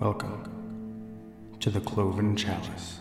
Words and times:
Welcome 0.00 1.56
to 1.58 1.70
the 1.70 1.80
Cloven 1.80 2.36
Chalice, 2.36 3.00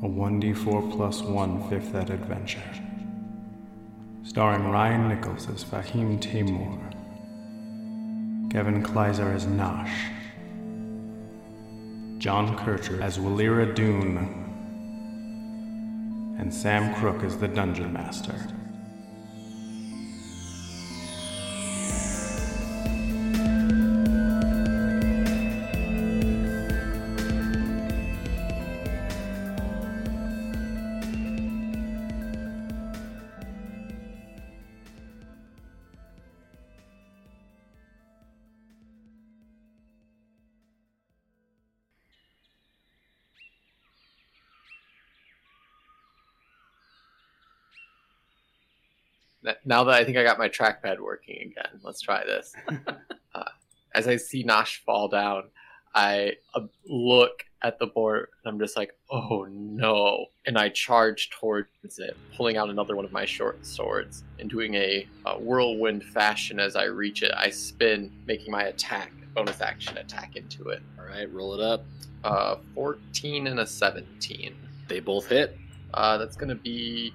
a 0.00 0.06
1d4 0.06 0.94
plus 0.94 1.22
1 1.22 1.68
fifth 1.68 1.92
ed 1.92 2.10
adventure, 2.10 2.62
starring 4.22 4.70
Ryan 4.70 5.08
Nichols 5.08 5.48
as 5.48 5.64
Faheem 5.64 6.20
Timur, 6.20 6.78
Kevin 8.52 8.84
Kleiser 8.84 9.34
as 9.34 9.44
Nosh, 9.46 9.90
John 12.18 12.56
Kircher 12.56 13.02
as 13.02 13.18
Wolyra 13.18 13.74
Dune, 13.74 14.18
and 16.38 16.54
Sam 16.54 16.94
Crook 16.94 17.24
as 17.24 17.38
the 17.38 17.48
Dungeon 17.48 17.92
Master. 17.92 18.36
Now 49.80 49.84
that 49.84 49.94
I 49.94 50.04
think 50.04 50.18
I 50.18 50.22
got 50.22 50.36
my 50.36 50.50
trackpad 50.50 51.00
working 51.00 51.36
again, 51.36 51.80
let's 51.82 52.02
try 52.02 52.22
this. 52.22 52.52
uh, 53.34 53.44
as 53.94 54.06
I 54.06 54.16
see 54.16 54.44
Nosh 54.44 54.76
fall 54.84 55.08
down, 55.08 55.44
I 55.94 56.34
uh, 56.54 56.66
look 56.86 57.44
at 57.62 57.78
the 57.78 57.86
board 57.86 58.28
and 58.44 58.52
I'm 58.52 58.58
just 58.58 58.76
like, 58.76 58.92
oh 59.10 59.46
no. 59.48 60.26
And 60.44 60.58
I 60.58 60.68
charge 60.68 61.30
towards 61.30 61.70
it, 61.96 62.14
pulling 62.36 62.58
out 62.58 62.68
another 62.68 62.94
one 62.94 63.06
of 63.06 63.12
my 63.12 63.24
short 63.24 63.64
swords 63.64 64.22
and 64.38 64.50
doing 64.50 64.74
a, 64.74 65.08
uh 65.24 65.36
whirlwind 65.36 66.04
fashion 66.04 66.60
as 66.60 66.76
I 66.76 66.84
reach 66.84 67.22
it. 67.22 67.32
I 67.34 67.48
spin, 67.48 68.12
making 68.26 68.52
my 68.52 68.64
attack, 68.64 69.12
bonus 69.34 69.62
action 69.62 69.96
attack 69.96 70.36
into 70.36 70.68
it. 70.68 70.82
All 70.98 71.06
right, 71.06 71.32
roll 71.32 71.54
it 71.54 71.60
up. 71.62 71.86
Uh, 72.22 72.56
14 72.74 73.46
and 73.46 73.60
a 73.60 73.66
17. 73.66 74.54
They 74.88 75.00
both 75.00 75.28
hit. 75.28 75.56
Uh, 75.94 76.18
that's 76.18 76.36
going 76.36 76.50
to 76.50 76.54
be 76.54 77.14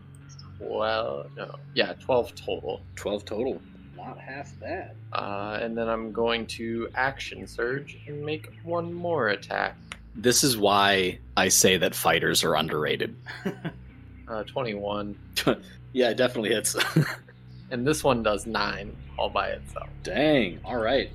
12, 0.58 1.32
no, 1.36 1.56
yeah, 1.74 1.94
12 1.94 2.36
total. 2.36 2.82
12 2.96 3.26
total. 3.26 3.62
Not 3.98 4.20
half 4.20 4.58
bad. 4.60 4.96
Uh, 5.14 5.60
and 5.62 5.78
then 5.78 5.90
I'm 5.90 6.12
going 6.12 6.46
to 6.48 6.90
action 6.96 7.48
surge 7.48 7.98
and 8.08 8.24
make 8.24 8.52
one 8.64 8.94
more 8.94 9.30
attack. 9.30 9.76
This 10.16 10.44
is 10.44 10.58
why 10.58 11.20
I 11.36 11.50
say 11.50 11.78
that 11.78 11.96
fighters 11.96 12.44
are 12.44 12.56
underrated. 12.56 13.16
Uh, 14.28 14.42
21. 14.42 15.16
yeah, 15.94 16.10
it 16.10 16.18
definitely 16.18 16.50
hits. 16.50 16.76
And 17.72 17.86
this 17.86 18.04
one 18.04 18.24
does 18.24 18.46
9 18.46 18.96
all 19.18 19.30
by 19.30 19.50
itself. 19.50 19.90
Dang. 20.04 20.60
All 20.64 20.78
right. 20.78 21.10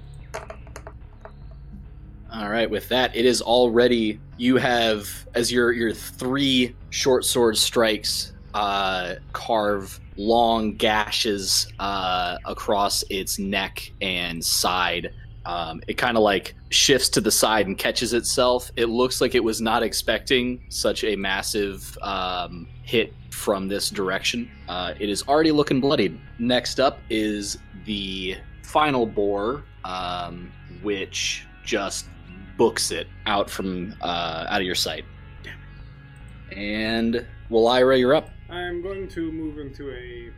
All 2.33 2.49
right. 2.49 2.69
With 2.69 2.89
that, 2.89 3.15
it 3.15 3.25
is 3.25 3.41
already 3.43 4.21
you 4.37 4.57
have 4.57 5.09
as 5.35 5.53
your 5.53 5.73
your 5.73 5.93
three 5.93 6.75
short 6.91 7.25
sword 7.25 7.57
strikes 7.57 8.33
uh, 8.55 9.17
carve 9.33 10.01
long 10.17 10.75
gashes 10.75 11.67
uh, 11.79 12.37
across 12.45 13.03
its 13.11 13.39
neck 13.39 13.91
and 14.01 14.45
side. 14.45 15.13
Um, 15.47 15.83
it 15.89 15.95
kind 15.95 16.17
of 16.17 16.23
like 16.23 16.55
shifts 16.69 17.09
to 17.11 17.21
the 17.21 17.31
side 17.31 17.67
and 17.67 17.77
catches 17.77 18.13
itself. 18.13 18.71
It 18.77 18.87
looks 18.87 19.21
like 19.21 19.35
it 19.35 19.43
was 19.43 19.61
not 19.61 19.83
expecting 19.83 20.63
such 20.69 21.03
a 21.05 21.17
massive 21.17 21.97
um, 22.03 22.69
hit 22.83 23.15
from 23.31 23.69
this 23.69 23.89
direction. 23.91 24.51
Uh, 24.69 24.95
it 25.01 25.09
is 25.09 25.27
already 25.27 25.53
looking 25.53 25.81
bloodied. 25.81 26.21
Next 26.39 26.79
up 26.79 26.99
is 27.09 27.59
the 27.85 28.37
final 28.63 29.07
boar, 29.07 29.65
um, 29.85 30.53
which 30.83 31.47
just 31.65 32.07
books 32.57 32.91
it 32.91 33.07
out 33.27 33.49
from 33.49 33.95
uh, 34.03 34.47
out 34.49 34.61
of 34.61 34.67
your 34.67 34.75
sight. 34.75 35.05
And 36.53 37.27
Wolyra, 37.51 37.99
you're 37.99 38.15
up. 38.15 38.31
I'm 38.51 38.83
going 38.83 39.07
to 39.09 39.31
move 39.31 39.59
into 39.59 39.93
a 39.93 40.31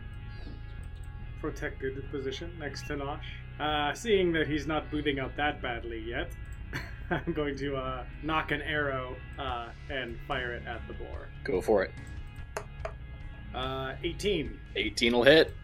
protected 1.41 2.11
position 2.11 2.55
next 2.59 2.87
to 2.89 2.95
Nosh. 2.95 3.21
Uh, 3.59 3.95
seeing 3.95 4.33
that 4.33 4.47
he's 4.47 4.67
not 4.67 4.91
booting 4.91 5.19
out 5.19 5.35
that 5.37 5.63
badly 5.63 6.01
yet, 6.01 6.31
I'm 7.11 7.33
going 7.33 7.57
to 7.57 7.77
uh, 7.77 8.05
nock 8.23 8.51
an 8.51 8.61
arrow 8.63 9.17
uh, 9.39 9.69
and 9.89 10.19
fire 10.29 10.53
it 10.53 10.67
at 10.67 10.87
the 10.89 10.95
boar. 10.95 11.29
Go 11.45 11.63
for 11.63 11.85
it. 11.85 11.93
Uh, 13.55 13.95
18. 14.03 14.59
18 14.77 15.13
will 15.13 15.23
hit. 15.23 15.55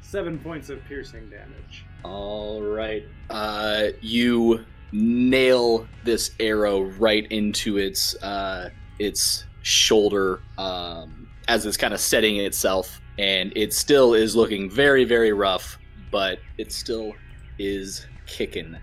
Seven 0.00 0.38
points 0.38 0.70
of 0.70 0.82
piercing 0.84 1.28
damage. 1.28 1.84
All 2.02 2.62
right. 2.62 3.06
Uh, 3.28 3.88
you 4.00 4.64
nail 4.90 5.86
this 6.04 6.30
arrow 6.40 6.82
right 6.82 7.30
into 7.30 7.78
its 7.78 8.14
uh, 8.22 8.70
its 8.98 9.44
shoulder 9.62 10.40
um, 10.58 11.21
as 11.48 11.66
it's 11.66 11.76
kind 11.76 11.94
of 11.94 12.00
setting 12.00 12.36
itself, 12.36 13.00
and 13.18 13.52
it 13.56 13.72
still 13.72 14.14
is 14.14 14.34
looking 14.36 14.70
very, 14.70 15.04
very 15.04 15.32
rough, 15.32 15.78
but 16.10 16.38
it 16.58 16.72
still 16.72 17.14
is 17.58 18.06
kicking. 18.26 18.76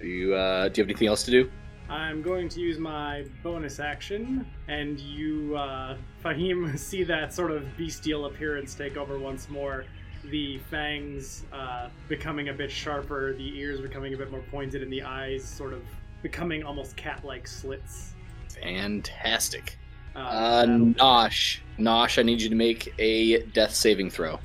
Are 0.00 0.04
you 0.04 0.34
uh, 0.34 0.68
do 0.68 0.80
you 0.80 0.84
have 0.84 0.90
anything 0.90 1.08
else 1.08 1.22
to 1.24 1.30
do? 1.30 1.50
I'm 1.88 2.22
going 2.22 2.48
to 2.48 2.60
use 2.60 2.78
my 2.78 3.26
bonus 3.42 3.78
action, 3.78 4.46
and 4.66 4.98
you, 4.98 5.54
uh, 5.56 5.96
Faheem, 6.24 6.78
see 6.78 7.04
that 7.04 7.34
sort 7.34 7.50
of 7.50 7.64
bestial 7.76 8.26
appearance 8.26 8.74
take 8.74 8.96
over 8.96 9.18
once 9.18 9.48
more. 9.48 9.84
The 10.24 10.58
fangs 10.70 11.44
uh, 11.52 11.88
becoming 12.08 12.48
a 12.48 12.52
bit 12.52 12.70
sharper, 12.70 13.34
the 13.34 13.58
ears 13.58 13.80
becoming 13.80 14.14
a 14.14 14.16
bit 14.16 14.30
more 14.30 14.42
pointed, 14.50 14.82
and 14.82 14.90
the 14.90 15.02
eyes 15.02 15.44
sort 15.44 15.72
of 15.74 15.82
becoming 16.22 16.62
almost 16.62 16.96
cat 16.96 17.24
like 17.24 17.46
slits. 17.46 18.14
Fantastic. 18.62 19.76
Uh, 20.14 20.18
Uh, 20.18 20.64
Nosh, 20.66 21.58
Nosh, 21.78 22.18
I 22.18 22.22
need 22.22 22.40
you 22.40 22.48
to 22.48 22.54
make 22.54 22.92
a 22.98 23.42
death 23.46 23.74
saving 23.74 24.10
throw. 24.10 24.38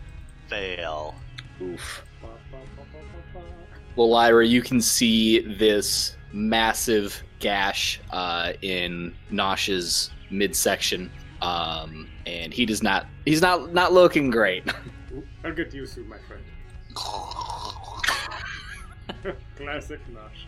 Fail. 0.47 1.15
Oof. 1.61 2.03
Well, 3.95 4.09
Lyra, 4.09 4.45
you 4.45 4.61
can 4.61 4.79
see 4.79 5.39
this 5.57 6.15
massive 6.31 7.21
gash 7.39 7.99
uh, 8.11 8.53
in 8.61 9.15
Nosh's 9.31 10.11
midsection, 10.29 11.09
um, 11.41 12.07
and 12.25 12.53
he 12.53 12.65
does 12.65 12.83
not. 12.83 13.07
He's 13.25 13.41
not 13.41 13.73
not 13.73 13.91
looking 13.93 14.29
great. 14.29 14.63
Ooh, 15.13 15.25
I'll 15.43 15.53
get 15.53 15.73
you 15.73 15.85
soon, 15.87 16.07
my 16.07 16.17
friend. 16.27 16.43
Classic 19.57 19.99
Nosh. 20.13 20.45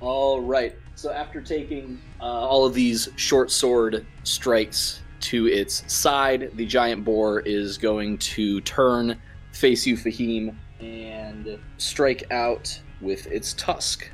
Dang. 0.00 0.08
All 0.08 0.40
right. 0.40 0.76
So 0.94 1.12
after 1.12 1.40
taking 1.40 2.00
uh, 2.20 2.24
all 2.24 2.66
of 2.66 2.74
these 2.74 3.08
short 3.16 3.50
sword 3.50 4.04
strikes 4.24 5.00
to 5.20 5.46
its 5.46 5.90
side, 5.92 6.50
the 6.54 6.66
giant 6.66 7.04
boar 7.04 7.40
is 7.40 7.78
going 7.78 8.18
to 8.18 8.60
turn, 8.62 9.20
face 9.52 9.86
you, 9.86 9.96
Faheem, 9.96 10.56
and 10.80 11.58
strike 11.76 12.24
out 12.32 12.80
with 13.00 13.26
its 13.28 13.52
tusk. 13.54 14.08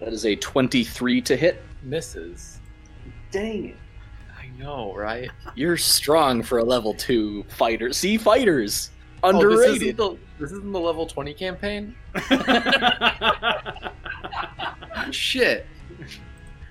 That 0.00 0.12
is 0.12 0.26
a 0.26 0.34
23 0.36 1.20
to 1.22 1.36
hit. 1.36 1.62
Misses. 1.82 2.58
Dang 3.30 3.68
it. 3.68 3.76
I 4.36 4.48
know, 4.58 4.94
right? 4.94 5.30
You're 5.54 5.76
strong 5.76 6.42
for 6.42 6.58
a 6.58 6.64
level 6.64 6.94
2 6.94 7.44
fighter. 7.50 7.92
See, 7.92 8.16
fighters! 8.16 8.90
Oh, 9.22 9.32
this, 9.32 9.42
Underrated. 9.42 9.82
isn't 9.82 9.96
the, 9.96 10.16
this 10.38 10.52
isn't 10.52 10.72
the 10.72 10.80
level 10.80 11.06
20 11.06 11.34
campaign? 11.34 11.94
Shit. 15.10 15.66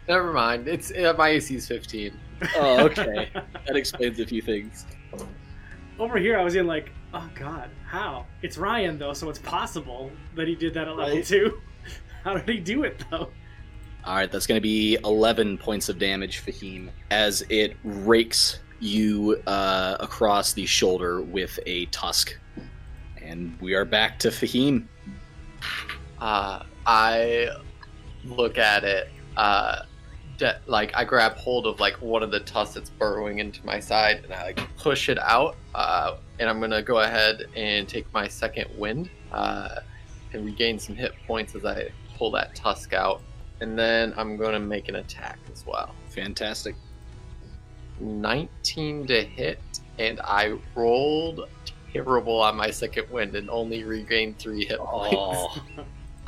Never 0.07 0.33
mind. 0.33 0.67
It's 0.67 0.91
uh, 0.91 1.13
my 1.17 1.29
AC 1.29 1.55
is 1.55 1.67
15. 1.67 2.17
oh, 2.55 2.85
okay. 2.85 3.29
that 3.67 3.75
explains 3.75 4.19
a 4.19 4.25
few 4.25 4.41
things. 4.41 4.85
Over 5.99 6.17
here, 6.17 6.37
I 6.39 6.43
was 6.43 6.55
in 6.55 6.65
like, 6.67 6.91
oh 7.13 7.29
god, 7.35 7.69
how? 7.85 8.25
It's 8.41 8.57
Ryan 8.57 8.97
though, 8.97 9.13
so 9.13 9.29
it's 9.29 9.39
possible 9.39 10.09
that 10.35 10.47
he 10.47 10.55
did 10.55 10.73
that 10.75 10.87
at 10.87 10.95
level 10.95 11.15
Right. 11.15 11.25
two. 11.25 11.59
How 12.23 12.35
did 12.35 12.47
he 12.49 12.59
do 12.59 12.83
it 12.83 13.03
though? 13.11 13.29
All 14.05 14.15
right, 14.15 14.31
that's 14.31 14.47
going 14.47 14.57
to 14.57 14.61
be 14.61 14.97
11 15.03 15.57
points 15.57 15.89
of 15.89 15.99
damage, 15.99 16.43
Faheem, 16.45 16.89
as 17.11 17.43
it 17.49 17.75
rakes 17.83 18.59
you 18.79 19.41
uh, 19.45 19.97
across 19.99 20.53
the 20.53 20.65
shoulder 20.65 21.21
with 21.21 21.59
a 21.65 21.85
tusk. 21.87 22.37
And 23.21 23.57
we 23.59 23.73
are 23.73 23.83
back 23.85 24.17
to 24.19 24.29
Faheem. 24.29 24.85
Uh, 26.19 26.63
I 26.85 27.49
look 28.25 28.57
at 28.57 28.83
it, 28.83 29.10
uh, 29.38 29.83
de- 30.38 30.60
like 30.68 30.92
I 30.95 31.04
grab 31.04 31.33
hold 31.33 31.68
of 31.68 31.80
like 31.80 32.01
one 32.01 32.24
of 32.24 32.31
the 32.31 32.39
tusks 32.39 32.75
that's 32.75 32.89
burrowing 32.89 33.39
into 33.39 33.63
my 33.66 33.80
side, 33.80 34.24
and 34.24 34.33
I 34.33 34.45
like 34.45 34.77
push 34.77 35.10
it 35.10 35.19
out. 35.19 35.56
Uh, 35.75 36.18
and 36.39 36.50
I'm 36.50 36.60
gonna 36.60 36.81
go 36.81 37.00
ahead 37.00 37.45
and 37.56 37.88
take 37.88 38.12
my 38.13 38.27
second 38.27 38.68
wind 38.77 39.10
uh, 39.31 39.81
and 40.33 40.45
regain 40.45 40.80
some 40.80 40.95
hit 40.95 41.13
points 41.27 41.56
as 41.56 41.66
I 41.66 41.92
pull 42.18 42.31
that 42.31 42.56
tusk 42.56 42.94
out. 42.94 43.21
And 43.62 43.77
then 43.77 44.13
I'm 44.18 44.38
gonna 44.38 44.60
make 44.60 44.89
an 44.89 44.95
attack 44.95 45.38
as 45.51 45.66
well. 45.66 45.94
Fantastic. 46.10 46.75
19 48.00 49.07
to 49.07 49.21
hit, 49.24 49.60
and 49.98 50.21
I 50.21 50.57
rolled 50.74 51.50
terrible 51.94 52.39
on 52.39 52.56
my 52.56 52.71
second 52.71 53.10
wind 53.10 53.36
and 53.36 53.50
only 53.50 53.83
regained 53.83 54.38
three 54.38 54.66
hit 54.66 54.80
points. 54.80 55.16
Oh, 55.18 55.62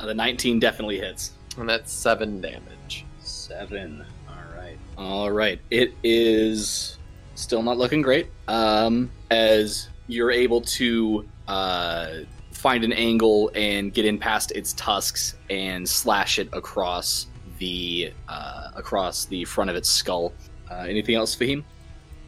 the 0.04 0.14
19 0.14 0.60
definitely 0.60 0.98
hits. 0.98 1.32
And 1.56 1.68
that's 1.68 1.92
seven 1.92 2.40
damage. 2.40 3.04
Seven. 3.20 4.04
All 4.28 4.56
right. 4.56 4.78
All 4.96 5.30
right. 5.30 5.60
It 5.70 5.94
is 6.02 6.98
still 7.34 7.62
not 7.62 7.78
looking 7.78 8.02
great. 8.02 8.28
Um, 8.48 9.10
as 9.30 9.88
you're 10.06 10.30
able 10.30 10.60
to 10.62 11.28
uh, 11.48 12.18
find 12.52 12.84
an 12.84 12.92
angle 12.92 13.50
and 13.54 13.92
get 13.92 14.04
in 14.04 14.18
past 14.18 14.52
its 14.52 14.72
tusks 14.74 15.36
and 15.50 15.88
slash 15.88 16.38
it 16.38 16.48
across 16.52 17.26
the 17.58 18.12
uh, 18.28 18.70
across 18.74 19.24
the 19.26 19.44
front 19.44 19.70
of 19.70 19.76
its 19.76 19.88
skull. 19.88 20.32
Uh, 20.70 20.86
anything 20.88 21.14
else, 21.14 21.36
Faheem? 21.36 21.64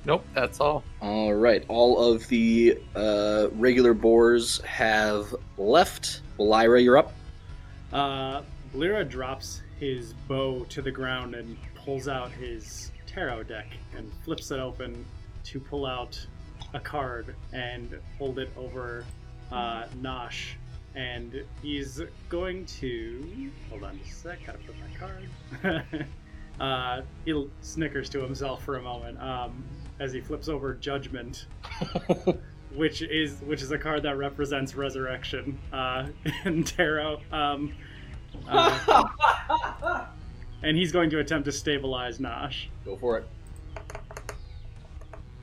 Nope, 0.06 0.24
that's 0.34 0.60
all. 0.60 0.84
All 1.00 1.32
right. 1.32 1.64
All 1.68 2.12
of 2.12 2.28
the 2.28 2.78
uh, 2.94 3.48
regular 3.52 3.94
boars 3.94 4.60
have 4.62 5.34
left. 5.56 6.20
Lyra, 6.36 6.80
you're 6.80 6.98
up. 6.98 7.12
Uh, 7.92 8.42
Lyra 8.74 9.04
drops 9.04 9.62
his 9.78 10.14
bow 10.26 10.64
to 10.64 10.82
the 10.82 10.90
ground 10.90 11.34
and 11.34 11.56
pulls 11.74 12.08
out 12.08 12.32
his 12.32 12.90
tarot 13.06 13.44
deck 13.44 13.68
and 13.96 14.10
flips 14.24 14.50
it 14.50 14.58
open 14.58 15.04
to 15.44 15.60
pull 15.60 15.86
out 15.86 16.18
a 16.72 16.80
card 16.80 17.36
and 17.52 17.98
hold 18.18 18.38
it 18.40 18.50
over 18.56 19.04
uh, 19.52 19.84
Nosh. 20.00 20.54
And 20.96 21.44
he's 21.62 22.00
going 22.28 22.66
to. 22.66 23.50
Hold 23.70 23.84
on 23.84 23.98
just 23.98 24.10
a 24.10 24.14
sec, 24.14 24.46
gotta 24.46 24.58
put 24.58 24.74
my 24.80 25.72
card. 25.78 26.06
uh, 26.60 27.02
he 27.24 27.48
snickers 27.60 28.08
to 28.10 28.20
himself 28.22 28.64
for 28.64 28.76
a 28.76 28.82
moment 28.82 29.20
um, 29.20 29.64
as 30.00 30.12
he 30.12 30.20
flips 30.20 30.48
over 30.48 30.74
Judgment 30.74 31.46
which 32.74 33.02
is 33.02 33.40
which 33.42 33.62
is 33.62 33.70
a 33.70 33.78
card 33.78 34.02
that 34.02 34.16
represents 34.16 34.74
resurrection 34.74 35.58
uh, 35.72 36.06
in 36.44 36.64
tarot. 36.64 37.20
Um, 37.32 37.72
uh, 38.48 40.06
and 40.62 40.76
he's 40.76 40.92
going 40.92 41.10
to 41.10 41.18
attempt 41.20 41.44
to 41.46 41.52
stabilize 41.52 42.18
Nosh. 42.18 42.66
Go 42.84 42.96
for 42.96 43.18
it. 43.18 43.26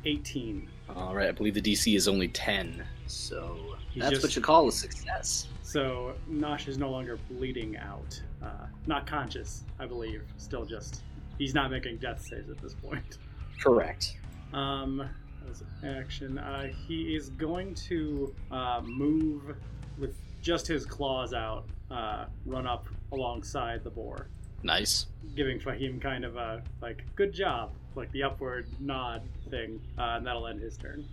18. 0.06 0.68
All 0.96 1.16
right. 1.16 1.28
I 1.30 1.32
believe 1.32 1.54
the 1.54 1.62
DC 1.62 1.96
is 1.96 2.08
only 2.08 2.28
10. 2.28 2.84
So 3.08 3.58
He's 3.92 4.02
that's 4.02 4.12
just- 4.14 4.24
what 4.24 4.36
you 4.36 4.42
call 4.42 4.68
a 4.68 4.72
success. 4.72 5.48
So 5.64 6.16
Nosh 6.30 6.68
is 6.68 6.78
no 6.78 6.90
longer 6.90 7.18
bleeding 7.30 7.78
out. 7.78 8.22
Uh, 8.44 8.66
not 8.88 9.06
conscious, 9.08 9.64
I 9.80 9.86
believe. 9.86 10.24
Still 10.38 10.66
just. 10.66 11.04
He's 11.38 11.54
not 11.54 11.72
making 11.72 11.98
death 11.98 12.22
saves 12.26 12.50
at 12.50 12.58
this 12.62 12.74
point. 12.74 13.18
Correct. 13.62 14.18
Um, 14.54 15.08
as 15.50 15.64
action, 15.86 16.38
uh, 16.38 16.68
he 16.88 17.16
is 17.16 17.30
going 17.30 17.74
to 17.76 18.34
uh, 18.52 18.82
move 18.84 19.56
with 19.98 20.16
just 20.42 20.68
his 20.68 20.86
claws 20.86 21.34
out, 21.34 21.66
uh, 21.92 22.26
run 22.46 22.66
up 22.68 22.88
alongside 23.12 23.84
the 23.84 23.90
boar, 23.90 24.28
Nice. 24.64 25.08
giving 25.36 25.60
Faheem 25.60 26.00
kind 26.02 26.24
of 26.24 26.36
a 26.38 26.62
like 26.82 27.04
good 27.16 27.34
job, 27.34 27.72
like 27.96 28.12
the 28.12 28.24
upward 28.24 28.68
nod 28.80 29.22
thing, 29.50 29.80
uh, 29.98 30.16
and 30.18 30.26
that'll 30.26 30.48
end 30.48 30.62
his 30.62 30.78
turn. 30.78 31.06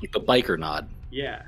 Like 0.00 0.12
the 0.12 0.20
biker 0.20 0.58
nod. 0.58 0.88
Yeah. 1.10 1.42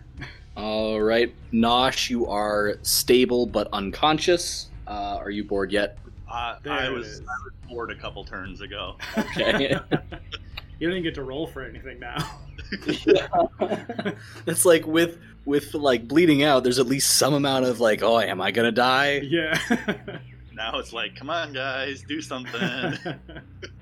All 0.56 1.00
right. 1.00 1.32
Nosh, 1.52 2.10
you 2.10 2.26
are 2.26 2.76
stable 2.82 3.46
but 3.46 3.68
unconscious. 3.72 4.70
Uh, 4.86 5.18
are 5.20 5.30
you 5.30 5.44
bored 5.44 5.70
yet? 5.70 5.98
Uh, 6.28 6.56
I 6.68 6.88
was. 6.88 7.20
I 7.20 7.44
was 7.44 7.52
bored 7.68 7.90
a 7.90 7.94
couple 7.96 8.24
turns 8.24 8.60
ago. 8.60 8.96
Okay. 9.16 9.76
you 10.80 10.88
don't 10.88 10.96
even 10.96 11.04
get 11.04 11.14
to 11.14 11.22
roll 11.22 11.46
for 11.46 11.62
anything 11.62 12.00
now. 12.00 12.40
it's 14.46 14.64
like 14.64 14.86
with 14.86 15.18
with 15.44 15.74
like 15.74 16.08
bleeding 16.08 16.42
out. 16.42 16.64
There's 16.64 16.78
at 16.78 16.86
least 16.86 17.16
some 17.16 17.34
amount 17.34 17.66
of 17.66 17.78
like, 17.80 18.02
oh, 18.02 18.18
am 18.18 18.40
I 18.40 18.50
gonna 18.50 18.72
die? 18.72 19.20
yeah. 19.20 19.58
Now 20.52 20.78
it's 20.78 20.92
like, 20.92 21.16
come 21.16 21.30
on, 21.30 21.54
guys, 21.54 22.02
do 22.06 22.20
something. 22.20 22.94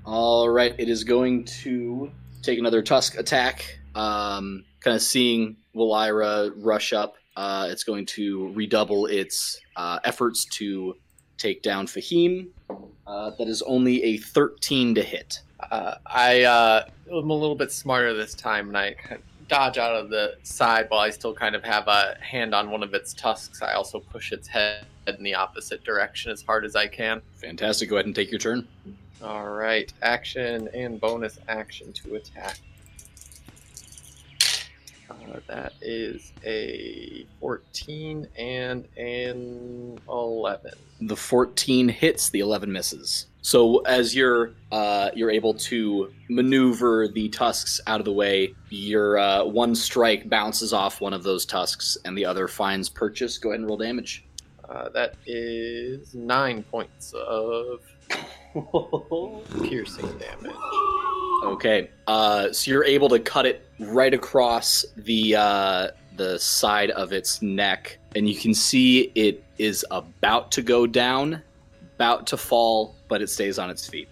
All 0.07 0.49
right. 0.49 0.77
It 0.79 0.89
is 0.89 1.03
going 1.03 1.45
to 1.45 2.09
take 2.41 2.61
another 2.61 2.83
tusk 2.83 3.19
attack. 3.19 3.81
Um, 3.97 4.65
kind 4.79 4.95
of 4.95 5.03
seeing 5.03 5.57
Wolyra 5.75 6.53
rush 6.57 6.93
up. 6.93 7.17
Uh, 7.37 7.67
it's 7.69 7.83
going 7.83 8.07
to 8.07 8.53
redouble 8.53 9.07
its 9.07 9.61
uh, 9.75 9.99
efforts 10.05 10.45
to 10.45 10.95
take 11.37 11.63
down 11.63 11.89
Faheem. 11.89 12.51
Uh, 13.09 13.33
that 13.39 13.49
is 13.49 13.61
only 13.63 14.01
a 14.05 14.19
13 14.19 14.95
to 14.95 15.03
hit. 15.03 15.41
Uh, 15.61 15.95
I 16.07 16.43
uh, 16.43 16.85
am 17.11 17.31
a 17.31 17.35
little 17.35 17.57
bit 17.57 17.73
smarter 17.73 18.15
this 18.15 18.35
time, 18.35 18.69
and 18.69 18.79
I 18.79 18.95
dodge 19.49 19.79
out 19.79 19.95
of 19.95 20.11
the 20.11 20.37
side 20.43 20.87
while 20.89 21.01
I 21.01 21.11
still 21.11 21.35
kind 21.35 21.55
of 21.55 21.65
have 21.65 21.89
a 21.89 22.17
hand 22.21 22.55
on 22.55 22.71
one 22.71 22.83
of 22.83 22.95
its 22.95 23.15
tusks. 23.15 23.63
I 23.63 23.73
also 23.73 23.99
push 23.99 24.33
its 24.33 24.47
head 24.47 24.85
in 25.07 25.23
the 25.23 25.35
opposite 25.35 25.83
direction 25.85 26.31
as 26.31 26.43
hard 26.43 26.65
as 26.65 26.77
I 26.77 26.87
can. 26.87 27.23
Fantastic. 27.37 27.89
Go 27.89 27.97
ahead 27.97 28.07
and 28.07 28.15
take 28.15 28.31
your 28.31 28.39
turn. 28.39 28.69
All 29.23 29.49
right, 29.49 29.93
action 30.03 30.69
and 30.75 31.01
bonus 31.01 31.39
action 31.49 31.93
to 31.95 32.15
attack. 32.15 32.59
Uh, 35.11 35.41
that 35.47 35.73
is 35.81 36.33
a 36.45 37.27
14 37.41 38.29
and 38.37 38.87
an 38.97 39.99
11. 40.09 40.73
The 41.01 41.17
14 41.17 41.89
hits, 41.89 42.31
the 42.31 42.41
11 42.41 42.71
misses. 42.71 43.27
So 43.43 43.79
as 43.81 44.15
you're 44.15 44.53
uh, 44.73 45.11
you're 45.15 45.31
able 45.31 45.55
to 45.55 46.13
maneuver 46.29 47.09
the 47.09 47.29
tusks 47.29 47.81
out 47.87 48.01
of 48.01 48.05
the 48.05 48.13
way, 48.13 48.55
your 48.69 49.19
uh, 49.19 49.45
one 49.45 49.75
strike 49.75 50.29
bounces 50.29 50.73
off 50.73 51.01
one 51.01 51.13
of 51.13 51.23
those 51.23 51.47
tusks, 51.47 51.97
and 52.05 52.17
the 52.17 52.25
other 52.25 52.49
finds 52.49 52.89
purchase. 52.89 53.39
Go 53.39 53.51
ahead 53.51 53.61
and 53.61 53.69
roll 53.69 53.79
damage. 53.79 54.25
Uh, 54.69 54.89
that 54.91 55.15
is 55.27 56.15
nine 56.15 56.63
points 56.65 57.15
of 57.15 57.81
piercing 59.65 60.19
damage. 60.19 60.57
Okay, 61.45 61.91
uh, 62.07 62.53
so 62.53 62.71
you're 62.71 62.85
able 62.85 63.09
to 63.09 63.19
cut 63.19 63.47
it 63.47 63.67
right 63.79 64.13
across 64.13 64.85
the 64.97 65.37
uh, 65.37 65.89
the 66.17 66.39
side 66.39 66.91
of 66.91 67.13
its 67.13 67.41
neck, 67.41 67.99
and 68.15 68.29
you 68.29 68.37
can 68.37 68.53
see 68.53 69.13
it 69.15 69.43
is 69.57 69.87
about 69.91 70.51
to 70.53 70.63
go 70.63 70.87
down, 70.87 71.43
about 71.95 72.27
to 72.27 72.37
fall, 72.37 72.95
but 73.09 73.23
it 73.23 73.29
stays 73.29 73.59
on 73.59 73.71
its 73.71 73.89
feet. 73.89 74.09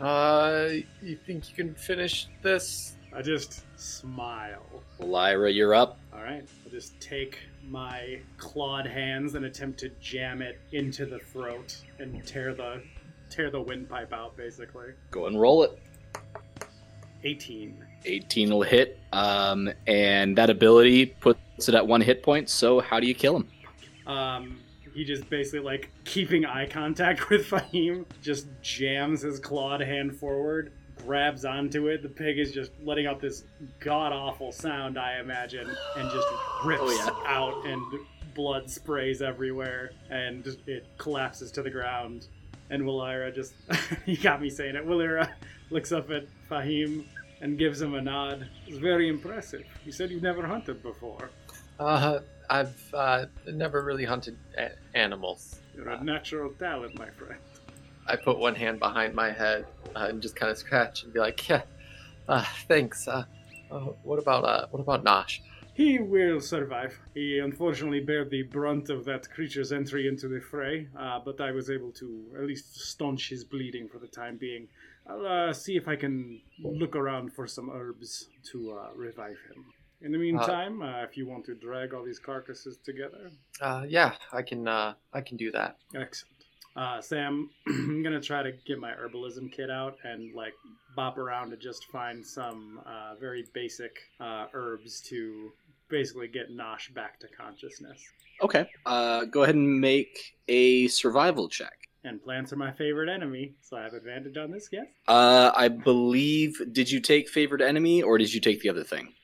Uh, 0.00 0.68
you 1.02 1.16
think 1.16 1.48
you 1.48 1.54
can 1.54 1.74
finish 1.74 2.28
this? 2.42 2.96
I 3.14 3.22
just 3.22 3.62
smile. 3.78 4.62
Lyra, 4.98 5.50
you're 5.50 5.74
up. 5.74 5.98
All 6.12 6.22
right. 6.22 6.44
I'll 6.64 6.70
just 6.70 6.98
take 7.00 7.38
my 7.68 8.20
clawed 8.36 8.86
hands 8.86 9.34
and 9.36 9.44
attempt 9.44 9.78
to 9.80 9.88
jam 10.00 10.42
it 10.42 10.58
into 10.72 11.06
the 11.06 11.18
throat 11.18 11.76
and 11.98 12.24
tear 12.26 12.54
the 12.54 12.82
tear 13.30 13.50
the 13.50 13.60
windpipe 13.60 14.12
out. 14.12 14.36
Basically, 14.36 14.88
Go 15.10 15.26
and 15.26 15.40
roll 15.40 15.62
it. 15.62 15.78
18. 17.22 17.82
18 18.04 18.50
will 18.50 18.62
hit, 18.62 19.00
um, 19.12 19.70
and 19.86 20.36
that 20.36 20.50
ability 20.50 21.06
puts 21.06 21.68
it 21.68 21.74
at 21.74 21.86
one 21.86 22.02
hit 22.02 22.22
point. 22.22 22.50
So 22.50 22.80
how 22.80 23.00
do 23.00 23.06
you 23.06 23.14
kill 23.14 23.36
him? 23.36 23.48
Um, 24.06 24.58
he 24.94 25.04
just 25.04 25.28
basically 25.28 25.60
like 25.60 25.90
keeping 26.04 26.44
eye 26.44 26.66
contact 26.66 27.28
with 27.30 27.46
Faheem, 27.48 28.04
just 28.22 28.46
jams 28.62 29.22
his 29.22 29.38
clawed 29.40 29.80
hand 29.80 30.16
forward, 30.16 30.72
grabs 31.04 31.44
onto 31.44 31.88
it. 31.88 32.02
The 32.02 32.08
pig 32.08 32.38
is 32.38 32.52
just 32.52 32.70
letting 32.82 33.06
out 33.06 33.20
this 33.20 33.44
god 33.80 34.12
awful 34.12 34.52
sound, 34.52 34.98
I 34.98 35.18
imagine, 35.20 35.68
and 35.96 36.10
just 36.10 36.28
rips 36.64 36.82
Oh, 36.84 36.90
yeah. 37.26 37.32
out, 37.32 37.66
and 37.66 37.82
blood 38.34 38.70
sprays 38.70 39.22
everywhere, 39.22 39.92
and 40.10 40.46
it 40.66 40.86
collapses 40.98 41.50
to 41.52 41.62
the 41.62 41.70
ground. 41.70 42.26
And 42.70 42.82
Wolyra 42.82 43.34
just, 43.34 43.54
he 44.06 44.16
got 44.16 44.40
me 44.40 44.48
saying 44.50 44.74
it. 44.76 44.86
Wolyra 44.86 45.28
looks 45.70 45.92
up 45.92 46.10
at 46.10 46.24
Faheem 46.50 47.04
and 47.40 47.58
gives 47.58 47.80
him 47.82 47.94
a 47.94 48.00
nod. 48.00 48.48
It's 48.66 48.78
very 48.78 49.08
impressive. 49.08 49.64
You 49.84 49.92
said 49.92 50.10
you've 50.10 50.22
never 50.22 50.46
hunted 50.46 50.82
before. 50.82 51.30
Uh, 51.78 52.20
I've 52.50 52.94
uh, 52.94 53.26
never 53.46 53.82
really 53.82 54.04
hunted 54.04 54.36
a- 54.56 54.72
animals. 54.94 55.60
You're 55.74 55.88
a 55.88 56.02
natural 56.02 56.52
talent, 56.58 56.98
my 56.98 57.10
friend. 57.10 57.40
I 58.06 58.16
put 58.16 58.38
one 58.38 58.54
hand 58.54 58.78
behind 58.78 59.14
my 59.14 59.30
head 59.30 59.66
uh, 59.96 60.06
and 60.10 60.20
just 60.20 60.36
kind 60.36 60.52
of 60.52 60.58
scratch 60.58 61.04
and 61.04 61.12
be 61.12 61.20
like, 61.20 61.48
"Yeah, 61.48 61.62
uh, 62.28 62.44
thanks. 62.68 63.08
Uh, 63.08 63.24
uh, 63.70 63.78
what 64.02 64.18
about 64.18 64.44
uh, 64.44 64.66
what 64.70 64.80
about 64.80 65.04
Nosh? 65.04 65.40
He 65.74 65.98
will 65.98 66.40
survive. 66.40 67.00
He 67.14 67.40
unfortunately 67.40 67.98
bear 68.00 68.24
the 68.24 68.42
brunt 68.42 68.90
of 68.90 69.04
that 69.06 69.28
creature's 69.28 69.72
entry 69.72 70.06
into 70.06 70.28
the 70.28 70.40
fray, 70.40 70.86
uh, 70.96 71.18
but 71.24 71.40
I 71.40 71.50
was 71.50 71.68
able 71.68 71.90
to 71.92 72.26
at 72.38 72.44
least 72.44 72.76
staunch 72.76 73.30
his 73.30 73.42
bleeding 73.42 73.88
for 73.88 73.98
the 73.98 74.06
time 74.06 74.36
being. 74.36 74.68
I'll 75.06 75.26
uh, 75.26 75.52
see 75.52 75.76
if 75.76 75.88
I 75.88 75.96
can 75.96 76.40
look 76.62 76.94
around 76.94 77.32
for 77.32 77.48
some 77.48 77.70
herbs 77.70 78.28
to 78.52 78.78
uh, 78.78 78.94
revive 78.94 79.38
him. 79.50 79.64
In 80.04 80.12
the 80.12 80.18
meantime, 80.18 80.82
uh, 80.82 81.02
if 81.02 81.16
you 81.16 81.26
want 81.26 81.46
to 81.46 81.54
drag 81.54 81.94
all 81.94 82.04
these 82.04 82.18
carcasses 82.18 82.76
together, 82.84 83.30
Uh, 83.60 83.86
yeah, 83.88 84.16
I 84.32 84.42
can. 84.42 84.68
Uh, 84.68 84.94
I 85.14 85.20
can 85.22 85.36
do 85.38 85.50
that. 85.52 85.78
excellent. 85.94 86.30
Uh, 86.76 87.00
Sam, 87.00 87.50
I'm 87.68 88.02
gonna 88.02 88.20
try 88.20 88.42
to 88.42 88.52
get 88.66 88.78
my 88.78 88.92
herbalism 88.92 89.50
kit 89.52 89.70
out 89.70 89.96
and 90.04 90.34
like 90.34 90.52
bop 90.94 91.16
around 91.18 91.50
to 91.50 91.56
just 91.56 91.84
find 91.86 92.24
some 92.26 92.80
uh, 92.84 93.14
very 93.18 93.46
basic 93.54 93.96
uh, 94.20 94.46
herbs 94.52 95.00
to 95.08 95.52
basically 95.88 96.28
get 96.28 96.50
Nosh 96.50 96.92
back 96.92 97.18
to 97.20 97.28
consciousness. 97.28 98.02
Okay. 98.42 98.66
Uh, 98.84 99.24
go 99.24 99.44
ahead 99.44 99.54
and 99.54 99.80
make 99.80 100.34
a 100.48 100.88
survival 100.88 101.48
check. 101.48 101.88
And 102.02 102.22
plants 102.22 102.52
are 102.52 102.56
my 102.56 102.72
favorite 102.72 103.08
enemy, 103.08 103.54
so 103.62 103.76
I 103.78 103.84
have 103.84 103.94
advantage 103.94 104.36
on 104.36 104.50
this. 104.50 104.68
Yes. 104.70 104.86
Uh, 105.08 105.52
I 105.56 105.68
believe. 105.68 106.60
Did 106.72 106.90
you 106.90 107.00
take 107.00 107.28
favored 107.30 107.62
enemy 107.62 108.02
or 108.02 108.18
did 108.18 108.34
you 108.34 108.40
take 108.40 108.60
the 108.60 108.68
other 108.68 108.84
thing? 108.84 109.14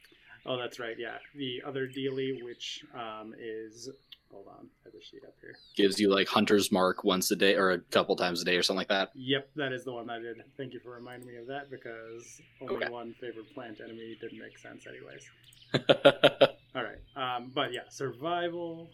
Oh, 0.46 0.56
that's 0.58 0.78
right. 0.78 0.96
Yeah, 0.98 1.18
the 1.34 1.62
other 1.66 1.86
dealie, 1.86 2.42
which 2.42 2.84
um, 2.94 3.34
is 3.38 3.88
hold 4.32 4.46
on, 4.46 4.68
I 4.84 4.84
have 4.86 4.92
the 4.92 5.00
sheet 5.02 5.22
up 5.26 5.34
here. 5.40 5.54
Gives 5.76 5.98
you 5.98 6.08
like 6.12 6.28
hunter's 6.28 6.70
mark 6.70 7.02
once 7.04 7.30
a 7.30 7.36
day 7.36 7.54
or 7.56 7.72
a 7.72 7.78
couple 7.78 8.14
times 8.16 8.40
a 8.42 8.44
day 8.44 8.56
or 8.56 8.62
something 8.62 8.78
like 8.78 8.88
that. 8.88 9.10
Yep, 9.14 9.50
that 9.56 9.72
is 9.72 9.84
the 9.84 9.92
one 9.92 10.08
I 10.08 10.18
did. 10.18 10.36
Thank 10.56 10.72
you 10.72 10.80
for 10.80 10.90
reminding 10.92 11.28
me 11.28 11.36
of 11.36 11.46
that 11.48 11.70
because 11.70 12.40
only 12.60 12.76
Okay. 12.76 12.88
one 12.88 13.14
favorite 13.20 13.52
plant 13.54 13.80
enemy 13.82 14.16
didn't 14.20 14.38
make 14.38 14.56
sense, 14.58 14.86
anyways. 14.86 15.28
All 16.74 16.82
right. 16.84 17.36
Um, 17.36 17.50
but 17.54 17.72
yeah, 17.72 17.88
survival. 17.90 18.90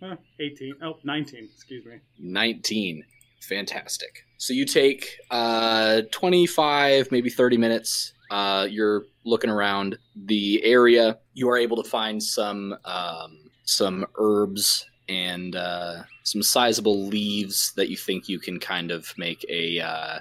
Huh, 0.00 0.16
18. 0.40 0.74
Oh, 0.82 0.98
19. 1.04 1.48
Excuse 1.54 1.84
me. 1.86 1.98
19. 2.18 3.04
Fantastic. 3.42 4.25
So 4.38 4.52
you 4.52 4.64
take 4.64 5.18
uh, 5.30 6.02
25, 6.10 7.10
maybe 7.10 7.30
30 7.30 7.56
minutes. 7.56 8.12
Uh, 8.30 8.66
you're 8.68 9.04
looking 9.24 9.50
around 9.50 9.98
the 10.14 10.62
area. 10.64 11.18
You 11.34 11.48
are 11.48 11.56
able 11.56 11.82
to 11.82 11.88
find 11.88 12.22
some 12.22 12.76
um, 12.84 13.50
some 13.64 14.06
herbs 14.16 14.86
and 15.08 15.56
uh, 15.56 16.02
some 16.24 16.42
sizable 16.42 17.06
leaves 17.06 17.72
that 17.76 17.88
you 17.88 17.96
think 17.96 18.28
you 18.28 18.38
can 18.38 18.58
kind 18.58 18.90
of 18.90 19.12
make 19.16 19.44
a 19.48 19.80
uh, 19.80 20.18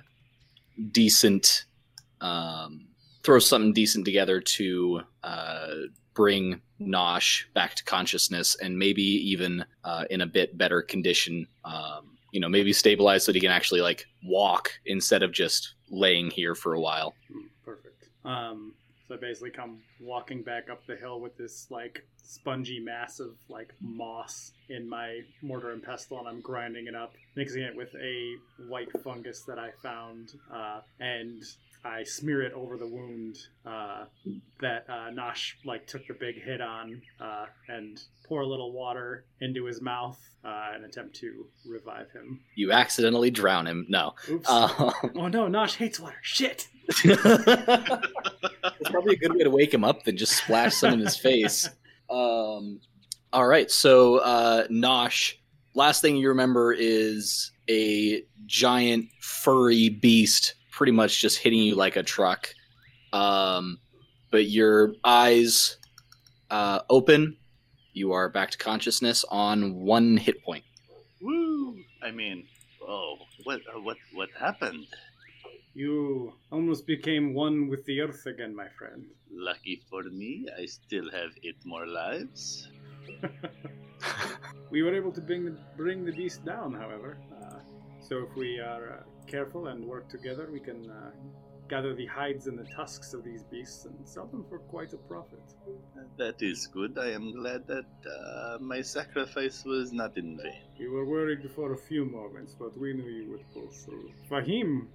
decent 0.91 1.65
um, 2.22 2.88
throw 3.24 3.39
something 3.39 3.74
decent 3.74 4.05
together 4.05 4.39
to 4.39 5.01
uh, 5.24 5.67
bring 6.13 6.62
Nosh 6.79 7.45
back 7.53 7.75
to 7.75 7.84
consciousness 7.84 8.55
and 8.62 8.77
maybe 8.77 9.01
even 9.01 9.65
uh, 9.84 10.05
in 10.10 10.22
a 10.22 10.27
bit 10.27 10.57
better 10.57 10.81
condition. 10.81 11.48
Um, 11.63 12.14
you 12.35 12.41
know, 12.41 12.49
maybe 12.49 12.73
stabilized 12.73 13.25
so 13.25 13.31
that 13.31 13.37
he 13.37 13.39
can 13.39 13.49
actually 13.49 13.79
like 13.79 14.05
walk 14.21 14.69
instead 14.85 15.23
of 15.23 15.31
just 15.31 15.75
laying 15.89 16.29
here 16.29 16.53
for 16.53 16.73
a 16.73 16.79
while. 16.81 17.15
Hmm, 17.31 17.45
Perfect. 17.63 18.09
Um, 18.25 18.73
so 19.07 19.15
I 19.15 19.17
basically 19.17 19.51
come 19.51 19.79
walking 20.01 20.43
back 20.43 20.69
up 20.69 20.85
the 20.85 20.97
hill 20.97 21.21
with 21.21 21.37
this 21.37 21.67
like 21.69 22.05
spongy 22.21 22.81
mass 22.81 23.21
of 23.21 23.37
like 23.47 23.71
moss 23.79 24.51
in 24.67 24.89
my 24.89 25.21
mortar 25.41 25.71
and 25.71 25.81
pestle, 25.81 26.19
and 26.19 26.27
I'm 26.27 26.41
grinding 26.41 26.87
it 26.87 26.95
up, 26.95 27.13
mixing 27.37 27.61
it 27.61 27.73
with 27.73 27.95
a 27.95 28.33
white 28.67 28.91
fungus 29.01 29.43
that 29.47 29.57
I 29.57 29.69
found, 29.81 30.33
uh, 30.53 30.81
and 30.99 31.41
I 31.85 32.03
smear 32.03 32.41
it 32.41 32.51
over 32.53 32.77
the 32.77 32.87
wound 32.87 33.37
uh, 33.65 34.05
that 34.59 34.85
uh, 34.89 35.11
Nosh 35.11 35.53
like 35.63 35.85
took 35.85 36.07
the 36.07 36.15
big 36.15 36.41
hit 36.43 36.59
on, 36.59 37.01
uh, 37.21 37.45
and 37.67 38.01
pour 38.27 38.41
a 38.41 38.47
little 38.47 38.71
water 38.71 39.25
into 39.39 39.65
his 39.65 39.81
mouth 39.81 40.19
uh, 40.43 40.71
and 40.73 40.83
attempt 40.83 41.15
to 41.17 41.45
revive 41.63 42.09
him. 42.11 42.39
You 42.55 42.71
accidentally 42.71 43.29
drown 43.29 43.67
him. 43.67 43.85
No. 43.87 44.15
Oops! 44.29 44.49
Um, 44.49 44.69
oh 45.15 45.27
no, 45.27 45.47
Nosh 45.47 45.75
hates 45.75 45.99
water. 45.99 46.17
Shit. 46.23 46.67
it's 47.03 48.89
probably 48.89 49.13
a 49.13 49.17
good 49.17 49.35
way 49.35 49.43
to 49.43 49.51
wake 49.51 49.73
him 49.73 49.83
up 49.83 50.03
than 50.03 50.17
just 50.17 50.33
splash 50.33 50.73
some 50.73 50.93
in 50.93 50.99
his 50.99 51.15
face. 51.17 51.69
Um, 52.09 52.79
all 53.31 53.47
right, 53.47 53.69
so 53.69 54.17
uh, 54.17 54.67
Nosh. 54.67 55.35
Last 55.75 56.01
thing 56.01 56.15
you 56.15 56.29
remember 56.29 56.71
is 56.73 57.51
a 57.69 58.23
giant 58.45 59.09
furry 59.19 59.89
beast, 59.89 60.55
pretty 60.75 60.91
much 60.91 61.22
just 61.22 61.39
hitting 61.39 61.60
you 61.60 61.74
like 61.74 61.96
a 61.96 62.03
truck. 62.03 62.53
Um, 63.13 63.79
but 64.29 64.46
your 64.46 64.94
eyes 65.03 65.77
uh, 66.51 66.79
open. 66.89 67.38
You 67.94 68.12
are 68.12 68.27
back 68.27 68.51
to 68.51 68.58
consciousness 68.58 69.24
on 69.32 69.75
one 69.75 70.17
hit 70.17 70.44
point. 70.44 70.65
Woo! 71.22 71.77
I 72.03 72.12
mean, 72.12 72.46
oh, 72.86 73.15
what, 73.46 73.62
uh, 73.74 73.79
what, 73.79 73.98
what 74.13 74.29
happened? 74.38 74.86
You 75.74 76.34
almost 76.51 76.86
became 76.86 77.34
one 77.34 77.70
with 77.70 77.86
the 77.86 78.01
earth 78.01 78.25
again, 78.25 78.53
my 78.53 78.67
friend. 78.77 79.05
Lucky 79.32 79.82
for 79.89 80.03
me, 80.03 80.46
I 80.60 80.65
still 80.65 81.10
have 81.12 81.32
eight 81.44 81.65
more 81.65 81.88
lives. 81.88 82.67
We 84.70 84.84
were 84.84 84.94
able 84.94 85.12
to 85.13 85.22
bring 85.22 85.46
the, 85.46 85.58
bring 85.77 86.05
the 86.05 86.12
beast 86.12 86.44
down, 86.44 86.74
however. 86.74 87.17
Uh, 87.32 87.60
so 88.07 88.19
if 88.19 88.35
we 88.35 88.59
are 88.59 89.00
uh, 89.00 89.03
careful 89.25 89.67
and 89.67 89.83
work 89.83 90.07
together, 90.09 90.47
we 90.51 90.59
can 90.59 90.89
uh, 90.89 91.12
gather 91.67 91.95
the 91.95 92.05
hides 92.05 92.45
and 92.47 92.57
the 92.57 92.65
tusks 92.65 93.13
of 93.13 93.24
these 93.24 93.43
beasts 93.43 93.85
and 93.85 93.95
sell 94.07 94.27
them 94.27 94.45
for 94.47 94.59
quite 94.59 94.93
a 94.93 94.97
profit. 94.97 95.41
That 96.17 96.41
is 96.41 96.67
good. 96.67 96.97
I 97.00 97.09
am 97.12 97.31
glad 97.33 97.65
that 97.67 97.85
uh, 98.07 98.57
my 98.62 98.81
sacrifice 98.81 99.63
was 99.65 99.91
not 99.91 100.17
in 100.17 100.38
vain. 100.38 100.62
We 100.79 100.88
were 100.88 101.05
worried 101.05 101.50
for 101.55 101.74
a 101.74 101.77
few 101.77 102.05
moments, 102.05 102.55
but 102.57 102.77
we 102.77 102.93
knew 102.93 103.09
you 103.09 103.31
would 103.31 103.45
pull 103.53 103.69
through. 103.71 104.12
Faheem 104.29 104.88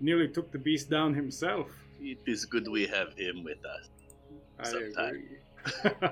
nearly 0.00 0.28
took 0.28 0.50
the 0.50 0.58
beast 0.58 0.90
down 0.90 1.14
himself. 1.14 1.68
It 2.00 2.18
is 2.26 2.44
good 2.46 2.66
we 2.68 2.86
have 2.86 3.12
him 3.16 3.44
with 3.44 3.64
us. 3.64 3.88
I 4.58 4.64
Sometime. 4.64 5.22
agree. 5.84 6.08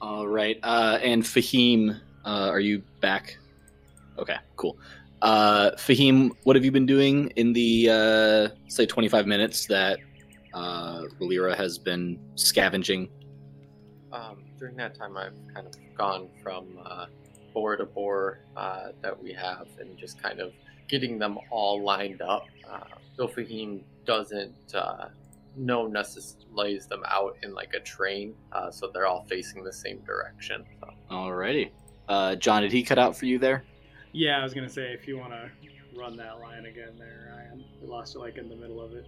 All 0.00 0.28
right. 0.28 0.58
Uh, 0.62 0.98
and 1.02 1.22
Faheem, 1.22 1.98
uh, 2.24 2.48
are 2.50 2.60
you 2.60 2.82
back? 3.00 3.38
Okay, 4.18 4.36
cool. 4.56 4.78
Uh, 5.22 5.70
Faheem, 5.72 6.32
what 6.42 6.54
have 6.56 6.64
you 6.64 6.70
been 6.70 6.86
doing 6.86 7.30
in 7.36 7.52
the, 7.52 7.88
uh, 7.90 8.48
say, 8.68 8.84
25 8.84 9.26
minutes 9.26 9.66
that 9.66 9.98
uh, 10.52 11.02
Wolyra 11.20 11.56
has 11.56 11.78
been 11.78 12.18
scavenging? 12.34 13.08
Um, 14.12 14.44
during 14.58 14.76
that 14.76 14.94
time, 14.94 15.16
I've 15.16 15.38
kind 15.52 15.66
of 15.66 15.74
gone 15.96 16.28
from 16.42 16.78
uh, 16.84 17.06
boar 17.52 17.76
to 17.76 17.84
boar 17.84 18.40
uh, 18.56 18.88
that 19.00 19.20
we 19.20 19.32
have, 19.32 19.66
and 19.80 19.96
just 19.96 20.22
kind 20.22 20.40
of 20.40 20.52
getting 20.88 21.18
them 21.18 21.38
all 21.50 21.82
lined 21.82 22.22
up. 22.22 22.46
Uh, 22.68 22.80
Bill 23.16 23.28
Faheem 23.28 23.82
doesn't 24.04 24.74
uh, 24.74 25.08
know 25.56 25.86
necessarily 25.86 26.44
lays 26.52 26.86
them 26.86 27.02
out 27.08 27.36
in 27.42 27.54
like 27.54 27.72
a 27.74 27.80
train, 27.80 28.34
uh, 28.52 28.70
so 28.70 28.90
they're 28.92 29.06
all 29.06 29.24
facing 29.28 29.64
the 29.64 29.72
same 29.72 29.98
direction. 30.00 30.64
So. 30.80 30.90
Alrighty. 31.10 31.70
Uh, 32.08 32.36
John, 32.36 32.62
did 32.62 32.72
he 32.72 32.82
cut 32.82 32.98
out 32.98 33.16
for 33.16 33.26
you 33.26 33.38
there? 33.38 33.64
Yeah, 34.14 34.38
I 34.38 34.42
was 34.42 34.54
gonna 34.54 34.68
say 34.68 34.92
if 34.92 35.06
you 35.08 35.18
want 35.18 35.32
to 35.32 35.50
run 35.98 36.16
that 36.16 36.40
line 36.40 36.66
again, 36.66 36.96
there, 36.98 37.34
Ryan. 37.34 37.64
We 37.82 37.88
lost 37.88 38.14
you 38.14 38.20
like 38.20 38.38
in 38.38 38.48
the 38.48 38.56
middle 38.56 38.80
of 38.80 38.92
it. 38.92 39.06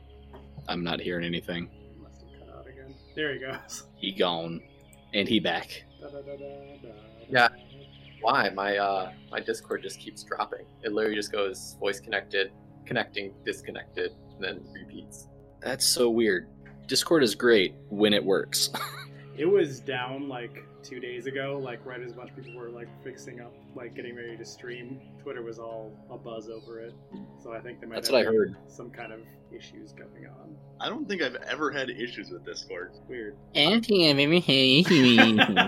I'm 0.69 0.83
not 0.83 1.01
hearing 1.01 1.25
anything. 1.25 1.71
Must 2.03 2.23
have 2.23 2.31
cut 2.41 2.57
out 2.57 2.67
again. 2.67 2.95
There 3.15 3.33
he 3.33 3.39
goes. 3.39 3.85
He 3.97 4.13
gone. 4.13 4.61
And 5.15 5.29
he 5.29 5.41
back. 5.41 5.85
Yeah. 7.29 7.49
Why 8.21 8.51
my 8.51 8.77
uh, 8.79 9.13
my 9.31 9.41
Discord 9.41 9.83
just 9.83 10.01
keeps 10.01 10.25
dropping? 10.25 10.67
It 10.83 10.93
literally 10.93 11.17
just 11.17 11.33
goes 11.33 11.77
voice 11.79 12.01
connected, 12.01 12.51
connecting, 12.85 13.33
disconnected, 13.45 14.13
and 14.35 14.45
then 14.45 14.67
repeats. 14.73 15.29
That's 15.61 15.87
so 15.87 16.11
weird. 16.11 16.49
Discord 16.89 17.23
is 17.23 17.35
great 17.35 17.75
when 17.89 18.13
it 18.13 18.25
works. 18.25 18.71
It 19.39 19.47
was 19.47 19.81
down 19.81 20.29
like 20.29 20.65
two 20.83 21.01
days 21.01 21.27
ago, 21.27 21.61
like 21.63 21.85
right 21.85 22.01
as 22.01 22.13
a 22.13 22.15
bunch 22.15 22.31
of 22.31 22.37
people 22.37 22.55
were 22.55 22.69
like 22.69 22.89
fixing 23.03 23.41
up, 23.41 23.53
like 23.75 23.95
getting 23.95 24.17
ready 24.17 24.37
to 24.37 24.45
stream. 24.45 25.01
Twitter 25.23 25.43
was 25.43 25.59
all 25.59 25.93
a 26.11 26.17
buzz 26.17 26.49
over 26.49 26.81
it, 26.81 26.95
so 27.43 27.53
I 27.53 27.61
think 27.61 27.81
they 27.81 27.87
might. 27.87 27.97
That's 27.97 28.09
have 28.09 28.15
what 28.15 28.23
I 28.23 28.25
heard. 28.25 28.57
Some 28.69 28.91
kind 28.91 29.13
of 29.13 29.21
issues 29.53 29.93
going 29.93 30.27
on. 30.27 30.57
I 30.81 30.89
don't 30.89 31.09
think 31.09 31.23
I've 31.23 31.37
ever 31.37 31.71
had 31.71 31.91
issues 31.91 32.31
with 32.31 32.45
this 32.45 32.61
Discord. 32.61 32.93
Weird. 33.09 33.37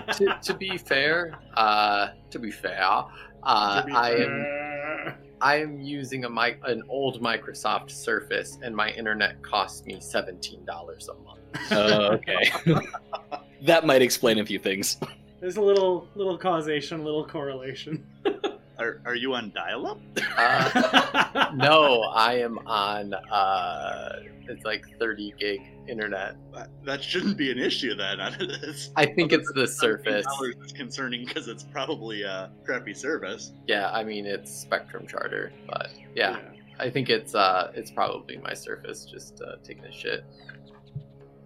to, 0.13 0.39
to 0.41 0.53
be 0.53 0.77
fair, 0.77 1.39
uh, 1.55 2.09
to 2.31 2.39
be 2.39 2.51
fair, 2.51 3.05
uh, 3.43 3.81
To 3.81 3.87
be 3.87 3.93
I 3.93 4.09
am 4.11 4.17
fair. 4.17 5.17
I 5.41 5.55
am 5.57 5.79
using 5.79 6.25
a 6.25 6.29
mic 6.29 6.59
an 6.65 6.83
old 6.89 7.21
Microsoft 7.21 7.91
Surface, 7.91 8.57
and 8.61 8.75
my 8.75 8.89
internet 8.91 9.41
costs 9.41 9.85
me 9.85 9.99
seventeen 9.99 10.65
dollars 10.65 11.07
a 11.09 11.15
month. 11.15 11.39
Oh, 11.71 12.11
okay. 12.13 12.51
that 13.63 13.85
might 13.85 14.01
explain 14.01 14.39
a 14.39 14.45
few 14.45 14.59
things. 14.59 14.97
There's 15.39 15.57
a 15.57 15.61
little 15.61 16.07
little 16.15 16.37
causation, 16.37 17.03
little 17.03 17.25
correlation. 17.25 18.05
Are, 18.79 19.01
are 19.03 19.15
you 19.15 19.33
on 19.33 19.51
dial-up? 19.53 19.99
Uh, 20.37 21.51
no, 21.53 22.03
I 22.15 22.35
am 22.35 22.57
on. 22.59 23.13
Uh, 23.13 24.21
it's 24.47 24.63
like 24.63 24.85
30 24.97 25.33
gig 25.37 25.59
internet. 25.89 26.37
That, 26.53 26.69
that 26.85 27.03
shouldn't 27.03 27.35
be 27.35 27.51
an 27.51 27.59
issue 27.59 27.93
then. 27.93 28.21
It's- 28.21 28.91
I 28.95 29.05
think 29.05 29.33
it's 29.33 29.51
the 29.51 29.67
surface. 29.67 30.25
$17 30.41 30.65
is 30.65 30.71
concerning 30.71 31.25
because 31.25 31.49
it's 31.49 31.63
probably 31.63 32.21
a 32.23 32.51
crappy 32.63 32.93
service. 32.93 33.51
Yeah, 33.67 33.89
I 33.91 34.01
mean 34.05 34.25
it's 34.25 34.49
Spectrum 34.49 35.05
Charter, 35.05 35.51
but 35.67 35.89
yeah, 36.15 36.39
I 36.79 36.89
think 36.89 37.09
it's 37.09 37.35
uh, 37.35 37.73
it's 37.75 37.91
probably 37.91 38.37
my 38.37 38.53
Surface 38.53 39.03
just 39.03 39.41
uh, 39.41 39.57
taking 39.61 39.83
a 39.83 39.91
shit. 39.91 40.23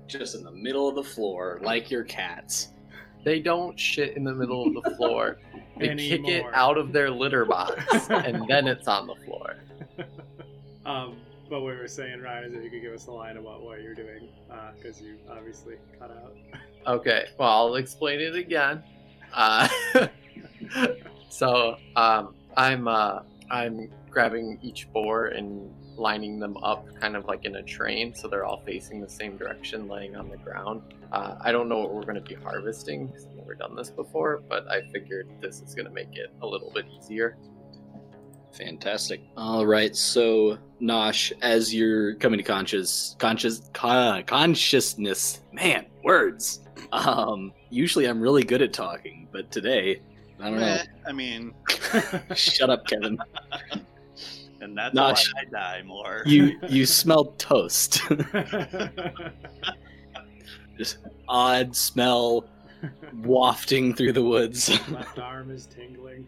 Just 0.07 0.35
in 0.35 0.43
the 0.43 0.51
middle 0.51 0.87
of 0.87 0.95
the 0.95 1.03
floor, 1.03 1.59
like 1.63 1.89
your 1.89 2.03
cats. 2.03 2.69
They 3.23 3.39
don't 3.39 3.79
shit 3.79 4.17
in 4.17 4.23
the 4.23 4.33
middle 4.33 4.67
of 4.67 4.83
the 4.83 4.95
floor. 4.95 5.37
They 5.75 5.95
kick 5.95 6.27
it 6.27 6.45
out 6.53 6.77
of 6.77 6.93
their 6.93 7.09
litter 7.09 7.45
box, 7.45 8.07
and 8.09 8.47
then 8.47 8.67
it's 8.67 8.87
on 8.87 9.07
the 9.07 9.15
floor. 9.15 9.55
Um, 10.85 11.15
but 11.49 11.61
what 11.61 11.71
we 11.71 11.79
were 11.79 11.87
saying, 11.87 12.19
Ryan, 12.19 12.43
is 12.43 12.53
if 12.55 12.63
you 12.63 12.69
could 12.69 12.81
give 12.81 12.93
us 12.93 13.07
a 13.07 13.11
line 13.11 13.37
about 13.37 13.63
what 13.63 13.81
you're 13.81 13.95
doing, 13.95 14.27
because 14.75 15.01
you 15.01 15.15
obviously 15.31 15.75
cut 15.97 16.11
out. 16.11 16.35
Okay, 16.85 17.29
well, 17.39 17.49
I'll 17.49 17.75
explain 17.75 18.19
it 18.19 18.35
again. 18.35 18.83
Uh, 19.31 19.69
so, 21.29 21.77
um, 21.95 22.35
I'm 22.57 22.89
uh, 22.89 23.21
I'm 23.49 23.89
grabbing 24.09 24.59
each 24.61 24.91
boar 24.91 25.27
and 25.27 25.73
lining 25.97 26.39
them 26.39 26.57
up, 26.57 26.85
kind 26.99 27.15
of 27.15 27.25
like 27.25 27.45
in 27.45 27.55
a 27.57 27.63
train, 27.63 28.13
so 28.13 28.27
they're 28.27 28.45
all 28.45 28.61
facing 28.65 29.01
the 29.01 29.09
same 29.09 29.37
direction, 29.37 29.87
laying 29.87 30.15
on 30.15 30.29
the 30.29 30.37
ground. 30.37 30.81
Uh, 31.11 31.35
I 31.41 31.51
don't 31.51 31.69
know 31.69 31.79
what 31.79 31.93
we're 31.93 32.03
going 32.03 32.15
to 32.15 32.21
be 32.21 32.35
harvesting 32.35 33.07
because 33.07 33.25
I've 33.25 33.35
never 33.35 33.55
done 33.55 33.75
this 33.75 33.89
before, 33.89 34.41
but 34.49 34.67
I 34.69 34.81
figured 34.91 35.29
this 35.41 35.61
is 35.61 35.75
going 35.75 35.85
to 35.85 35.93
make 35.93 36.15
it 36.15 36.33
a 36.41 36.47
little 36.47 36.71
bit 36.71 36.85
easier. 36.97 37.37
Fantastic. 38.53 39.21
All 39.35 39.65
right, 39.65 39.95
so 39.95 40.57
Nosh, 40.81 41.31
as 41.41 41.73
you're 41.73 42.15
coming 42.15 42.37
to 42.37 42.43
conscious, 42.43 43.15
conscious, 43.19 43.69
con- 43.73 44.23
consciousness, 44.23 45.41
man, 45.51 45.87
words. 46.03 46.61
Um, 46.91 47.53
usually 47.69 48.05
I'm 48.05 48.21
really 48.21 48.43
good 48.43 48.61
at 48.61 48.73
talking, 48.73 49.27
but 49.31 49.49
today, 49.51 50.01
I 50.39 50.49
don't 50.49 50.59
know. 50.59 50.65
Eh, 50.65 50.83
I 51.07 51.11
mean, 51.11 51.53
Shut 52.35 52.69
up, 52.69 52.85
Kevin. 52.85 53.17
and 54.63 54.77
that's 54.77 54.95
Notch. 54.95 55.31
why 55.33 55.41
I 55.41 55.45
die 55.45 55.83
more. 55.85 56.23
You 56.25 56.59
you 56.69 56.85
smell 57.01 57.25
toast. 57.37 58.01
Just 60.77 60.97
odd 61.27 61.75
smell 61.75 62.45
wafting 63.21 63.93
through 63.93 64.13
the 64.13 64.23
woods. 64.23 64.69
Left 64.89 65.19
arm 65.19 65.51
is 65.51 65.67
tingling. 65.67 66.27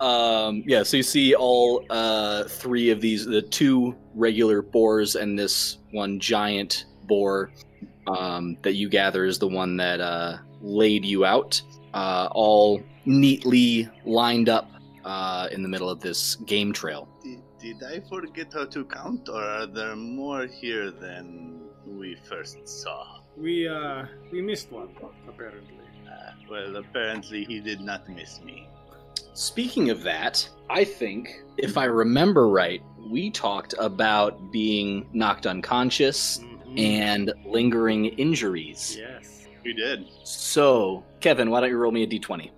um, 0.00 0.64
yeah, 0.66 0.82
so 0.82 0.96
you 0.96 1.02
see 1.02 1.34
all 1.34 1.84
uh, 1.90 2.44
three 2.44 2.90
of 2.90 3.00
these 3.00 3.26
the 3.26 3.42
two 3.42 3.94
regular 4.14 4.62
boars 4.62 5.14
and 5.16 5.38
this 5.38 5.78
one 5.92 6.18
giant 6.18 6.86
boar 7.04 7.52
um, 8.06 8.56
that 8.62 8.74
you 8.74 8.88
gather 8.88 9.24
is 9.24 9.38
the 9.38 9.46
one 9.46 9.76
that 9.76 10.00
uh, 10.00 10.38
laid 10.62 11.04
you 11.04 11.24
out, 11.24 11.60
uh, 11.94 12.28
all 12.32 12.82
neatly 13.04 13.88
lined 14.04 14.48
up 14.48 14.70
uh, 15.04 15.48
in 15.52 15.62
the 15.62 15.68
middle 15.68 15.88
of 15.90 16.00
this 16.00 16.36
game 16.46 16.72
trail. 16.72 17.08
Did, 17.22 17.40
did 17.58 17.82
I 17.82 18.00
forget 18.08 18.52
how 18.52 18.66
to 18.66 18.84
count, 18.84 19.28
or 19.28 19.42
are 19.42 19.66
there 19.66 19.96
more 19.96 20.46
here 20.46 20.90
than 20.90 21.60
we 21.86 22.16
first 22.28 22.66
saw? 22.68 23.20
We 23.36 23.68
uh 23.68 24.04
we 24.32 24.42
missed 24.42 24.70
one 24.72 24.88
apparently. 25.28 25.74
Uh, 26.06 26.32
well, 26.50 26.76
apparently 26.76 27.44
he 27.44 27.60
did 27.60 27.80
not 27.80 28.08
miss 28.08 28.40
me. 28.42 28.68
Speaking 29.34 29.90
of 29.90 30.02
that, 30.02 30.46
I 30.68 30.84
think, 30.84 31.42
if 31.56 31.78
I 31.78 31.84
remember 31.84 32.48
right, 32.48 32.82
we 33.08 33.30
talked 33.30 33.74
about 33.78 34.50
being 34.52 35.08
knocked 35.12 35.46
unconscious 35.46 36.40
Mhm. 36.40 36.78
and 36.78 37.32
lingering 37.46 38.06
injuries. 38.06 38.96
yes, 38.98 39.46
We 39.64 39.72
did. 39.74 40.06
So, 40.24 41.04
Kevin, 41.20 41.50
why 41.50 41.60
don't 41.60 41.70
you 41.70 41.76
roll 41.76 41.92
me 41.92 42.02
a 42.02 42.06
d20? 42.06 42.50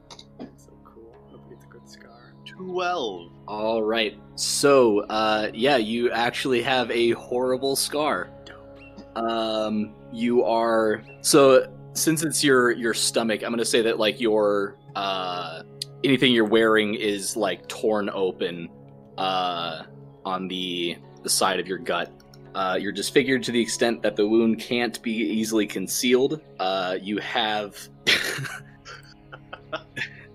12. 2.56 3.30
All 3.48 3.82
right. 3.82 4.18
So, 4.34 5.00
uh, 5.00 5.50
yeah, 5.52 5.76
you 5.76 6.10
actually 6.10 6.62
have 6.62 6.90
a 6.90 7.10
horrible 7.10 7.76
scar. 7.76 8.30
Um, 9.16 9.94
you 10.12 10.44
are 10.44 11.02
so 11.20 11.66
since 11.94 12.22
it's 12.22 12.42
your 12.42 12.70
your 12.70 12.94
stomach. 12.94 13.42
I'm 13.42 13.50
gonna 13.50 13.64
say 13.64 13.82
that 13.82 13.98
like 13.98 14.20
your 14.20 14.76
uh, 14.94 15.62
anything 16.04 16.32
you're 16.32 16.44
wearing 16.44 16.94
is 16.94 17.36
like 17.36 17.68
torn 17.68 18.10
open 18.10 18.68
uh, 19.18 19.82
on 20.24 20.48
the 20.48 20.96
the 21.22 21.30
side 21.30 21.60
of 21.60 21.66
your 21.66 21.78
gut. 21.78 22.12
Uh, 22.54 22.76
you're 22.78 22.92
disfigured 22.92 23.42
to 23.42 23.52
the 23.52 23.60
extent 23.60 24.02
that 24.02 24.14
the 24.14 24.26
wound 24.26 24.58
can't 24.58 25.00
be 25.02 25.12
easily 25.12 25.66
concealed. 25.66 26.42
Uh, 26.58 26.98
you 27.00 27.18
have 27.18 27.76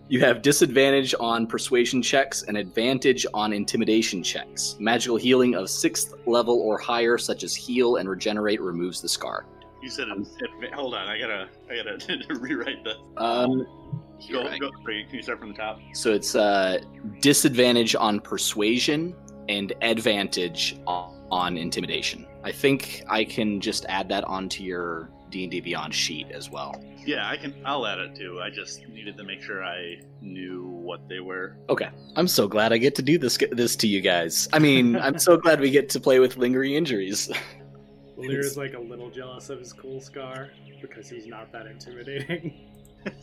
you 0.09 0.19
have 0.21 0.41
disadvantage 0.41 1.13
on 1.19 1.47
persuasion 1.47 2.01
checks 2.01 2.43
and 2.43 2.55
advantage 2.57 3.25
on 3.33 3.51
intimidation 3.53 4.23
checks. 4.23 4.75
Magical 4.79 5.17
healing 5.17 5.55
of 5.55 5.69
sixth 5.69 6.13
level 6.25 6.59
or 6.61 6.77
higher, 6.77 7.17
such 7.17 7.43
as 7.43 7.53
heal 7.55 7.97
and 7.97 8.07
regenerate, 8.09 8.61
removes 8.61 9.01
the 9.01 9.09
scar. 9.09 9.45
You 9.81 9.89
said 9.89 10.07
it- 10.09 10.73
Hold 10.73 10.95
on, 10.95 11.07
I 11.07 11.19
gotta, 11.19 11.47
I 11.69 11.75
gotta 11.75 12.33
rewrite 12.39 12.83
this. 12.83 12.97
Um, 13.17 13.67
Go, 14.31 14.41
I- 14.41 14.57
go. 14.57 14.71
Can 14.85 15.05
you 15.11 15.21
start 15.21 15.39
from 15.39 15.49
the 15.49 15.55
top? 15.57 15.79
So 15.93 16.11
it's 16.11 16.33
uh, 16.33 16.79
disadvantage 17.21 17.93
on 17.95 18.19
persuasion 18.19 19.13
and 19.47 19.73
advantage 19.81 20.79
on, 20.87 21.13
on 21.29 21.57
intimidation. 21.57 22.25
I 22.43 22.51
think 22.51 23.03
I 23.09 23.23
can 23.23 23.61
just 23.61 23.85
add 23.87 24.09
that 24.09 24.23
onto 24.23 24.63
your 24.63 25.11
D 25.29 25.43
and 25.43 25.51
D 25.51 25.59
Beyond 25.61 25.93
sheet 25.93 26.31
as 26.31 26.49
well. 26.49 26.83
Yeah, 27.05 27.29
I 27.29 27.37
can. 27.37 27.53
I'll 27.65 27.85
add 27.85 27.99
it 27.99 28.15
too. 28.15 28.41
I 28.41 28.49
just 28.49 28.87
needed 28.89 29.17
to 29.17 29.23
make 29.23 29.41
sure 29.41 29.63
I 29.63 30.01
knew 30.21 30.65
what 30.65 31.07
they 31.07 31.19
were. 31.19 31.55
Okay, 31.69 31.89
I'm 32.15 32.27
so 32.27 32.47
glad 32.47 32.73
I 32.73 32.77
get 32.77 32.95
to 32.95 33.01
do 33.01 33.17
this 33.17 33.37
this 33.51 33.75
to 33.77 33.87
you 33.87 34.01
guys. 34.01 34.49
I 34.53 34.59
mean, 34.59 34.95
I'm 34.95 35.17
so 35.19 35.37
glad 35.43 35.59
we 35.61 35.69
get 35.71 35.89
to 35.89 35.99
play 35.99 36.19
with 36.19 36.37
lingering 36.37 36.73
injuries. 36.73 37.31
Lear's 38.17 38.57
like 38.57 38.73
a 38.73 38.79
little 38.79 39.09
jealous 39.09 39.49
of 39.49 39.59
his 39.59 39.73
cool 39.73 40.01
scar 40.01 40.49
because 40.81 41.09
he's 41.09 41.27
not 41.27 41.51
that 41.51 41.67
intimidating. 41.67 42.53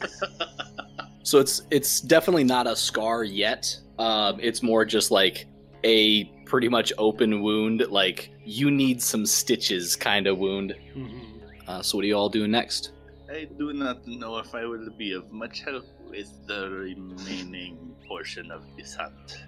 So 1.24 1.38
it's 1.40 1.62
it's 1.70 2.02
definitely 2.02 2.44
not 2.44 2.66
a 2.66 2.76
scar 2.76 3.24
yet. 3.24 3.78
Um, 3.98 4.38
it's 4.40 4.62
more 4.62 4.84
just 4.84 5.10
like 5.10 5.46
a 5.82 6.24
pretty 6.44 6.68
much 6.68 6.92
open 6.98 7.42
wound, 7.42 7.86
like 7.88 8.30
you 8.44 8.70
need 8.70 9.00
some 9.00 9.24
stitches 9.24 9.96
kind 9.96 10.26
of 10.26 10.36
wound. 10.36 10.74
Mhm. 10.94 11.33
Uh, 11.66 11.82
so 11.82 11.98
what 11.98 12.04
are 12.04 12.08
you 12.08 12.16
all 12.16 12.28
doing 12.28 12.50
next? 12.50 12.92
I 13.30 13.48
do 13.58 13.72
not 13.72 14.06
know 14.06 14.38
if 14.38 14.54
I 14.54 14.64
will 14.64 14.90
be 14.98 15.12
of 15.12 15.32
much 15.32 15.60
help 15.60 15.86
with 16.08 16.30
the 16.46 16.68
remaining 16.68 17.96
portion 18.06 18.50
of 18.50 18.62
this 18.76 18.94
hunt. 18.94 19.44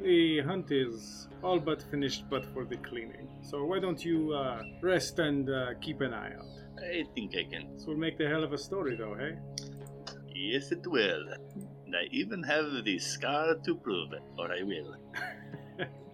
The 0.00 0.40
hunt 0.40 0.70
is 0.70 1.26
all 1.42 1.58
but 1.58 1.82
finished, 1.90 2.24
but 2.30 2.44
for 2.52 2.64
the 2.64 2.76
cleaning. 2.76 3.28
So 3.42 3.64
why 3.64 3.80
don't 3.80 4.04
you 4.04 4.32
uh, 4.32 4.62
rest 4.80 5.18
and 5.18 5.50
uh, 5.50 5.74
keep 5.80 6.00
an 6.00 6.14
eye 6.14 6.32
out? 6.38 6.46
I 6.78 7.04
think 7.14 7.34
I 7.34 7.42
can. 7.50 7.74
This 7.74 7.86
will 7.86 7.96
make 7.96 8.18
the 8.18 8.28
hell 8.28 8.44
of 8.44 8.52
a 8.52 8.58
story, 8.58 8.96
though, 8.96 9.16
hey? 9.16 9.36
Yes, 10.32 10.70
it 10.70 10.86
will. 10.86 11.24
And 11.86 11.96
I 11.96 12.04
even 12.12 12.44
have 12.44 12.84
the 12.84 12.98
scar 13.00 13.56
to 13.64 13.74
prove 13.74 14.12
it, 14.12 14.22
or 14.38 14.52
I 14.52 14.62
will. 14.62 14.94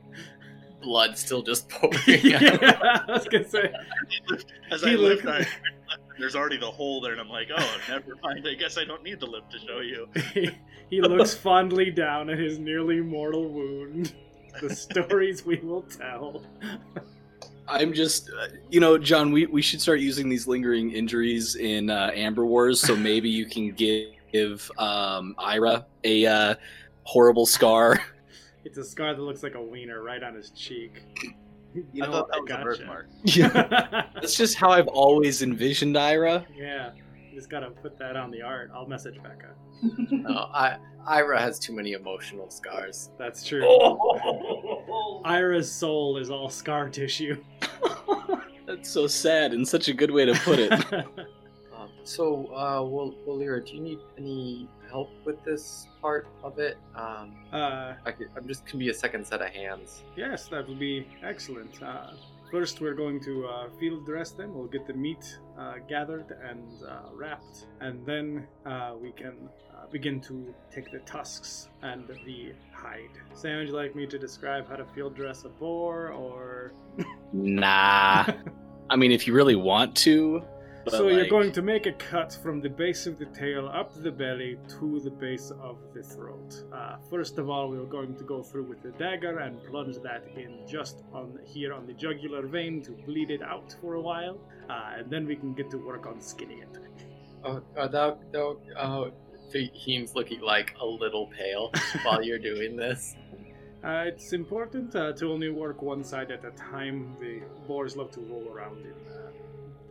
Blood 0.85 1.16
still 1.18 1.42
just 1.42 1.68
pouring 1.70 1.97
out. 1.99 2.25
yeah, 2.25 3.03
I 3.09 3.12
was 3.12 3.27
gonna 3.29 3.49
say. 3.49 3.73
As 4.70 4.83
He 4.83 4.90
I 4.90 4.94
lift, 4.94 5.25
looked- 5.25 5.38
I, 5.40 5.47
there's 6.18 6.37
already 6.37 6.59
the 6.59 6.70
hole 6.70 7.01
there, 7.01 7.11
and 7.12 7.20
I'm 7.20 7.29
like, 7.29 7.49
oh, 7.57 7.77
never 7.88 8.16
mind. 8.23 8.47
I 8.49 8.55
guess 8.55 8.79
I 8.79 8.85
don't 8.85 9.03
need 9.03 9.18
the 9.18 9.27
lip 9.27 9.49
to 9.51 9.59
show 9.59 9.81
you. 9.81 10.09
He, 10.33 10.51
he 10.90 11.01
looks 11.01 11.35
fondly 11.35 11.90
down 11.90 12.29
at 12.31 12.38
his 12.38 12.59
nearly 12.59 13.01
mortal 13.01 13.49
wound. 13.49 14.12
The 14.61 14.75
stories 14.75 15.44
we 15.44 15.57
will 15.57 15.83
tell. 15.83 16.44
I'm 17.66 17.92
just, 17.94 18.29
uh, 18.31 18.49
you 18.70 18.79
know, 18.81 18.99
John. 18.99 19.33
We, 19.33 19.47
we 19.47 19.62
should 19.62 19.81
start 19.81 19.99
using 20.01 20.29
these 20.29 20.47
lingering 20.47 20.92
injuries 20.92 21.57
in 21.57 21.88
uh, 21.90 22.11
Amber 22.14 22.44
Wars, 22.44 22.81
so 22.81 22.94
maybe 22.94 23.29
you 23.31 23.47
can 23.47 23.70
give 23.73 24.70
um, 24.79 25.35
Ira 25.38 25.87
a 26.05 26.27
uh, 26.27 26.55
horrible 27.05 27.47
scar. 27.47 28.01
It's 28.64 28.79
a 28.79 28.85
scar 28.85 29.14
that 29.14 29.20
looks 29.20 29.42
like 29.42 29.55
a 29.55 29.62
wiener 29.62 30.03
right 30.03 30.22
on 30.22 30.35
his 30.35 30.50
cheek. 30.50 31.03
You 31.74 31.85
I 32.03 32.07
thought 32.07 32.29
what? 32.31 32.46
that 32.48 32.59
I 32.61 32.64
was 32.64 32.79
a 32.79 32.83
birthmark. 32.85 33.07
yeah, 33.24 34.07
that's 34.14 34.37
just 34.37 34.55
how 34.57 34.70
I've 34.70 34.88
always 34.88 35.42
envisioned 35.42 35.96
Ira. 35.98 36.46
yeah, 36.57 36.92
you 37.31 37.35
just 37.37 37.50
gotta 37.50 37.70
put 37.70 37.98
that 37.98 38.16
on 38.16 38.31
the 38.31 38.42
art. 38.42 38.70
I'll 38.74 38.87
message 38.87 39.16
Becca. 39.22 39.55
No, 40.11 40.48
I, 40.55 40.79
Ira 41.07 41.38
has 41.38 41.59
too 41.59 41.74
many 41.74 41.92
emotional 41.92 42.48
scars. 42.48 43.11
That's 43.18 43.44
true. 43.44 43.66
Ira's 45.24 45.70
soul 45.70 46.16
is 46.16 46.31
all 46.31 46.48
scar 46.48 46.88
tissue. 46.88 47.37
That's 48.66 48.88
so 48.88 49.07
sad 49.07 49.53
and 49.53 49.66
such 49.66 49.88
a 49.88 49.92
good 49.92 50.11
way 50.11 50.24
to 50.24 50.33
put 50.35 50.59
it. 50.59 50.72
Um, 50.94 51.90
So, 52.05 52.46
uh, 52.55 52.83
well, 52.83 53.14
Wolyra, 53.27 53.66
do 53.66 53.74
you 53.74 53.81
need 53.83 53.98
any 54.16 54.68
help 54.95 55.11
with 55.29 55.39
this 55.51 55.89
part 56.01 56.25
of 56.49 56.53
it? 56.69 56.77
Um, 57.05 57.27
Uh, 57.53 57.95
I 58.09 58.11
could, 58.17 58.29
I'm 58.37 58.47
just 58.53 58.63
can 58.69 58.79
be 58.79 58.91
a 58.97 58.99
second 59.05 59.23
set 59.31 59.41
of 59.47 59.51
hands. 59.63 59.89
yes, 60.25 60.39
that 60.53 60.63
would 60.69 60.79
be 60.79 60.95
excellent. 61.33 61.75
Uh, 61.83 62.11
first, 62.55 62.75
we're 62.83 62.99
going 63.05 63.19
to 63.29 63.33
uh, 63.47 63.69
field 63.79 64.03
dress 64.11 64.31
them. 64.41 64.49
We'll 64.57 64.73
get 64.77 64.85
the 64.87 64.97
meat 65.07 65.25
uh, 65.59 65.75
gathered 65.95 66.29
and 66.51 66.65
uh, 66.93 67.11
wrapped, 67.21 67.57
and 67.87 67.95
then 68.11 68.27
uh, 68.73 68.93
we 69.05 69.11
can 69.23 69.37
uh, 69.75 69.87
begin 69.97 70.17
to 70.29 70.35
take 70.75 70.87
the 70.97 71.01
tusks 71.13 71.51
and 71.91 72.03
the 72.29 72.39
hide. 72.73 73.15
Sam, 73.41 73.55
would 73.59 73.69
you 73.71 73.75
like 73.85 73.93
me 74.01 74.05
to 74.15 74.19
describe 74.27 74.65
how 74.71 74.77
to 74.83 74.87
field 74.95 75.15
dress 75.21 75.39
a 75.45 75.53
boar, 75.63 75.97
or 76.25 76.73
Nah. 77.33 78.25
I 78.93 78.97
mean, 79.01 79.13
if 79.19 79.23
you 79.27 79.33
really 79.41 79.57
want 79.71 79.91
to. 80.09 80.17
But, 80.85 80.92
so 80.92 81.09
you're 81.09 81.29
going 81.29 81.53
to 81.53 81.62
make 81.62 81.87
a 81.87 81.92
cut 81.92 82.38
from 82.42 82.61
the 82.61 82.68
base 82.68 83.07
of 83.07 83.18
the 83.18 83.25
tail 83.27 83.68
up 83.68 83.94
the 83.94 84.11
belly 84.11 84.59
to 84.79 85.01
the 85.01 85.11
base 85.11 85.51
of 85.62 85.79
the 85.94 86.03
throat. 86.03 86.62
Uh, 86.73 86.97
first 87.09 87.38
of 87.38 87.49
all, 87.49 87.70
we're 87.70 87.85
going 87.85 88.14
to 88.16 88.25
go 88.25 88.42
through 88.42 88.64
with 88.64 88.83
the 88.83 88.90
dagger 88.90 89.38
and 89.38 89.64
plunge 89.64 89.97
that 90.03 90.27
in 90.37 90.66
just 90.68 91.03
on 91.14 91.38
here 91.44 91.73
on 91.73 91.87
the 91.87 91.94
jugular 91.94 92.47
vein 92.47 92.83
to 92.83 92.90
bleed 93.07 93.31
it 93.31 93.40
out 93.42 93.75
for 93.81 93.94
a 93.94 94.01
while, 94.01 94.38
uh, 94.68 94.99
and 94.99 95.11
then 95.11 95.27
we 95.27 95.37
can 95.37 95.55
get 95.55 95.70
to 95.70 95.79
work 95.79 96.07
on 96.07 96.20
skinning 96.20 96.59
it. 96.59 96.79
Oh, 97.44 97.62
uh, 97.77 97.88
that, 97.88 98.33
that, 98.33 98.57
uh, 98.77 99.11
Faheem's 99.55 100.14
looking 100.14 100.40
like 100.40 100.75
a 100.81 100.87
little 100.87 101.29
pale 101.29 101.73
while 102.03 102.23
you're 102.23 102.38
doing 102.38 102.77
this. 102.77 103.16
Uh, 103.85 104.05
it's 104.07 104.33
important 104.33 104.97
uh, 104.97 105.12
to 105.12 105.31
only 105.31 105.51
work 105.51 105.83
one 105.83 106.03
side 106.03 106.31
at 106.31 106.42
a 106.42 106.51
time. 106.53 107.14
The 107.20 107.42
boars 107.68 107.99
love 107.99 108.11
to 108.12 108.20
roll 108.20 108.49
around 108.51 108.79
in 108.79 109.12
uh, 109.12 109.24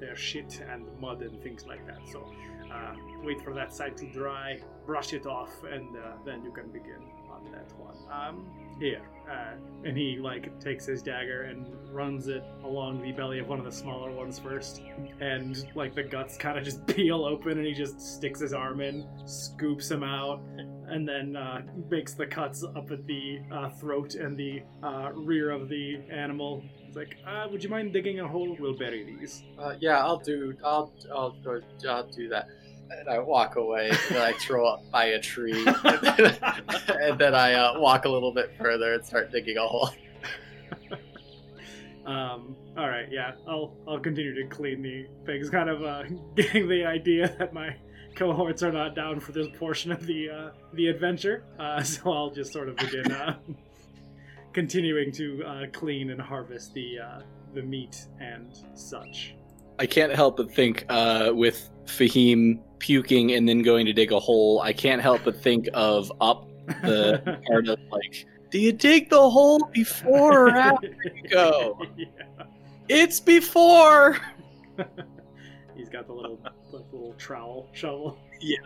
their 0.04 0.16
shit 0.16 0.62
and 0.70 0.86
mud 1.00 1.22
and 1.22 1.42
things 1.42 1.66
like 1.66 1.86
that. 1.88 2.00
So 2.12 2.30
uh, 2.74 2.96
wait 3.24 3.42
for 3.42 3.54
that 3.54 3.74
side 3.74 3.96
to 3.98 4.06
dry, 4.12 4.60
brush 4.86 5.14
it 5.14 5.26
off, 5.26 5.52
and 5.64 5.96
uh, 5.96 6.14
then 6.26 6.44
you 6.44 6.52
can 6.52 6.68
begin 6.72 7.02
on 7.32 7.52
that 7.52 7.72
one. 7.78 7.96
Um, 8.12 8.46
here, 8.80 9.02
uh, 9.30 9.54
and 9.86 9.96
he 9.96 10.18
like 10.18 10.60
takes 10.60 10.86
his 10.86 11.02
dagger 11.02 11.44
and 11.44 11.66
runs 11.94 12.28
it 12.28 12.44
along 12.64 13.02
the 13.02 13.12
belly 13.12 13.40
of 13.40 13.48
one 13.48 13.60
of 13.60 13.66
the 13.66 13.72
smaller 13.72 14.12
ones 14.12 14.40
first, 14.40 14.82
and 15.22 15.66
like 15.76 15.96
the 15.96 16.04
guts 16.04 16.36
kind 16.38 16.58
of 16.58 16.64
just 16.64 16.86
peel 16.96 17.24
open, 17.24 17.58
and 17.58 17.66
he 17.66 17.74
just 17.74 18.02
sticks 18.02 18.40
his 18.42 18.54
arm 18.54 18.82
in, 18.82 19.08
scoops 19.26 19.90
him 19.90 20.04
out, 20.04 20.42
and 20.88 21.08
then 21.08 21.36
uh, 21.36 21.62
makes 21.90 22.14
the 22.14 22.26
cuts 22.26 22.64
up 22.64 22.92
at 22.92 23.06
the 23.06 23.40
uh, 23.52 23.70
throat 23.70 24.16
and 24.16 24.36
the 24.36 24.62
uh, 24.84 25.12
rear 25.14 25.52
of 25.52 25.70
the 25.70 26.00
animal. 26.12 26.64
It's 26.94 26.98
like, 26.98 27.18
uh, 27.26 27.48
would 27.52 27.64
you 27.64 27.72
mind 27.72 27.92
digging 27.92 28.20
a 28.20 28.28
hole? 28.28 28.56
We'll 28.60 28.78
bury 28.78 29.04
these. 29.04 29.42
Uh, 29.58 29.74
yeah, 29.80 29.98
I'll 29.98 30.20
do. 30.20 30.56
I'll. 30.64 30.94
I'll. 31.12 31.32
go- 31.44 31.60
I'll 31.90 32.06
do 32.08 32.30
that. 32.30 32.48
And 32.92 33.10
I 33.10 33.18
walk 33.18 33.56
away. 33.56 33.90
and 34.10 34.20
I 34.20 34.34
throw 34.34 34.68
up 34.68 34.84
by 34.92 35.06
a 35.06 35.20
tree, 35.20 35.66
and 35.66 36.00
then, 36.04 36.38
and 37.02 37.18
then 37.20 37.34
I 37.34 37.54
uh, 37.54 37.80
walk 37.80 38.06
a 38.06 38.10
little 38.10 38.32
bit 38.32 38.54
further 38.60 38.94
and 38.94 39.04
start 39.04 39.32
digging 39.32 39.58
a 39.58 39.68
hole. 39.68 39.90
Um, 42.06 42.58
all 42.78 42.90
right, 42.90 43.08
yeah, 43.10 43.32
I'll 43.48 43.74
I'll 43.88 43.98
continue 43.98 44.36
to 44.36 44.54
clean 44.54 44.82
the 44.82 45.08
things. 45.26 45.50
Kind 45.50 45.70
of 45.70 45.84
uh, 45.86 46.04
getting 46.36 46.68
the 46.68 46.84
idea 46.84 47.34
that 47.40 47.54
my 47.54 47.78
cohorts 48.14 48.62
are 48.62 48.74
not 48.74 48.94
down 48.94 49.22
for 49.22 49.32
this 49.32 49.48
portion 49.58 49.90
of 49.90 50.06
the 50.06 50.30
uh, 50.30 50.50
the 50.74 50.88
adventure, 50.88 51.46
uh, 51.58 51.82
so 51.82 52.12
I'll 52.12 52.30
just 52.30 52.52
sort 52.52 52.68
of 52.68 52.76
begin 52.76 53.10
uh, 53.10 53.38
continuing 54.54 55.12
to 55.14 55.44
uh, 55.44 55.66
clean 55.74 56.12
and 56.12 56.22
harvest 56.22 56.74
the 56.74 57.00
uh, 57.00 57.22
the 57.54 57.62
meat 57.62 58.06
and 58.20 58.58
such. 58.74 59.36
I 59.80 59.86
can't 59.86 60.14
help 60.14 60.38
but 60.38 60.52
think 60.52 60.86
uh, 60.90 61.32
with 61.34 61.70
Faheem 61.86 62.60
puking 62.80 63.32
and 63.34 63.48
then 63.48 63.62
going 63.62 63.86
to 63.86 63.94
dig 63.94 64.12
a 64.12 64.20
hole, 64.20 64.62
I 64.62 64.74
can't 64.74 65.02
help 65.02 65.22
but 65.24 65.42
think 65.42 65.68
of 65.74 66.12
up 66.22 66.48
the 66.84 67.40
part 67.48 67.68
of 67.68 67.80
like, 67.92 68.26
do 68.52 68.60
you 68.60 68.72
dig 68.72 69.10
the 69.10 69.30
hole 69.30 69.60
before 69.74 70.48
or 70.48 70.50
after 70.50 70.88
you 70.88 71.24
go? 71.30 71.82
Yeah. 71.98 72.06
It's 72.90 73.20
before. 73.20 74.18
He's 75.76 75.90
got 75.90 76.08
the 76.08 76.14
little 76.14 76.40
little 76.72 77.16
trowel 77.18 77.70
shovel. 77.74 78.20
Yeah. 78.40 78.58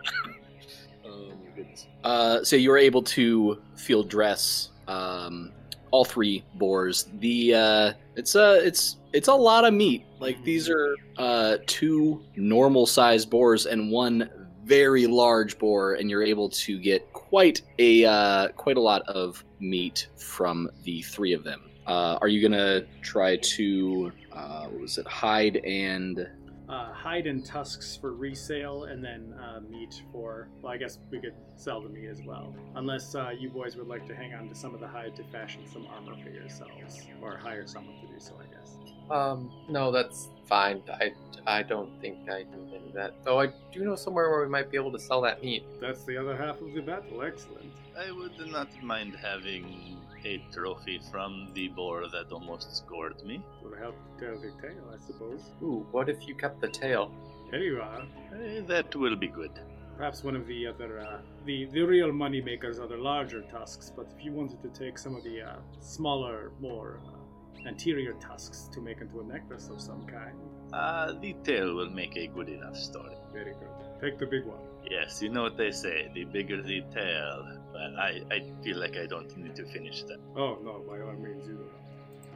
Oh 1.04 1.28
my 1.28 1.50
goodness. 1.56 1.86
Uh, 2.04 2.44
so 2.44 2.56
you 2.56 2.70
were 2.70 2.78
able 2.78 3.02
to 3.02 3.62
field 3.76 4.10
dress 4.10 4.70
um, 4.88 5.52
all 5.90 6.04
three 6.04 6.44
boars. 6.54 7.08
The 7.20 7.54
uh, 7.54 7.92
it's 8.16 8.34
a 8.34 8.64
it's 8.64 8.96
it's 9.12 9.28
a 9.28 9.34
lot 9.34 9.64
of 9.64 9.74
meat. 9.74 10.04
Like 10.20 10.42
these 10.44 10.68
are 10.68 10.96
uh, 11.16 11.58
two 11.66 12.22
normal 12.36 12.86
sized 12.86 13.30
boars 13.30 13.66
and 13.66 13.90
one 13.90 14.30
very 14.64 15.06
large 15.06 15.58
boar, 15.58 15.94
and 15.94 16.10
you're 16.10 16.22
able 16.22 16.50
to 16.50 16.78
get 16.78 17.12
quite 17.12 17.62
a 17.78 18.04
uh, 18.04 18.48
quite 18.48 18.76
a 18.76 18.80
lot 18.80 19.02
of 19.08 19.42
meat 19.60 20.08
from 20.16 20.70
the 20.84 21.02
three 21.02 21.32
of 21.32 21.42
them. 21.42 21.62
Uh, 21.86 22.18
are 22.20 22.28
you 22.28 22.42
gonna 22.42 22.82
try 23.00 23.36
to 23.36 24.12
uh, 24.32 24.66
what 24.66 24.80
was 24.80 24.98
it 24.98 25.06
hide 25.06 25.56
and 25.64 26.28
Uh, 26.68 26.92
hide 26.92 27.26
and 27.26 27.46
tusks 27.46 27.96
for 27.96 28.12
resale, 28.12 28.84
and 28.84 29.02
then 29.02 29.34
uh, 29.42 29.60
meat 29.70 30.02
for. 30.12 30.48
Well, 30.60 30.70
I 30.70 30.76
guess 30.76 30.98
we 31.10 31.18
could 31.18 31.32
sell 31.56 31.80
the 31.80 31.88
meat 31.88 32.08
as 32.08 32.20
well, 32.22 32.54
unless 32.74 33.14
uh, 33.14 33.30
you 33.30 33.48
boys 33.48 33.76
would 33.76 33.88
like 33.88 34.06
to 34.06 34.14
hang 34.14 34.34
on 34.34 34.50
to 34.50 34.54
some 34.54 34.74
of 34.74 34.80
the 34.80 34.86
hide 34.86 35.16
to 35.16 35.24
fashion 35.24 35.62
some 35.72 35.86
armor 35.86 36.14
for 36.22 36.28
yourselves, 36.28 37.06
or 37.22 37.38
hire 37.38 37.66
someone 37.66 37.94
to 38.00 38.06
do 38.06 38.18
so. 38.18 38.34
I 38.38 38.54
guess. 38.54 38.76
Um, 39.10 39.50
no, 39.70 39.90
that's 39.90 40.28
fine. 40.46 40.82
I, 40.92 41.12
I 41.46 41.62
don't 41.62 41.98
think 42.02 42.28
I 42.30 42.40
need 42.40 42.74
any 42.74 42.88
of 42.88 42.92
that. 42.92 43.14
Though 43.24 43.40
I 43.40 43.48
do 43.72 43.84
know 43.84 43.96
somewhere 43.96 44.30
where 44.30 44.42
we 44.42 44.48
might 44.48 44.70
be 44.70 44.76
able 44.76 44.92
to 44.92 44.98
sell 44.98 45.22
that 45.22 45.42
meat. 45.42 45.64
That's 45.80 46.04
the 46.04 46.18
other 46.18 46.36
half 46.36 46.60
of 46.60 46.74
the 46.74 46.82
battle. 46.82 47.22
Excellent. 47.22 47.72
I 47.98 48.12
would 48.12 48.38
not 48.50 48.68
mind 48.82 49.16
having 49.16 49.97
a 50.24 50.42
trophy 50.52 51.00
from 51.10 51.50
the 51.54 51.68
boar 51.68 52.08
that 52.08 52.32
almost 52.32 52.76
scored 52.76 53.22
me. 53.24 53.42
Will 53.62 53.76
help 53.76 53.96
tell 54.18 54.36
the 54.38 54.50
tale, 54.60 54.84
I 54.94 54.98
suppose. 55.06 55.50
Ooh, 55.62 55.86
what 55.90 56.08
if 56.08 56.26
you 56.26 56.34
kept 56.34 56.60
the 56.60 56.68
tail? 56.68 57.12
There 57.50 57.62
you 57.62 57.80
are. 57.80 58.02
Eh, 58.34 58.60
that 58.66 58.94
will 58.94 59.16
be 59.16 59.28
good. 59.28 59.52
Perhaps 59.96 60.22
one 60.22 60.36
of 60.36 60.46
the 60.46 60.66
other, 60.66 61.00
uh, 61.00 61.20
the 61.44 61.64
the 61.66 61.82
real 61.82 62.12
money 62.12 62.40
makers 62.40 62.78
are 62.78 62.86
the 62.86 62.96
larger 62.96 63.42
tusks. 63.50 63.90
But 63.96 64.06
if 64.16 64.24
you 64.24 64.32
wanted 64.32 64.62
to 64.62 64.68
take 64.68 64.96
some 64.98 65.16
of 65.16 65.24
the 65.24 65.42
uh, 65.42 65.56
smaller, 65.80 66.52
more 66.60 67.00
uh, 67.06 67.68
anterior 67.68 68.12
tusks 68.20 68.68
to 68.74 68.80
make 68.80 69.00
into 69.00 69.20
a 69.20 69.24
necklace 69.24 69.68
of 69.70 69.80
some 69.80 70.06
kind, 70.06 70.36
Uh, 70.72 71.14
the 71.20 71.32
tail 71.42 71.74
will 71.74 71.90
make 71.90 72.14
a 72.16 72.26
good 72.28 72.48
enough 72.48 72.76
story. 72.76 73.16
very 73.32 73.54
good. 73.60 73.74
Take 74.00 74.18
the 74.18 74.26
big 74.26 74.44
one. 74.44 74.60
Yes, 74.90 75.20
you 75.22 75.30
know 75.30 75.42
what 75.42 75.56
they 75.56 75.70
say, 75.72 76.10
the 76.14 76.24
bigger 76.24 76.62
the 76.62 76.82
tail. 76.94 77.57
But 77.72 77.94
I, 77.98 78.22
I 78.30 78.42
feel 78.62 78.78
like 78.78 78.96
I 78.96 79.06
don't 79.06 79.34
need 79.36 79.54
to 79.56 79.64
finish 79.66 80.02
that. 80.04 80.18
Oh 80.36 80.58
no, 80.64 80.82
by 80.88 81.00
all 81.00 81.12
means, 81.12 81.46
you. 81.46 81.58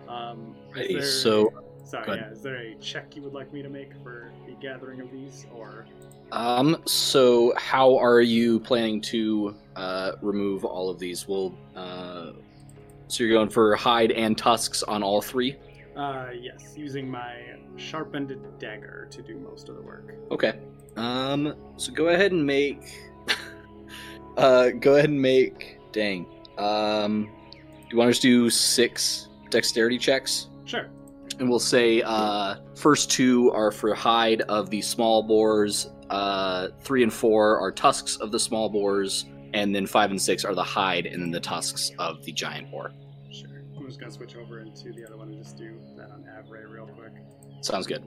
Um, 0.08 0.54
is 0.70 0.76
Ready, 0.76 0.94
there- 0.94 1.02
so 1.02 1.50
sorry. 1.84 2.16
Yeah, 2.18 2.30
is 2.30 2.42
there 2.42 2.56
a 2.56 2.74
check 2.76 3.16
you 3.16 3.22
would 3.22 3.32
like 3.32 3.52
me 3.52 3.62
to 3.62 3.68
make 3.68 3.92
for 4.02 4.30
the 4.46 4.52
gathering 4.60 5.00
of 5.00 5.10
these, 5.10 5.46
or 5.54 5.86
Um, 6.32 6.82
so 6.86 7.52
how 7.56 7.96
are 7.96 8.20
you 8.20 8.60
planning 8.60 9.00
to 9.02 9.54
uh, 9.76 10.12
remove 10.22 10.64
all 10.64 10.90
of 10.90 10.98
these? 10.98 11.26
Well, 11.28 11.54
uh, 11.76 12.32
so 13.08 13.24
you're 13.24 13.32
going 13.32 13.50
for 13.50 13.74
hide 13.76 14.12
and 14.12 14.36
tusks 14.38 14.82
on 14.82 15.02
all 15.02 15.20
three. 15.22 15.56
uh, 15.96 16.28
yes, 16.38 16.74
using 16.76 17.08
my 17.10 17.36
sharpened 17.76 18.34
dagger 18.58 19.08
to 19.10 19.22
do 19.22 19.36
most 19.38 19.68
of 19.68 19.76
the 19.76 19.82
work. 19.82 20.14
Okay. 20.30 20.58
Um, 20.96 21.54
so 21.76 21.92
go 21.92 22.08
ahead 22.08 22.32
and 22.32 22.44
make. 22.46 22.98
Uh, 24.36 24.70
go 24.70 24.94
ahead 24.94 25.10
and 25.10 25.20
make. 25.20 25.78
Dang. 25.92 26.26
Um, 26.58 27.30
do 27.50 27.86
you 27.90 27.98
want 27.98 28.10
us 28.10 28.18
to 28.20 28.22
do 28.22 28.50
six 28.50 29.28
dexterity 29.50 29.98
checks? 29.98 30.48
Sure. 30.64 30.88
And 31.38 31.48
we'll 31.48 31.58
say 31.58 32.02
uh, 32.02 32.56
first 32.74 33.10
two 33.10 33.50
are 33.52 33.70
for 33.70 33.94
hide 33.94 34.42
of 34.42 34.70
the 34.70 34.80
small 34.82 35.22
boars. 35.22 35.90
Uh, 36.10 36.68
three 36.80 37.02
and 37.02 37.12
four 37.12 37.58
are 37.58 37.72
tusks 37.72 38.16
of 38.16 38.32
the 38.32 38.38
small 38.38 38.68
boars, 38.68 39.26
and 39.54 39.74
then 39.74 39.86
five 39.86 40.10
and 40.10 40.20
six 40.20 40.44
are 40.44 40.54
the 40.54 40.62
hide 40.62 41.06
and 41.06 41.22
then 41.22 41.30
the 41.30 41.40
tusks 41.40 41.90
of 41.98 42.22
the 42.24 42.32
giant 42.32 42.70
boar. 42.70 42.92
Sure. 43.30 43.48
I'm 43.76 43.86
just 43.86 43.98
gonna 43.98 44.12
switch 44.12 44.36
over 44.36 44.60
into 44.60 44.92
the 44.92 45.06
other 45.06 45.16
one 45.16 45.28
and 45.28 45.42
just 45.42 45.56
do 45.56 45.78
that 45.96 46.10
on 46.10 46.24
Avray 46.24 46.70
real 46.70 46.86
quick. 46.86 47.12
Sounds 47.62 47.86
good. 47.86 48.02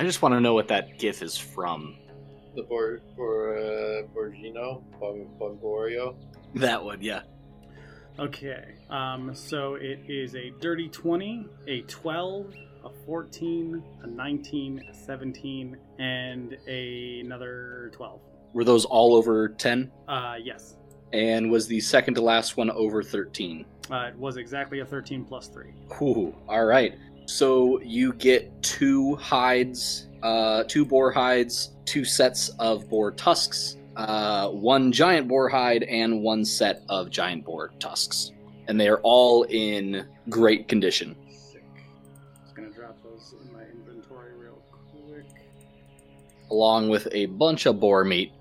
I 0.00 0.02
just 0.02 0.22
want 0.22 0.32
to 0.32 0.40
know 0.40 0.54
what 0.54 0.68
that 0.68 0.98
GIF 0.98 1.20
is 1.20 1.36
from. 1.36 1.94
The 2.56 2.62
Bor, 2.62 3.02
Bor, 3.14 3.58
uh, 3.58 4.06
Borgino? 4.16 4.82
Bon, 4.98 5.28
Bongorio? 5.38 6.16
That 6.54 6.82
one, 6.82 7.02
yeah. 7.02 7.20
Okay. 8.18 8.76
Um, 8.88 9.34
so 9.34 9.74
it 9.74 10.00
is 10.08 10.34
a 10.36 10.52
dirty 10.58 10.88
20, 10.88 11.46
a 11.68 11.82
12, 11.82 12.54
a 12.86 12.90
14, 13.04 13.82
a 14.00 14.06
19, 14.06 14.84
a 14.88 14.94
17, 14.94 15.76
and 15.98 16.56
a, 16.66 17.20
another 17.20 17.90
12. 17.92 18.20
Were 18.54 18.64
those 18.64 18.86
all 18.86 19.14
over 19.14 19.50
10? 19.50 19.92
Uh, 20.08 20.36
yes. 20.42 20.78
And 21.12 21.50
was 21.50 21.66
the 21.66 21.78
second 21.78 22.14
to 22.14 22.22
last 22.22 22.56
one 22.56 22.70
over 22.70 23.02
13? 23.02 23.66
Uh, 23.90 23.96
it 24.06 24.16
was 24.16 24.38
exactly 24.38 24.80
a 24.80 24.86
13 24.86 25.26
plus 25.26 25.48
3. 25.48 25.74
Ooh, 26.00 26.34
all 26.48 26.64
right. 26.64 26.94
So 27.30 27.80
you 27.82 28.12
get 28.14 28.60
two 28.60 29.14
hides, 29.14 30.08
uh, 30.20 30.64
two 30.64 30.84
boar 30.84 31.12
hides, 31.12 31.70
two 31.84 32.04
sets 32.04 32.48
of 32.58 32.88
boar 32.88 33.12
tusks, 33.12 33.76
uh, 33.96 34.48
one 34.48 34.90
giant 34.90 35.28
boar 35.28 35.48
hide, 35.48 35.84
and 35.84 36.22
one 36.22 36.44
set 36.44 36.82
of 36.88 37.08
giant 37.08 37.44
boar 37.44 37.70
tusks. 37.78 38.32
And 38.66 38.80
they 38.80 38.88
are 38.88 38.98
all 39.04 39.44
in 39.44 40.08
great 40.28 40.66
condition. 40.66 41.14
Sick. 41.30 41.62
Just 42.42 42.56
gonna 42.56 42.68
drop 42.70 43.00
those 43.04 43.32
in 43.40 43.52
my 43.52 43.62
inventory 43.62 44.34
real 44.36 44.60
quick. 45.06 45.24
along 46.50 46.88
with 46.88 47.06
a 47.12 47.26
bunch 47.26 47.66
of 47.66 47.78
boar 47.78 48.04
meat. 48.04 48.32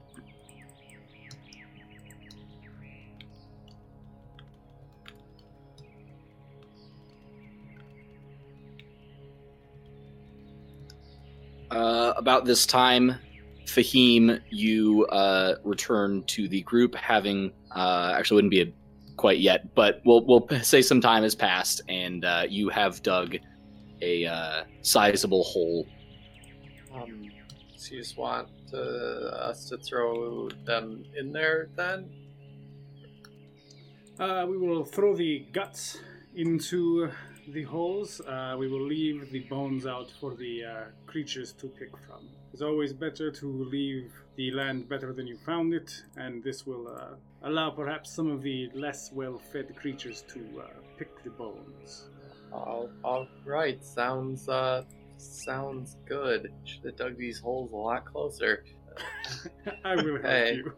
Uh, 11.71 12.13
about 12.17 12.45
this 12.45 12.65
time, 12.65 13.15
Faheem, 13.65 14.41
you 14.49 15.05
uh, 15.08 15.55
return 15.63 16.23
to 16.23 16.47
the 16.47 16.62
group, 16.62 16.95
having 16.95 17.51
uh, 17.75 18.13
actually 18.15 18.36
wouldn't 18.36 18.51
be 18.51 18.62
a, 18.62 18.73
quite 19.17 19.39
yet, 19.39 19.75
but 19.75 20.01
we'll 20.05 20.25
we'll 20.25 20.47
say 20.63 20.82
some 20.82 20.99
time 20.99 21.23
has 21.23 21.36
passed, 21.36 21.82
and 21.88 22.25
uh, 22.25 22.45
you 22.49 22.69
have 22.69 23.03
dug 23.03 23.38
a 24.01 24.25
uh, 24.25 24.63
sizable 24.82 25.43
hole 25.43 25.88
Um, 26.93 27.29
so 27.75 27.93
you 27.93 28.01
just 28.01 28.17
want 28.17 28.49
uh, 28.73 28.77
us 29.49 29.65
to 29.69 29.77
throw 29.77 30.49
them 30.65 31.05
in 31.15 31.32
there 31.32 31.69
then? 31.75 32.10
Uh, 34.19 34.45
we 34.49 34.58
will 34.58 34.84
throw 34.84 35.15
the 35.15 35.47
guts 35.53 35.99
into 36.36 37.10
the 37.47 37.63
holes. 37.63 38.19
Uh, 38.21 38.55
we 38.60 38.67
will 38.67 38.86
leave 38.86 39.32
the 39.32 39.41
bones 39.41 39.86
out 39.86 40.12
for 40.19 40.36
the 40.36 40.65
uh, 40.65 40.84
creatures 41.10 41.54
to 41.54 41.67
pick 41.67 41.91
from. 42.06 42.28
It's 42.54 42.62
always 42.62 42.93
better 42.93 43.32
to 43.32 43.48
leave 43.72 44.13
the 44.36 44.52
land 44.52 44.88
better 44.88 45.12
than 45.13 45.28
you 45.28 45.38
found 45.38 45.74
it, 45.74 45.91
and 46.15 46.43
this 46.43 46.65
will 46.65 46.88
uh, 46.88 47.15
allow 47.43 47.72
perhaps 47.72 48.13
some 48.13 48.30
of 48.32 48.41
the 48.41 48.69
less 48.74 49.12
well-fed 49.12 49.76
creatures 49.76 50.24
to 50.34 50.39
uh, 50.62 50.67
pick 50.98 51.24
the 51.24 51.30
bones. 51.30 52.10
All, 52.52 52.89
all 53.04 53.28
right, 53.45 53.84
sounds 53.84 54.50
uh, 54.50 54.84
sounds 55.17 55.98
good. 56.08 56.52
Should 56.63 56.86
have 56.86 56.95
dug 56.95 57.17
these 57.17 57.39
holes 57.39 57.72
a 57.72 57.76
lot 57.76 58.06
closer. 58.06 58.63
I 59.86 59.95
will 59.95 60.22
help 60.22 60.56
you. 60.56 60.74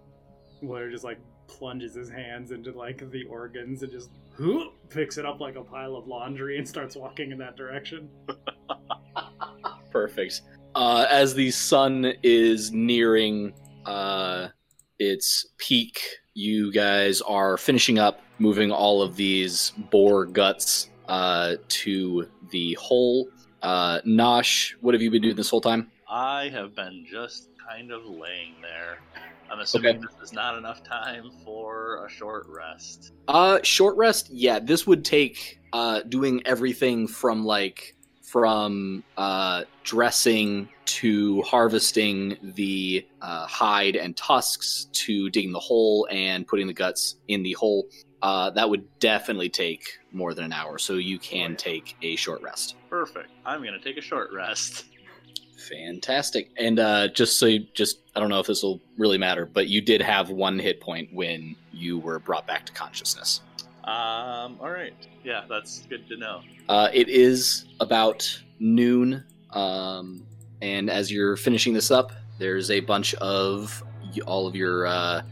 Blair 0.62 0.90
just 0.90 1.04
like 1.04 1.18
plunges 1.48 1.94
his 1.94 2.10
hands 2.10 2.50
into 2.50 2.72
like 2.72 3.08
the 3.10 3.24
organs 3.24 3.82
and 3.82 3.92
just 3.92 4.10
whoop, 4.38 4.72
picks 4.90 5.18
it 5.18 5.24
up 5.24 5.40
like 5.40 5.56
a 5.56 5.62
pile 5.62 5.96
of 5.96 6.06
laundry 6.06 6.58
and 6.58 6.68
starts 6.68 6.96
walking 6.96 7.30
in 7.30 7.38
that 7.38 7.56
direction. 7.56 8.08
Perfect. 9.90 10.42
Uh, 10.74 11.06
as 11.10 11.34
the 11.34 11.50
sun 11.50 12.12
is 12.22 12.70
nearing 12.72 13.52
uh, 13.86 14.48
its 14.98 15.46
peak, 15.56 16.00
you 16.34 16.70
guys 16.72 17.22
are 17.22 17.56
finishing 17.56 17.98
up 17.98 18.20
moving 18.38 18.70
all 18.70 19.00
of 19.00 19.16
these 19.16 19.72
boar 19.90 20.26
guts 20.26 20.90
uh, 21.08 21.54
to 21.68 22.28
the 22.50 22.74
hole. 22.74 23.28
Uh, 23.62 24.00
Nosh, 24.06 24.72
what 24.82 24.94
have 24.94 25.00
you 25.00 25.10
been 25.10 25.22
doing 25.22 25.36
this 25.36 25.48
whole 25.48 25.62
time? 25.62 25.90
I 26.08 26.50
have 26.50 26.74
been 26.76 27.06
just 27.10 27.48
kind 27.68 27.90
of 27.90 28.04
laying 28.04 28.54
there. 28.60 28.98
I'm 29.50 29.60
assuming 29.60 29.96
Okay. 29.96 29.98
this 30.00 30.28
is 30.28 30.32
not 30.32 30.58
enough 30.58 30.82
time 30.82 31.30
for 31.44 32.04
a 32.04 32.10
short 32.10 32.46
rest. 32.48 33.12
Uh, 33.28 33.58
short 33.62 33.96
rest. 33.96 34.28
Yeah, 34.30 34.58
this 34.58 34.86
would 34.86 35.04
take 35.04 35.58
uh, 35.72 36.02
doing 36.02 36.42
everything 36.44 37.06
from 37.08 37.44
like 37.44 37.95
from 38.26 39.04
uh, 39.16 39.62
dressing 39.84 40.68
to 40.84 41.40
harvesting 41.42 42.36
the 42.42 43.06
uh, 43.22 43.46
hide 43.46 43.94
and 43.94 44.16
tusks 44.16 44.88
to 44.92 45.30
digging 45.30 45.52
the 45.52 45.60
hole 45.60 46.08
and 46.10 46.46
putting 46.46 46.66
the 46.66 46.72
guts 46.72 47.16
in 47.28 47.44
the 47.44 47.52
hole. 47.52 47.86
Uh, 48.22 48.50
that 48.50 48.68
would 48.68 48.84
definitely 48.98 49.48
take 49.48 49.98
more 50.10 50.34
than 50.34 50.44
an 50.44 50.52
hour, 50.52 50.76
so 50.76 50.94
you 50.94 51.20
can 51.20 51.54
take 51.54 51.96
a 52.02 52.16
short 52.16 52.42
rest. 52.42 52.74
Perfect. 52.90 53.30
I'm 53.44 53.62
gonna 53.62 53.78
take 53.78 53.96
a 53.96 54.02
short 54.02 54.30
rest. 54.32 54.86
Fantastic. 55.68 56.50
And 56.56 56.80
uh, 56.80 57.08
just 57.08 57.38
so 57.38 57.46
you, 57.46 57.66
just 57.74 58.00
I 58.16 58.20
don't 58.20 58.28
know 58.28 58.40
if 58.40 58.48
this 58.48 58.62
will 58.62 58.80
really 58.98 59.18
matter, 59.18 59.46
but 59.46 59.68
you 59.68 59.80
did 59.80 60.02
have 60.02 60.30
one 60.30 60.58
hit 60.58 60.80
point 60.80 61.10
when 61.12 61.54
you 61.72 61.98
were 62.00 62.18
brought 62.18 62.46
back 62.46 62.66
to 62.66 62.72
consciousness. 62.72 63.40
Um. 63.86 64.58
All 64.60 64.70
right. 64.70 64.94
Yeah, 65.22 65.44
that's 65.48 65.86
good 65.88 66.08
to 66.08 66.16
know. 66.16 66.42
Uh, 66.68 66.88
it 66.92 67.08
is 67.08 67.66
about 67.78 68.42
noon, 68.58 69.24
um, 69.50 70.26
and 70.60 70.90
as 70.90 71.12
you're 71.12 71.36
finishing 71.36 71.72
this 71.72 71.90
up, 71.90 72.12
there's 72.38 72.70
a 72.70 72.80
bunch 72.80 73.14
of 73.14 73.82
all 74.26 74.46
of 74.46 74.56
your 74.56 74.86
uh, 74.86 75.22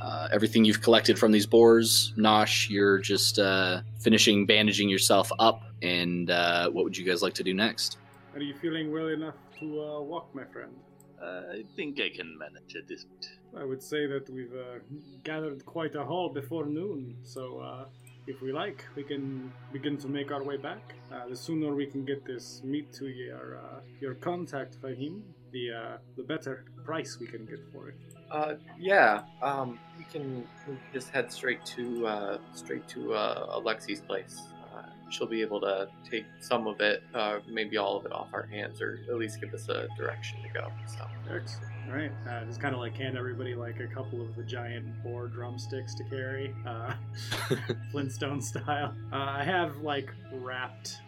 uh, 0.00 0.28
everything 0.32 0.64
you've 0.64 0.82
collected 0.82 1.18
from 1.18 1.32
these 1.32 1.46
boars. 1.46 2.12
Nosh, 2.16 2.70
you're 2.70 2.98
just 2.98 3.38
uh, 3.38 3.80
finishing 3.98 4.46
bandaging 4.46 4.88
yourself 4.88 5.30
up. 5.38 5.62
And 5.82 6.30
uh, 6.30 6.70
what 6.70 6.84
would 6.84 6.96
you 6.96 7.04
guys 7.04 7.22
like 7.22 7.34
to 7.34 7.42
do 7.42 7.54
next? 7.54 7.98
Are 8.34 8.40
you 8.40 8.54
feeling 8.54 8.92
well 8.92 9.08
enough 9.08 9.34
to 9.60 9.82
uh, 9.82 10.00
walk, 10.00 10.34
my 10.34 10.44
friend? 10.44 10.72
Uh, 11.20 11.42
I 11.52 11.64
think 11.74 12.00
I 12.00 12.10
can 12.14 12.36
manage 12.38 12.76
at 12.76 12.86
this 12.86 13.04
point. 13.04 13.28
I 13.58 13.64
would 13.64 13.82
say 13.82 14.06
that 14.06 14.28
we've 14.28 14.52
uh, 14.52 14.78
gathered 15.24 15.64
quite 15.64 15.94
a 15.94 16.04
haul 16.04 16.28
before 16.28 16.66
noon, 16.66 17.16
so 17.22 17.58
uh, 17.60 17.84
if 18.26 18.42
we 18.42 18.52
like, 18.52 18.84
we 18.96 19.02
can 19.02 19.52
begin 19.72 19.96
to 19.98 20.08
make 20.08 20.30
our 20.30 20.42
way 20.42 20.56
back. 20.56 20.94
Uh, 21.12 21.28
the 21.28 21.36
sooner 21.36 21.74
we 21.74 21.86
can 21.86 22.04
get 22.04 22.24
this 22.24 22.60
meat 22.64 22.92
to 22.94 23.06
your 23.06 23.58
uh, 23.58 23.80
your 24.00 24.14
contact, 24.14 24.80
Faheem, 24.82 25.22
the 25.52 25.72
uh, 25.72 25.96
the 26.16 26.22
better 26.22 26.64
price 26.84 27.18
we 27.18 27.26
can 27.26 27.46
get 27.46 27.60
for 27.72 27.88
it. 27.88 27.96
Uh, 28.30 28.54
yeah. 28.78 29.22
Um, 29.42 29.78
we 29.96 30.04
can 30.04 30.46
we 30.66 30.74
can 30.74 30.78
just 30.92 31.10
head 31.10 31.32
straight 31.32 31.64
to 31.66 32.06
uh, 32.06 32.38
straight 32.52 32.86
to 32.88 33.14
uh, 33.14 33.58
Alexi's 33.58 34.00
place. 34.00 34.42
Uh, 34.74 34.82
she'll 35.08 35.28
be 35.28 35.40
able 35.40 35.60
to 35.60 35.88
take 36.10 36.26
some 36.40 36.66
of 36.66 36.80
it, 36.80 37.02
uh, 37.14 37.38
maybe 37.48 37.76
all 37.76 37.96
of 37.96 38.04
it 38.04 38.12
off 38.12 38.28
our 38.32 38.46
hands, 38.46 38.82
or 38.82 38.98
at 39.08 39.16
least 39.16 39.40
give 39.40 39.54
us 39.54 39.68
a 39.68 39.88
direction 39.96 40.42
to 40.42 40.48
go. 40.48 40.70
So. 40.86 41.06
Excellent. 41.32 41.75
All 41.88 41.92
right, 41.94 42.10
uh, 42.28 42.44
just 42.44 42.60
kind 42.60 42.74
of 42.74 42.80
like 42.80 42.96
hand 42.96 43.16
everybody 43.16 43.54
like 43.54 43.78
a 43.80 43.86
couple 43.86 44.20
of 44.20 44.34
the 44.34 44.42
giant 44.42 44.86
boar 45.04 45.28
drumsticks 45.28 45.94
to 45.94 46.04
carry, 46.04 46.52
uh, 46.66 46.94
Flintstone 47.92 48.42
style. 48.42 48.92
Uh, 49.12 49.16
I 49.16 49.44
have 49.44 49.76
like 49.78 50.10
wrapped 50.32 50.98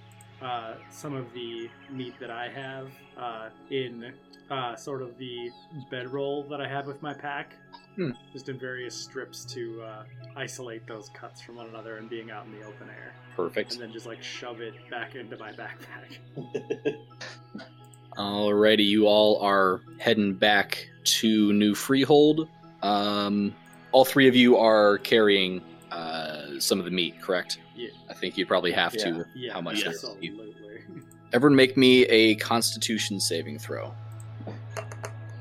uh, 0.40 0.74
some 0.90 1.14
of 1.14 1.32
the 1.34 1.68
meat 1.90 2.14
that 2.20 2.30
I 2.30 2.48
have 2.48 2.88
uh, 3.18 3.48
in 3.70 4.12
uh, 4.50 4.76
sort 4.76 5.02
of 5.02 5.18
the 5.18 5.50
bedroll 5.90 6.44
that 6.44 6.60
I 6.60 6.68
have 6.68 6.86
with 6.86 7.02
my 7.02 7.12
pack, 7.12 7.54
Hmm. 7.96 8.12
just 8.32 8.48
in 8.48 8.56
various 8.60 8.94
strips 8.94 9.44
to 9.46 9.82
uh, 9.82 10.04
isolate 10.36 10.86
those 10.86 11.08
cuts 11.08 11.40
from 11.42 11.56
one 11.56 11.66
another 11.66 11.96
and 11.96 12.08
being 12.08 12.30
out 12.30 12.46
in 12.46 12.52
the 12.52 12.64
open 12.64 12.88
air, 12.88 13.12
Perfect. 13.34 13.72
and 13.72 13.82
then 13.82 13.92
just 13.92 14.06
like 14.06 14.22
shove 14.22 14.60
it 14.60 14.74
back 14.88 15.16
into 15.16 15.36
my 15.36 15.50
backpack. 15.52 16.18
Alrighty, 18.18 18.84
you 18.84 19.06
all 19.06 19.40
are 19.40 19.80
heading 19.98 20.34
back 20.34 20.88
to 21.04 21.52
New 21.52 21.74
Freehold. 21.74 22.48
Um, 22.82 23.54
all 23.92 24.04
three 24.04 24.26
of 24.28 24.34
you 24.34 24.56
are 24.56 24.98
carrying 24.98 25.62
uh, 25.92 26.58
some 26.58 26.78
of 26.80 26.84
the 26.84 26.90
meat, 26.90 27.20
correct? 27.22 27.58
Yeah. 27.76 27.90
I 28.10 28.14
think 28.14 28.36
you 28.36 28.44
probably 28.44 28.72
have 28.72 28.94
Yeah. 28.96 29.04
to. 29.04 29.24
Yeah, 29.36 29.52
How 29.52 29.60
much 29.60 29.82
there 29.84 29.92
is 29.92 30.02
it? 30.02 30.08
absolutely. 30.10 30.54
Everyone, 31.32 31.54
make 31.56 31.76
me 31.76 32.04
a 32.06 32.34
Constitution 32.36 33.20
saving 33.20 33.58
throw. 33.58 33.94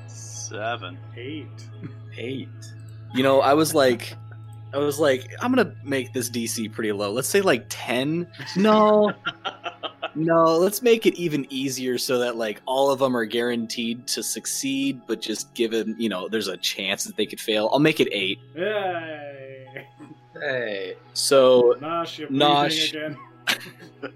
Seven. 0.06 0.98
Eight. 1.16 1.46
Eight. 2.16 2.48
You 3.14 3.22
know, 3.22 3.40
I 3.40 3.54
was 3.54 3.74
like, 3.74 4.14
I 4.72 4.78
was 4.78 4.98
like, 5.00 5.32
I'm 5.40 5.52
gonna 5.54 5.74
make 5.82 6.12
this 6.12 6.28
DC 6.30 6.70
pretty 6.72 6.92
low. 6.92 7.10
Let's 7.10 7.28
say 7.28 7.40
like 7.40 7.66
ten. 7.68 8.26
No, 8.56 9.12
no. 10.14 10.56
Let's 10.56 10.82
make 10.82 11.06
it 11.06 11.14
even 11.14 11.46
easier 11.50 11.98
so 11.98 12.18
that 12.18 12.36
like 12.36 12.60
all 12.66 12.90
of 12.90 12.98
them 12.98 13.16
are 13.16 13.24
guaranteed 13.24 14.06
to 14.08 14.22
succeed, 14.22 15.00
but 15.06 15.20
just 15.20 15.52
given 15.54 15.94
you 15.98 16.08
know, 16.08 16.28
there's 16.28 16.48
a 16.48 16.56
chance 16.56 17.04
that 17.04 17.16
they 17.16 17.26
could 17.26 17.40
fail. 17.40 17.68
I'll 17.72 17.78
make 17.78 18.00
it 18.00 18.08
eight. 18.12 18.38
Hey. 18.54 19.86
Hey. 20.34 20.96
So 21.14 21.74
Nosh, 21.80 22.18
you're 22.18 22.28
Nosh. 22.28 22.90
again. 22.90 23.16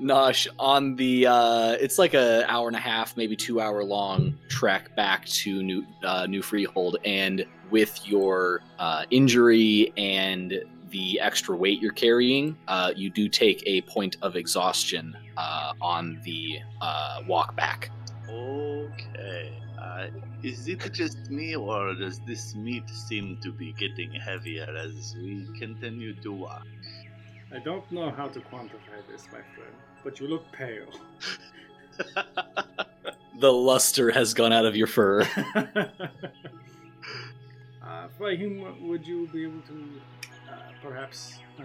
Nosh 0.00 0.48
on 0.58 0.96
the 0.96 1.26
uh 1.26 1.76
it's 1.80 1.98
like 1.98 2.14
a 2.14 2.44
hour 2.50 2.66
and 2.66 2.76
a 2.76 2.80
half, 2.80 3.16
maybe 3.16 3.36
two 3.36 3.60
hour 3.60 3.84
long 3.84 4.36
trek 4.48 4.94
back 4.96 5.24
to 5.26 5.62
New 5.62 5.86
uh, 6.02 6.26
New 6.26 6.42
Freehold, 6.42 6.96
and 7.04 7.46
with 7.70 8.06
your 8.06 8.60
uh, 8.78 9.04
injury 9.10 9.92
and 9.96 10.62
the 10.90 11.20
extra 11.20 11.56
weight 11.56 11.80
you're 11.80 11.92
carrying, 11.92 12.56
uh, 12.68 12.92
you 12.94 13.10
do 13.10 13.28
take 13.28 13.62
a 13.66 13.80
point 13.82 14.16
of 14.22 14.36
exhaustion 14.36 15.16
uh, 15.36 15.72
on 15.80 16.20
the 16.24 16.58
uh, 16.80 17.20
walk 17.26 17.56
back. 17.56 17.90
Okay. 18.28 19.52
Uh, 19.80 20.06
is 20.42 20.68
it 20.68 20.92
just 20.92 21.30
me, 21.30 21.54
or 21.56 21.94
does 21.94 22.20
this 22.20 22.54
meat 22.54 22.88
seem 22.88 23.38
to 23.42 23.52
be 23.52 23.72
getting 23.72 24.12
heavier 24.12 24.66
as 24.76 25.14
we 25.16 25.46
continue 25.58 26.14
to 26.14 26.32
walk? 26.32 26.66
I 27.54 27.58
don't 27.58 27.90
know 27.92 28.10
how 28.10 28.28
to 28.28 28.40
quantify 28.40 29.06
this, 29.10 29.26
my 29.26 29.40
friend, 29.54 29.74
but 30.02 30.20
you 30.20 30.28
look 30.28 30.50
pale. 30.52 30.90
The 33.36 33.52
luster 33.52 34.12
has 34.12 34.32
gone 34.32 34.52
out 34.52 34.64
of 34.64 34.76
your 34.76 34.86
fur. 34.86 35.22
uh, 35.44 35.88
Faheem, 38.18 38.80
would 38.82 39.04
you 39.04 39.28
be 39.32 39.42
able 39.42 39.60
to 39.62 40.00
perhaps 40.82 41.38
uh, 41.58 41.62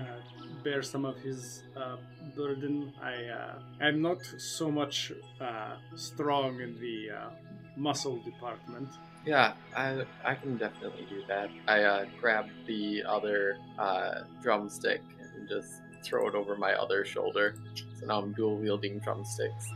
bear 0.63 0.81
some 0.81 1.05
of 1.05 1.17
his 1.17 1.63
uh, 1.75 1.97
burden? 2.35 2.93
I 3.01 3.25
uh, 3.25 3.87
am 3.87 4.01
not 4.01 4.19
so 4.37 4.71
much 4.71 5.11
uh, 5.41 5.75
strong 5.95 6.61
in 6.61 6.79
the 6.79 7.09
uh, 7.11 7.29
muscle 7.75 8.17
department. 8.23 8.89
Yeah, 9.25 9.53
I 9.75 10.03
I 10.23 10.35
can 10.35 10.57
definitely 10.57 11.05
do 11.09 11.23
that. 11.27 11.49
I 11.67 11.83
uh, 11.83 12.05
grab 12.19 12.47
the 12.65 13.03
other 13.03 13.57
uh, 13.77 14.21
drumstick 14.41 15.01
and 15.35 15.47
just 15.47 15.81
throw 16.03 16.27
it 16.27 16.35
over 16.35 16.55
my 16.55 16.73
other 16.73 17.05
shoulder. 17.05 17.55
So 17.99 18.05
now 18.05 18.19
I'm 18.19 18.33
dual 18.33 18.57
wielding 18.57 18.99
drumsticks. 18.99 19.67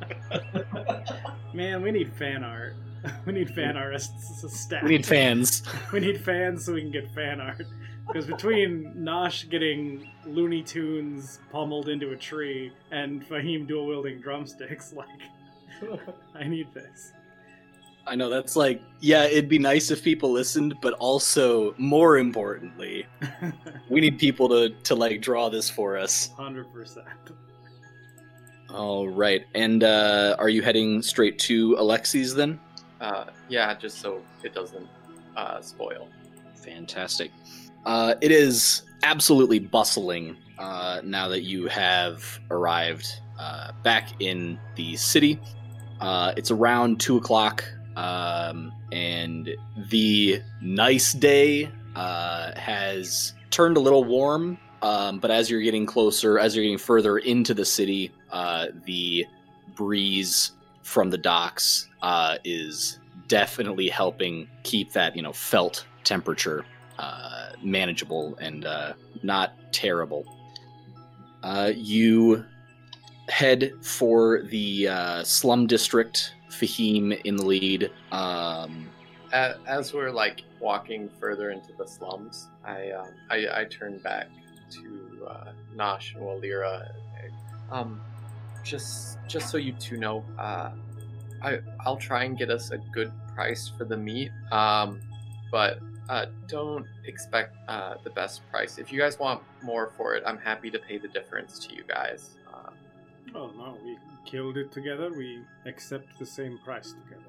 Man, 1.54 1.82
we 1.82 1.90
need 1.90 2.12
fan 2.14 2.44
art. 2.44 2.74
We 3.24 3.32
need 3.32 3.54
fan 3.54 3.76
artists 3.76 4.44
stat. 4.60 4.82
we 4.82 4.90
need 4.90 5.06
fans. 5.06 5.62
We 5.92 6.00
need 6.00 6.20
fans 6.20 6.64
so 6.64 6.72
we 6.72 6.80
can 6.80 6.90
get 6.90 7.08
fan 7.14 7.40
art. 7.40 7.66
Because 8.06 8.26
between 8.26 8.94
Nosh 8.96 9.48
getting 9.48 10.08
Looney 10.24 10.62
Tunes 10.62 11.40
pummeled 11.50 11.88
into 11.88 12.12
a 12.12 12.16
tree 12.16 12.72
and 12.92 13.26
Faheem 13.26 13.66
dual 13.66 13.86
wielding 13.86 14.20
drumsticks, 14.20 14.92
like, 14.96 15.08
I 16.34 16.44
need 16.44 16.72
this. 16.72 17.12
I 18.06 18.14
know 18.14 18.28
that's 18.28 18.54
like, 18.54 18.80
yeah, 19.00 19.24
it'd 19.24 19.48
be 19.48 19.58
nice 19.58 19.90
if 19.90 20.02
people 20.02 20.30
listened, 20.30 20.74
but 20.80 20.92
also, 20.94 21.74
more 21.76 22.18
importantly, 22.18 23.06
we 23.88 24.00
need 24.00 24.18
people 24.18 24.48
to 24.50 24.70
to 24.70 24.94
like 24.94 25.20
draw 25.20 25.48
this 25.48 25.68
for 25.68 25.96
us. 25.96 26.30
100%. 26.38 27.04
All 28.70 29.08
right, 29.08 29.44
and 29.54 29.82
uh, 29.82 30.36
are 30.38 30.48
you 30.48 30.62
heading 30.62 31.02
straight 31.02 31.38
to 31.40 31.74
Alexi's 31.76 32.34
then? 32.34 32.60
Uh, 33.00 33.24
yeah, 33.48 33.74
just 33.74 33.98
so 33.98 34.22
it 34.42 34.54
doesn't 34.54 34.88
uh, 35.36 35.60
spoil. 35.60 36.08
Fantastic. 36.54 37.30
Uh, 37.86 38.16
it 38.20 38.32
is 38.32 38.82
absolutely 39.04 39.60
bustling 39.60 40.36
uh, 40.58 41.00
now 41.04 41.28
that 41.28 41.42
you 41.42 41.68
have 41.68 42.40
arrived 42.50 43.20
uh, 43.38 43.70
back 43.84 44.08
in 44.20 44.58
the 44.74 44.96
city. 44.96 45.38
Uh, 46.00 46.32
it's 46.36 46.50
around 46.50 46.98
two 46.98 47.16
o'clock, 47.16 47.64
um, 47.94 48.72
and 48.90 49.54
the 49.88 50.42
nice 50.60 51.12
day 51.12 51.70
uh, 51.94 52.50
has 52.58 53.34
turned 53.50 53.76
a 53.76 53.80
little 53.80 54.02
warm. 54.02 54.58
Um, 54.82 55.20
but 55.20 55.30
as 55.30 55.48
you're 55.48 55.62
getting 55.62 55.86
closer, 55.86 56.40
as 56.40 56.56
you're 56.56 56.64
getting 56.64 56.78
further 56.78 57.18
into 57.18 57.54
the 57.54 57.64
city, 57.64 58.10
uh, 58.32 58.66
the 58.84 59.24
breeze 59.76 60.52
from 60.82 61.10
the 61.10 61.18
docks 61.18 61.88
is 62.44 62.98
definitely 63.28 63.88
helping 63.88 64.48
keep 64.62 64.92
that 64.92 65.16
you 65.16 65.22
know 65.22 65.32
felt 65.32 65.86
temperature 66.04 66.64
uh, 66.98 67.50
manageable 67.62 68.36
and 68.40 68.64
uh, 68.64 68.92
not 69.22 69.54
terrible. 69.72 70.24
Uh, 71.42 71.72
you 71.74 72.44
head 73.28 73.72
for 73.82 74.42
the 74.44 74.88
uh, 74.88 75.24
slum 75.24 75.66
district. 75.66 76.34
Faheem 76.50 77.20
in 77.24 77.36
the 77.36 77.44
lead. 77.44 77.90
Um, 78.12 78.88
A- 79.32 79.56
As 79.66 79.92
we're 79.92 80.10
like 80.10 80.42
walking 80.60 81.10
further 81.20 81.50
into 81.50 81.72
the 81.76 81.86
slums, 81.86 82.48
I 82.64 82.90
um, 82.92 83.08
I, 83.30 83.46
I 83.60 83.64
turn 83.64 83.98
back 83.98 84.28
to 84.70 85.26
uh, 85.28 85.52
Nosh 85.76 86.14
and 86.14 86.24
Wolyra. 86.24 86.90
Um, 87.70 88.00
just 88.64 89.18
just 89.28 89.50
so 89.50 89.58
you 89.58 89.72
two 89.72 89.96
know, 89.98 90.24
I 90.38 91.58
I'll 91.84 91.96
try 91.96 92.24
and 92.24 92.38
get 92.38 92.50
us 92.50 92.70
a 92.70 92.78
good 92.78 93.12
price 93.34 93.68
for 93.68 93.84
the 93.84 93.96
meat. 93.96 94.30
Um, 94.50 95.00
but 95.52 95.78
uh, 96.08 96.26
don't 96.48 96.86
expect 97.04 97.56
uh, 97.68 97.94
the 98.04 98.10
best 98.10 98.42
price. 98.50 98.78
If 98.78 98.92
you 98.92 98.98
guys 98.98 99.18
want 99.18 99.42
more 99.62 99.92
for 99.96 100.14
it, 100.14 100.22
I'm 100.26 100.38
happy 100.38 100.70
to 100.70 100.78
pay 100.78 100.98
the 100.98 101.08
difference 101.08 101.58
to 101.66 101.74
you 101.74 101.84
guys. 101.86 102.36
Uh, 102.52 102.70
Oh 103.34 103.50
no, 103.56 103.76
we 103.84 103.98
killed 104.24 104.56
it 104.56 104.72
together. 104.72 105.10
We 105.12 105.42
accept 105.66 106.18
the 106.18 106.26
same 106.26 106.58
price 106.64 106.94
together. 106.94 107.22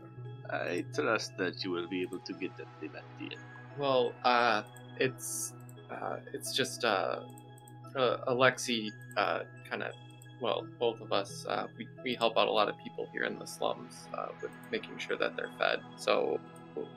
I 0.49 0.85
trust 0.93 1.35
that 1.37 1.63
you 1.63 1.71
will 1.71 1.87
be 1.87 2.01
able 2.01 2.19
to 2.19 2.33
get 2.33 2.55
that 2.57 2.67
deal 2.79 2.95
at 2.95 3.03
the 3.19 3.35
end. 3.35 3.43
Well, 3.77 4.13
uh, 4.23 4.63
it's 4.97 5.53
uh, 5.91 6.17
it's 6.33 6.53
just 6.55 6.85
uh, 6.85 7.19
uh, 7.95 8.17
Alexi 8.27 8.91
uh, 9.17 9.41
kind 9.69 9.83
of 9.83 9.93
well, 10.39 10.65
both 10.79 11.01
of 11.01 11.11
us 11.11 11.45
uh, 11.49 11.67
we 11.77 11.87
we 12.03 12.15
help 12.15 12.37
out 12.37 12.47
a 12.47 12.51
lot 12.51 12.69
of 12.69 12.77
people 12.77 13.07
here 13.11 13.23
in 13.23 13.37
the 13.37 13.45
slums 13.45 14.07
uh, 14.13 14.27
with 14.41 14.51
making 14.71 14.97
sure 14.97 15.17
that 15.17 15.35
they're 15.35 15.51
fed. 15.57 15.81
So 15.97 16.39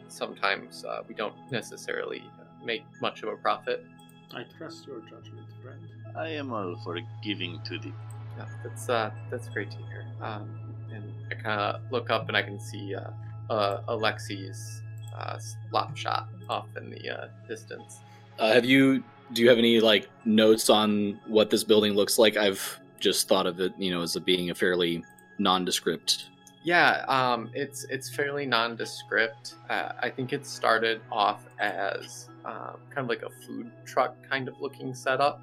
sometimes 0.09 0.85
uh, 0.85 1.03
we 1.09 1.14
don't 1.14 1.35
necessarily 1.51 2.23
make 2.64 2.85
much 3.01 3.23
of 3.23 3.29
a 3.29 3.37
profit. 3.37 3.85
I 4.33 4.45
trust 4.59 4.87
your 4.87 5.01
judgment, 5.01 5.47
friend. 5.62 5.81
I 6.16 6.29
am 6.29 6.53
all 6.53 6.77
for 6.85 6.99
giving 7.23 7.61
to 7.64 7.79
the. 7.79 7.93
Yeah, 8.38 8.47
that's 8.62 8.88
uh, 8.88 9.11
that's 9.31 9.49
great 9.49 9.71
to 9.73 9.77
hear. 9.79 10.07
Um, 10.21 10.49
and 10.93 11.12
I 11.31 11.35
kind 11.35 11.61
of 11.61 11.81
look 11.90 12.11
up 12.11 12.29
and 12.29 12.37
I 12.37 12.43
can 12.43 12.59
see 12.61 12.95
uh, 12.95 13.11
uh, 13.53 13.83
Alexi's 13.88 14.83
uh, 15.16 15.38
slop 15.38 15.97
shop 15.97 16.29
off 16.49 16.66
in 16.77 16.90
the 16.90 17.09
uh, 17.11 17.29
distance. 17.49 18.01
uh, 18.38 18.53
have 18.53 18.64
you? 18.64 19.03
Do 19.33 19.43
you 19.43 19.49
have 19.49 19.59
any 19.59 19.81
like 19.81 20.09
notes 20.25 20.71
on 20.71 21.21
what 21.27 21.51
this 21.51 21.64
building 21.64 21.95
looks 21.95 22.19
like? 22.19 22.37
I've 22.37 22.81
just 22.99 23.29
thought 23.29 23.47
of 23.47 23.61
it, 23.61 23.73
you 23.79 23.90
know, 23.90 24.03
as 24.03 24.16
a 24.16 24.21
being 24.21 24.51
a 24.51 24.55
fairly 24.55 25.05
nondescript. 25.38 26.29
Yeah, 26.62 27.05
um, 27.09 27.51
it's 27.55 27.85
it's 27.85 28.14
fairly 28.14 28.44
nondescript. 28.44 29.55
Uh, 29.70 29.92
I 30.01 30.11
think 30.11 30.33
it 30.33 30.44
started 30.46 31.01
off 31.11 31.46
as 31.59 32.29
um, 32.44 32.77
kind 32.90 32.99
of 32.99 33.09
like 33.09 33.23
a 33.23 33.31
food 33.46 33.70
truck 33.87 34.14
kind 34.29 34.46
of 34.46 34.61
looking 34.61 34.94
setup, 34.94 35.40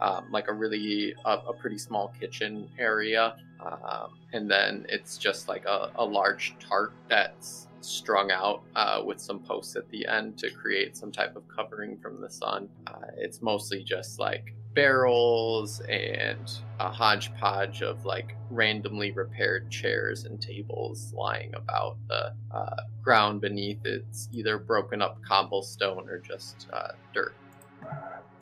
um, 0.00 0.26
like 0.32 0.48
a 0.48 0.52
really 0.52 1.14
a, 1.24 1.30
a 1.30 1.52
pretty 1.52 1.78
small 1.78 2.12
kitchen 2.18 2.68
area, 2.78 3.36
um, 3.64 4.18
and 4.32 4.50
then 4.50 4.86
it's 4.88 5.18
just 5.18 5.48
like 5.48 5.64
a, 5.66 5.92
a 5.96 6.04
large 6.04 6.56
tart 6.58 6.92
that's 7.08 7.68
strung 7.80 8.32
out 8.32 8.62
uh, 8.74 9.00
with 9.04 9.20
some 9.20 9.38
posts 9.38 9.76
at 9.76 9.88
the 9.90 10.04
end 10.08 10.36
to 10.38 10.50
create 10.50 10.96
some 10.96 11.12
type 11.12 11.36
of 11.36 11.44
covering 11.46 11.96
from 11.96 12.20
the 12.20 12.28
sun. 12.28 12.68
Uh, 12.88 13.06
it's 13.16 13.40
mostly 13.40 13.84
just 13.84 14.18
like 14.18 14.52
barrels 14.76 15.80
and 15.88 16.58
a 16.78 16.90
hodgepodge 16.90 17.82
of 17.82 18.04
like 18.04 18.36
randomly 18.50 19.10
repaired 19.10 19.70
chairs 19.70 20.24
and 20.24 20.40
tables 20.40 21.14
lying 21.16 21.52
about 21.54 21.96
the 22.08 22.32
uh, 22.54 22.76
ground 23.02 23.40
beneath 23.40 23.80
it's 23.84 24.28
either 24.32 24.58
broken 24.58 25.00
up 25.00 25.18
cobblestone 25.26 26.08
or 26.08 26.18
just 26.18 26.68
uh, 26.72 26.92
dirt 27.12 27.34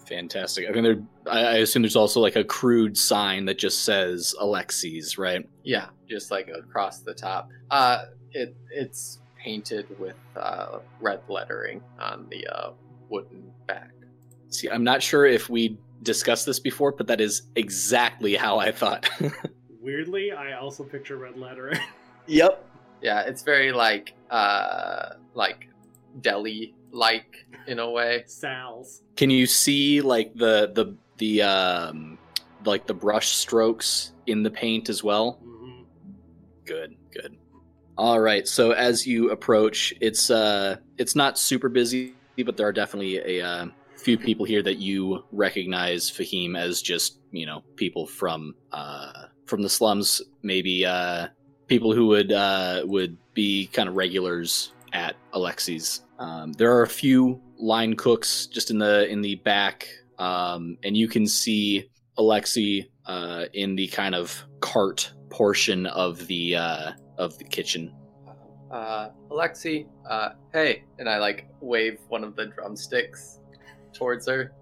Fantastic. 0.06 0.68
I 0.68 0.72
mean, 0.72 0.82
there. 0.84 1.02
I, 1.26 1.40
I 1.40 1.54
assume 1.54 1.80
there's 1.80 1.96
also 1.96 2.20
like 2.20 2.36
a 2.36 2.44
crude 2.44 2.94
sign 2.98 3.46
that 3.46 3.56
just 3.58 3.84
says 3.84 4.34
Alexis, 4.38 5.16
right? 5.16 5.48
yeah 5.62 5.86
just 6.06 6.30
like 6.30 6.48
across 6.48 6.98
the 6.98 7.14
top 7.14 7.48
uh, 7.70 8.04
it 8.32 8.54
it's 8.70 9.20
painted 9.42 9.86
with 9.98 10.16
uh, 10.36 10.80
red 11.00 11.20
lettering 11.28 11.80
on 11.98 12.26
the 12.28 12.46
uh, 12.48 12.72
wooden 13.08 13.50
back 13.66 13.90
See, 14.54 14.70
I'm 14.70 14.84
not 14.84 15.02
sure 15.02 15.26
if 15.26 15.50
we 15.50 15.76
discussed 16.04 16.46
this 16.46 16.60
before, 16.60 16.92
but 16.92 17.08
that 17.08 17.20
is 17.20 17.42
exactly 17.56 18.34
how 18.36 18.58
I 18.58 18.70
thought. 18.70 19.08
Weirdly, 19.80 20.32
I 20.32 20.52
also 20.52 20.84
picture 20.84 21.16
red 21.16 21.36
lettering. 21.36 21.78
yep. 22.26 22.64
yeah 23.02 23.20
it's 23.20 23.42
very 23.42 23.70
like 23.70 24.14
uh 24.30 25.10
like 25.34 25.68
deli 26.22 26.74
like 26.90 27.46
in 27.66 27.78
a 27.78 27.90
way 27.90 28.24
Sal's. 28.26 29.02
Can 29.16 29.30
you 29.30 29.46
see 29.46 30.00
like 30.00 30.34
the 30.34 30.70
the 30.72 30.96
the 31.18 31.42
um 31.42 32.18
like 32.64 32.86
the 32.86 32.94
brush 32.94 33.28
strokes 33.28 34.12
in 34.26 34.42
the 34.42 34.50
paint 34.50 34.88
as 34.88 35.02
well? 35.02 35.40
hmm 35.42 35.82
Good, 36.64 36.96
good. 37.12 37.36
All 37.96 38.18
right. 38.18 38.48
So 38.48 38.72
as 38.72 39.06
you 39.06 39.30
approach, 39.30 39.92
it's 40.00 40.30
uh 40.30 40.76
it's 40.96 41.14
not 41.14 41.38
super 41.38 41.68
busy, 41.68 42.14
but 42.44 42.56
there 42.56 42.66
are 42.66 42.72
definitely 42.72 43.38
a 43.38 43.46
uh, 43.46 43.66
few 44.04 44.18
people 44.18 44.44
here 44.44 44.62
that 44.62 44.76
you 44.78 45.24
recognize 45.32 46.10
Faheem 46.10 46.58
as 46.58 46.82
just 46.82 47.18
you 47.32 47.46
know 47.46 47.62
people 47.76 48.06
from 48.06 48.54
uh 48.72 49.24
from 49.46 49.62
the 49.62 49.68
slums, 49.68 50.20
maybe 50.42 50.84
uh 50.84 51.28
people 51.66 51.94
who 51.94 52.06
would 52.08 52.30
uh 52.30 52.82
would 52.84 53.16
be 53.32 53.66
kind 53.72 53.88
of 53.88 53.96
regulars 53.96 54.72
at 54.92 55.16
Alexi's. 55.32 56.02
Um, 56.18 56.52
there 56.52 56.72
are 56.76 56.82
a 56.82 56.88
few 56.88 57.40
line 57.58 57.94
cooks 57.94 58.46
just 58.46 58.70
in 58.70 58.78
the 58.78 59.08
in 59.08 59.22
the 59.22 59.36
back, 59.36 59.88
um, 60.18 60.76
and 60.84 60.96
you 60.96 61.08
can 61.08 61.26
see 61.26 61.90
Alexi 62.18 62.86
uh, 63.06 63.46
in 63.54 63.74
the 63.74 63.88
kind 63.88 64.14
of 64.14 64.44
cart 64.60 65.12
portion 65.30 65.86
of 65.86 66.26
the 66.26 66.56
uh, 66.56 66.92
of 67.18 67.36
the 67.38 67.44
kitchen. 67.44 67.92
uh 68.70 69.10
alexi 69.30 69.86
uh 70.08 70.30
hey 70.52 70.82
and 70.98 71.08
i 71.08 71.18
like 71.18 71.46
wave 71.60 71.98
one 72.08 72.24
of 72.24 72.34
the 72.34 72.46
drumsticks 72.46 73.38
towards 73.94 74.26
her 74.28 74.52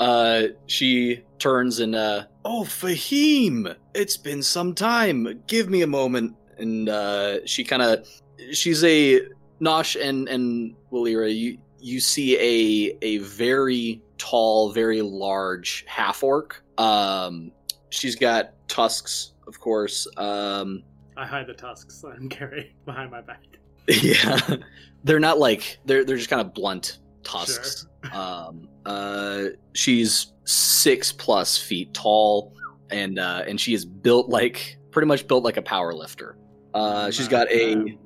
Uh, 0.00 0.48
she 0.66 1.22
turns 1.38 1.80
and 1.80 1.94
uh, 1.94 2.24
oh, 2.44 2.64
Faheem, 2.64 3.74
it's 3.94 4.16
been 4.16 4.42
some 4.42 4.74
time. 4.74 5.42
Give 5.46 5.70
me 5.70 5.82
a 5.82 5.86
moment. 5.86 6.36
And 6.58 6.88
uh, 6.88 7.44
she 7.46 7.64
kind 7.64 7.82
of, 7.82 8.06
she's 8.52 8.84
a 8.84 9.20
Nosh 9.60 10.00
and 10.00 10.28
and 10.28 10.74
Wolyra. 10.92 11.34
You 11.34 11.58
you 11.80 12.00
see 12.00 12.36
a 12.38 12.96
a 13.02 13.18
very 13.18 14.02
tall, 14.18 14.70
very 14.70 15.02
large 15.02 15.84
half 15.86 16.22
orc. 16.22 16.62
Um, 16.78 17.52
she's 17.90 18.16
got 18.16 18.52
tusks, 18.68 19.32
of 19.46 19.58
course. 19.60 20.06
Um, 20.16 20.82
I 21.16 21.26
hide 21.26 21.46
the 21.46 21.54
tusks 21.54 22.04
I'm 22.04 22.28
carrying 22.28 22.72
behind 22.84 23.10
my 23.10 23.20
back. 23.20 23.42
yeah, 23.88 24.56
they're 25.04 25.20
not 25.20 25.38
like 25.38 25.78
they're 25.84 26.04
they're 26.04 26.16
just 26.16 26.30
kind 26.30 26.40
of 26.40 26.54
blunt 26.54 26.98
tusks. 27.22 27.86
Um, 28.12 28.68
uh, 28.86 29.44
she's 29.72 30.32
six 30.44 31.12
plus 31.12 31.56
feet 31.56 31.92
tall, 31.94 32.54
and 32.90 33.18
uh, 33.18 33.44
and 33.46 33.60
she 33.60 33.74
is 33.74 33.84
built 33.84 34.28
like 34.28 34.78
pretty 34.90 35.06
much 35.06 35.26
built 35.26 35.44
like 35.44 35.56
a 35.56 35.62
power 35.62 35.92
lifter. 35.92 36.36
Uh, 36.74 37.10
she's 37.10 37.28
got 37.28 37.50
a 37.50 37.96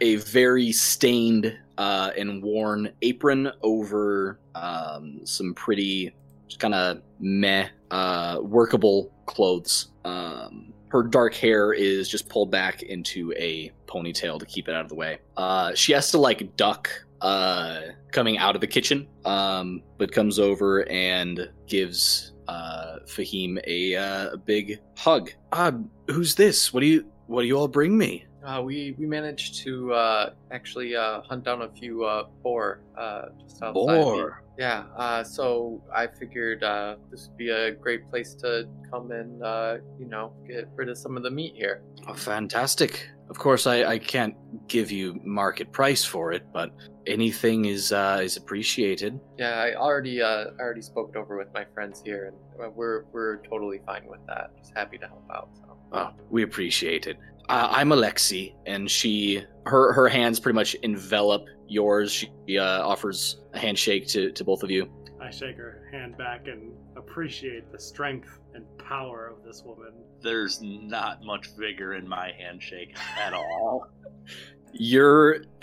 a 0.00 0.16
very 0.16 0.72
stained 0.72 1.56
uh, 1.78 2.10
and 2.16 2.42
worn 2.42 2.90
apron 3.02 3.50
over 3.62 4.38
um, 4.54 5.20
some 5.24 5.54
pretty 5.54 6.14
kind 6.58 6.74
of 6.74 7.02
meh 7.20 7.68
uh, 7.90 8.38
workable 8.42 9.12
clothes. 9.26 9.88
Um, 10.04 10.72
her 10.88 11.02
dark 11.02 11.34
hair 11.34 11.72
is 11.72 12.08
just 12.08 12.28
pulled 12.28 12.50
back 12.50 12.82
into 12.82 13.32
a 13.36 13.70
ponytail 13.86 14.38
to 14.38 14.46
keep 14.46 14.68
it 14.68 14.74
out 14.74 14.82
of 14.82 14.88
the 14.88 14.94
way. 14.94 15.18
Uh, 15.36 15.74
she 15.74 15.92
has 15.92 16.10
to 16.10 16.18
like 16.18 16.56
duck 16.56 16.90
uh, 17.20 17.80
coming 18.12 18.38
out 18.38 18.54
of 18.54 18.60
the 18.60 18.66
kitchen, 18.66 19.08
um, 19.24 19.82
but 19.98 20.12
comes 20.12 20.38
over 20.38 20.88
and 20.90 21.50
gives 21.66 22.32
uh, 22.48 22.98
Faheem 23.06 23.60
a, 23.66 23.96
uh, 23.96 24.30
a 24.30 24.36
big 24.36 24.80
hug. 24.96 25.30
Uh, 25.52 25.72
who's 26.08 26.34
this? 26.34 26.72
What 26.72 26.80
do 26.80 26.86
you 26.86 27.06
what 27.26 27.42
do 27.42 27.46
you 27.46 27.58
all 27.58 27.68
bring 27.68 27.96
me? 27.96 28.24
Uh, 28.44 28.62
we 28.62 28.94
we 28.98 29.06
managed 29.06 29.56
to 29.64 29.92
uh, 29.92 30.30
actually 30.52 30.94
uh, 30.94 31.20
hunt 31.22 31.44
down 31.44 31.62
a 31.62 31.68
few 31.70 32.04
uh, 32.04 32.24
boar 32.42 32.80
uh, 32.96 33.22
just 33.40 33.62
outside. 33.62 33.72
the- 33.74 34.02
Boar. 34.02 34.42
Yeah. 34.58 34.86
Uh, 34.96 35.22
so 35.22 35.80
I 35.94 36.08
figured 36.08 36.64
uh, 36.64 36.96
this 37.12 37.28
would 37.28 37.36
be 37.36 37.50
a 37.50 37.70
great 37.72 38.08
place 38.10 38.34
to 38.42 38.68
come 38.90 39.12
and 39.12 39.40
uh, 39.42 39.76
you 40.00 40.06
know 40.06 40.32
get 40.48 40.68
rid 40.74 40.88
of 40.88 40.98
some 40.98 41.16
of 41.16 41.22
the 41.22 41.30
meat 41.30 41.54
here. 41.54 41.82
Oh, 42.08 42.14
fantastic. 42.14 43.08
Of 43.30 43.38
course, 43.38 43.66
I, 43.68 43.84
I 43.84 43.98
can't 43.98 44.34
give 44.68 44.90
you 44.90 45.20
market 45.22 45.70
price 45.70 46.02
for 46.04 46.32
it, 46.32 46.44
but 46.52 46.72
anything 47.06 47.66
is 47.66 47.92
uh, 47.92 48.20
is 48.22 48.36
appreciated. 48.36 49.20
Yeah, 49.38 49.60
I 49.60 49.74
already 49.74 50.20
uh, 50.22 50.46
I 50.58 50.60
already 50.60 50.82
spoke 50.82 51.10
it 51.14 51.18
over 51.18 51.36
with 51.38 51.52
my 51.54 51.64
friends 51.74 52.02
here, 52.04 52.32
and 52.58 52.74
we're 52.74 53.04
we're 53.12 53.36
totally 53.48 53.80
fine 53.86 54.06
with 54.08 54.20
that. 54.26 54.50
Just 54.58 54.72
happy 54.74 54.98
to 54.98 55.06
help 55.06 55.24
out. 55.32 55.50
So. 55.54 55.76
Oh, 55.92 56.10
we 56.30 56.42
appreciate 56.42 57.06
it. 57.06 57.16
Uh, 57.48 57.68
I'm 57.70 57.88
Alexi, 57.90 58.54
and 58.66 58.90
she 58.90 59.42
her 59.64 59.92
her 59.94 60.08
hands 60.08 60.38
pretty 60.38 60.54
much 60.54 60.74
envelop 60.82 61.46
yours. 61.66 62.12
She 62.12 62.58
uh, 62.58 62.86
offers 62.86 63.40
a 63.54 63.58
handshake 63.58 64.06
to, 64.08 64.32
to 64.32 64.44
both 64.44 64.62
of 64.62 64.70
you. 64.70 64.90
I 65.20 65.30
shake 65.30 65.56
her 65.56 65.88
hand 65.90 66.18
back 66.18 66.46
and 66.46 66.72
appreciate 66.96 67.72
the 67.72 67.78
strength 67.78 68.38
and 68.54 68.64
power 68.78 69.26
of 69.26 69.44
this 69.44 69.62
woman. 69.64 69.92
There's 70.20 70.60
not 70.62 71.24
much 71.24 71.48
vigor 71.58 71.94
in 71.94 72.06
my 72.06 72.32
handshake 72.38 72.96
at 73.18 73.32
all. 73.32 73.86
Your 74.74 75.38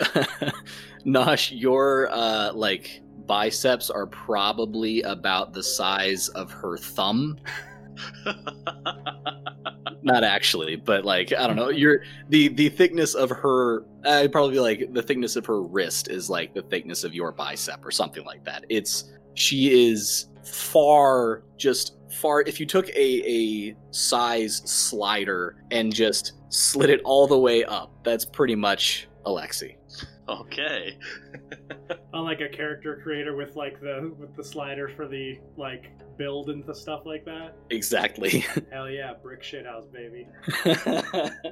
Nosh, 1.06 1.52
your 1.56 2.10
uh, 2.10 2.52
like 2.52 3.00
biceps 3.26 3.88
are 3.88 4.08
probably 4.08 5.02
about 5.02 5.52
the 5.52 5.62
size 5.62 6.28
of 6.30 6.50
her 6.50 6.76
thumb. 6.76 7.38
Not 10.06 10.22
actually, 10.22 10.76
but 10.76 11.04
like 11.04 11.32
I 11.32 11.48
don't 11.48 11.56
know. 11.56 11.68
Your 11.68 12.04
the 12.28 12.46
the 12.46 12.68
thickness 12.68 13.14
of 13.14 13.28
her, 13.28 13.84
I'd 14.04 14.30
probably 14.30 14.60
like 14.60 14.92
the 14.92 15.02
thickness 15.02 15.34
of 15.34 15.44
her 15.46 15.62
wrist 15.62 16.08
is 16.08 16.30
like 16.30 16.54
the 16.54 16.62
thickness 16.62 17.02
of 17.02 17.12
your 17.12 17.32
bicep 17.32 17.84
or 17.84 17.90
something 17.90 18.24
like 18.24 18.44
that. 18.44 18.64
It's 18.68 19.10
she 19.34 19.90
is 19.90 20.28
far 20.44 21.42
just 21.56 21.96
far. 22.08 22.42
If 22.42 22.60
you 22.60 22.66
took 22.66 22.88
a 22.90 22.94
a 23.28 23.76
size 23.90 24.62
slider 24.64 25.56
and 25.72 25.92
just 25.92 26.34
slid 26.50 26.88
it 26.88 27.00
all 27.02 27.26
the 27.26 27.38
way 27.38 27.64
up, 27.64 27.90
that's 28.04 28.24
pretty 28.24 28.54
much 28.54 29.08
Alexi. 29.26 29.74
okay. 30.28 30.96
Unlike 32.16 32.40
a 32.40 32.48
character 32.48 32.98
creator 33.02 33.36
with 33.36 33.56
like 33.56 33.78
the 33.78 34.10
with 34.18 34.34
the 34.34 34.42
slider 34.42 34.88
for 34.88 35.06
the 35.06 35.38
like 35.58 35.90
build 36.16 36.48
and 36.48 36.64
the 36.64 36.74
stuff 36.74 37.04
like 37.04 37.26
that. 37.26 37.54
Exactly. 37.68 38.38
Hell 38.72 38.88
yeah, 38.88 39.12
brick 39.22 39.42
shithouse 39.42 39.84
baby. 39.92 40.26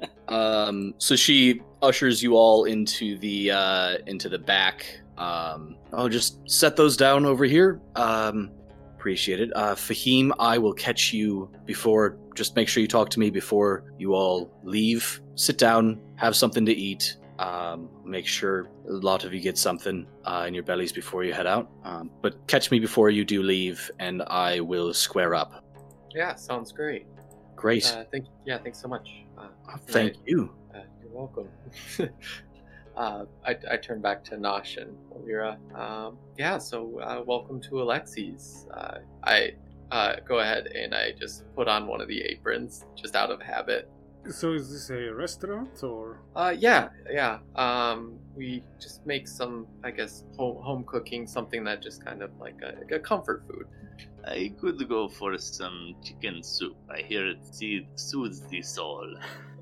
um, 0.29 0.95
so 0.97 1.17
she 1.17 1.61
ushers 1.83 2.23
you 2.23 2.35
all 2.35 2.65
into 2.65 3.19
the 3.19 3.51
uh, 3.51 3.99
into 4.07 4.31
the 4.31 4.39
back. 4.39 4.87
Um, 5.19 5.77
I'll 5.93 6.09
just 6.09 6.39
set 6.51 6.77
those 6.77 6.97
down 6.97 7.27
over 7.27 7.45
here. 7.45 7.83
Um, 7.95 8.51
appreciate 8.97 9.41
it. 9.41 9.51
Uh, 9.55 9.75
Faheem, 9.75 10.33
I 10.39 10.57
will 10.57 10.73
catch 10.73 11.13
you 11.13 11.51
before. 11.67 12.17
Just 12.35 12.57
make 12.57 12.69
sure 12.69 12.81
you 12.81 12.89
talk 12.89 13.11
to 13.11 13.21
me 13.21 13.29
before 13.29 13.93
you 13.99 14.15
all 14.15 14.51
leave. 14.63 15.21
Sit 15.35 15.59
down, 15.59 16.01
have 16.17 16.35
something 16.35 16.65
to 16.65 16.73
eat. 16.73 17.19
Um, 17.39 17.89
make 18.05 18.27
sure 18.27 18.69
a 18.89 18.93
lot 18.93 19.25
of 19.25 19.35
you 19.35 19.41
get 19.41 19.59
something 19.59 20.07
uh, 20.25 20.45
in 20.47 20.55
your 20.55 20.63
bellies 20.63 20.93
before 20.93 21.25
you 21.25 21.33
head 21.33 21.47
out. 21.47 21.71
Um, 21.85 22.11
but 22.23 22.47
catch 22.47 22.71
me 22.71 22.79
before 22.79 23.11
you 23.11 23.25
do 23.25 23.43
leave, 23.43 23.91
and 23.99 24.23
I 24.29 24.61
will 24.61 24.95
square 24.95 25.35
up. 25.35 25.65
Yeah, 26.15 26.37
sounds 26.37 26.71
great. 26.71 27.07
Great. 27.57 27.87
Uh, 27.87 28.05
thank 28.13 28.27
yeah, 28.45 28.59
thanks 28.59 28.81
so 28.81 28.89
much. 28.89 29.25
Uh, 29.39 29.49
Thank 29.87 30.15
right. 30.15 30.23
you. 30.27 30.55
Uh, 30.75 30.81
you're 31.01 31.11
welcome. 31.13 31.49
uh, 32.97 33.25
I, 33.45 33.57
I 33.71 33.77
turn 33.77 34.01
back 34.01 34.23
to 34.25 34.37
Nosh 34.37 34.77
and 34.77 34.97
Wolyra. 35.13 35.57
Um, 35.77 36.19
yeah, 36.39 36.59
so 36.59 37.01
uh, 37.01 37.23
welcome 37.27 37.61
to 37.63 37.71
Alexi's. 37.71 38.67
Uh, 38.73 38.99
I 39.25 39.55
uh, 39.91 40.17
go 40.27 40.41
ahead 40.41 40.67
and 40.69 40.95
I 40.95 41.13
just 41.13 41.45
put 41.55 41.69
on 41.69 41.87
one 41.87 42.01
of 42.01 42.09
the 42.09 42.21
aprons 42.21 42.85
just 42.95 43.17
out 43.17 43.31
of 43.31 43.41
habit. 43.41 43.91
So 44.31 44.55
is 44.55 44.71
this 44.71 44.91
a 44.91 45.13
restaurant 45.15 45.83
or 45.83 46.21
Uh, 46.35 46.55
yeah, 46.59 46.89
yeah. 47.11 47.39
Um, 47.57 48.19
we 48.35 48.63
just 48.81 49.05
make 49.07 49.29
some, 49.29 49.67
I 49.85 49.91
guess, 49.91 50.25
home, 50.37 50.63
home 50.63 50.85
cooking, 50.87 51.27
something 51.27 51.63
that 51.65 51.83
just 51.83 52.05
kind 52.05 52.23
of 52.23 52.31
like 52.39 52.59
a, 52.63 52.79
like 52.79 52.91
a 52.91 52.99
comfort 53.01 53.45
food. 53.47 53.67
I 54.27 54.53
could 54.61 54.89
go 54.89 55.09
for 55.09 55.37
some 55.39 55.95
chicken 56.03 56.43
soup. 56.43 56.77
I 56.91 57.03
hear 57.03 57.29
it 57.29 57.39
soothes 57.97 58.41
the 58.49 58.63
soul. 58.63 59.07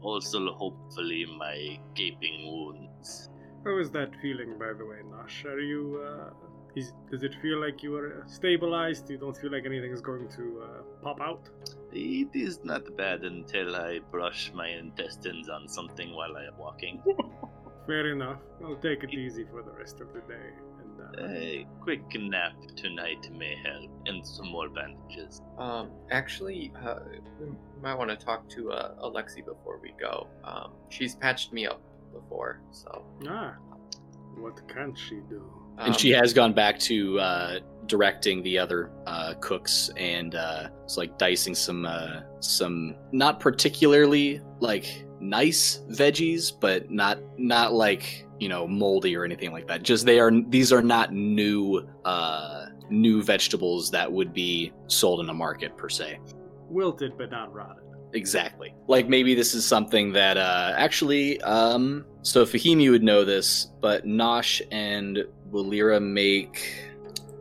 Also, 0.01 0.53
hopefully, 0.55 1.27
my 1.39 1.79
gaping 1.95 2.51
wounds. 2.51 3.31
how 3.65 3.79
is 3.79 3.91
that 3.93 4.11
feeling 4.21 4.59
by 4.59 4.73
the 4.79 4.85
way, 4.85 4.99
Nosh? 5.13 5.45
Are 5.45 5.61
you 5.61 6.03
uh 6.05 6.31
is, 6.75 6.93
does 7.11 7.23
it 7.23 7.35
feel 7.43 7.61
like 7.61 7.83
you 7.83 7.95
are 7.97 8.25
stabilized? 8.27 9.11
You 9.11 9.19
don't 9.19 9.37
feel 9.37 9.53
like 9.53 9.65
anything 9.67 9.93
is 9.93 10.01
going 10.01 10.29
to 10.31 10.63
uh, 10.65 10.83
pop 11.03 11.21
out? 11.21 11.49
It 11.93 12.31
is 12.35 12.61
not 12.65 12.97
bad 12.97 13.23
until 13.23 13.77
I 13.77 13.99
brush 14.11 14.51
my 14.55 14.69
intestines 14.69 15.49
on 15.49 15.69
something 15.69 16.15
while 16.15 16.37
I 16.37 16.45
am 16.45 16.57
walking. 16.59 17.03
Fair 17.87 18.13
enough. 18.13 18.39
I'll 18.65 18.77
take 18.77 19.03
it 19.03 19.13
easy 19.13 19.45
for 19.51 19.63
the 19.63 19.73
rest 19.73 20.01
of 20.01 20.09
the 20.13 20.21
day. 20.21 20.51
And 20.81 21.01
uh, 21.19 21.29
A 21.29 21.67
quick 21.81 22.05
nap 22.15 22.55
tonight 22.77 23.29
may 23.37 23.57
help, 23.65 23.91
and 24.07 24.25
some 24.27 24.49
more 24.49 24.69
bandages. 24.69 25.43
Um, 25.59 25.91
actually, 26.11 26.73
uh, 26.87 27.01
we 27.41 27.49
might 27.83 27.97
want 27.97 28.11
to 28.11 28.17
talk 28.17 28.49
to 28.51 28.71
uh, 28.71 28.95
Alexi 29.03 29.45
before 29.45 29.79
we 29.83 29.93
go. 30.01 30.29
Um, 30.45 30.73
she's 30.91 31.17
patched 31.17 31.53
me 31.53 31.67
up 31.67 31.83
before, 32.15 32.61
so. 32.71 33.05
ah, 33.29 33.57
what 34.37 34.67
can 34.69 34.95
she 34.95 35.17
do? 35.29 35.43
And 35.79 35.95
um, 35.95 35.99
she 35.99 36.11
has 36.11 36.33
gone 36.33 36.53
back 36.53 36.79
to 36.81 37.19
uh, 37.19 37.59
directing 37.87 38.43
the 38.43 38.59
other 38.59 38.91
uh, 39.07 39.35
cooks 39.41 39.91
and 39.97 40.35
uh, 40.35 40.69
it's 40.85 40.97
like 40.97 41.19
dicing 41.19 41.55
some 41.55 41.87
uh, 41.87 42.21
some 42.41 42.95
not 43.13 43.41
particularly 43.41 44.41
like 44.61 45.05
nice 45.21 45.81
veggies, 45.91 46.53
but 46.59 46.91
not 46.91 47.19
not 47.39 47.73
like 47.73 48.27
you 48.39 48.49
know 48.49 48.67
moldy 48.67 49.17
or 49.17 49.25
anything 49.25 49.53
like 49.53 49.67
that. 49.69 49.83
Just 49.83 50.05
they 50.05 50.19
are 50.21 50.33
these 50.49 50.73
are 50.73 50.83
not 50.83 51.13
new 51.13 51.89
uh, 52.05 52.67
new 52.91 53.23
vegetables 53.23 53.91
that 53.91 54.11
would 54.11 54.33
be 54.33 54.73
sold 54.87 55.21
in 55.21 55.29
a 55.29 55.35
market 55.35 55.77
per 55.77 55.89
se. 55.89 56.19
Wilted 56.69 57.17
but 57.17 57.31
not 57.31 57.53
rotted. 57.53 57.85
Exactly. 58.15 58.75
Like 58.89 59.09
maybe 59.09 59.35
this 59.35 59.55
is 59.55 59.65
something 59.65 60.13
that 60.13 60.37
uh 60.37 60.75
actually 60.77 61.41
um 61.43 62.05
so 62.23 62.45
Faheem 62.45 62.81
you 62.81 62.91
would 62.91 63.03
know 63.03 63.25
this, 63.25 63.69
but 63.81 64.05
Nosh 64.05 64.61
and 64.71 65.25
Wolyra 65.53 66.03
make 66.03 66.75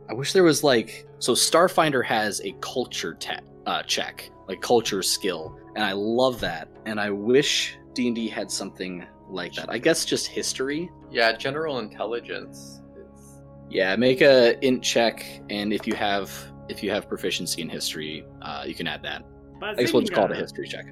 I 0.09 0.13
wish 0.13 0.33
there 0.33 0.43
was 0.43 0.63
like 0.63 1.07
so 1.19 1.33
Starfinder 1.33 2.03
has 2.05 2.41
a 2.41 2.53
culture 2.61 3.13
te- 3.13 3.39
uh 3.65 3.83
check, 3.83 4.29
like 4.47 4.61
culture 4.61 5.01
skill, 5.01 5.57
and 5.75 5.83
I 5.83 5.93
love 5.93 6.39
that. 6.41 6.67
And 6.85 6.99
I 6.99 7.09
wish 7.09 7.77
D&D 7.93 8.27
had 8.27 8.51
something 8.51 9.05
like 9.29 9.53
that. 9.53 9.69
I 9.69 9.77
guess 9.77 10.03
just 10.05 10.27
history. 10.27 10.89
Yeah, 11.09 11.35
general 11.35 11.79
intelligence 11.79 12.81
is. 12.95 13.41
Yeah, 13.69 13.95
make 13.95 14.21
a 14.21 14.63
int 14.65 14.83
check 14.83 15.25
and 15.49 15.71
if 15.71 15.87
you 15.87 15.95
have 15.95 16.31
if 16.69 16.83
you 16.83 16.91
have 16.91 17.07
proficiency 17.07 17.61
in 17.61 17.69
history, 17.69 18.25
uh, 18.41 18.63
you 18.65 18.75
can 18.75 18.87
add 18.87 19.03
that. 19.03 19.23
Bazinga. 19.59 19.79
I 19.79 19.83
guess 19.83 19.93
we'll 19.93 20.01
just 20.01 20.13
call 20.13 20.25
it 20.25 20.31
a 20.31 20.35
history 20.35 20.67
check. 20.67 20.85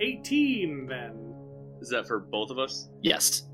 18 0.00 0.86
then. 0.86 1.34
Is 1.80 1.88
that 1.90 2.06
for 2.06 2.20
both 2.20 2.50
of 2.50 2.58
us? 2.58 2.88
Yes, 3.02 3.44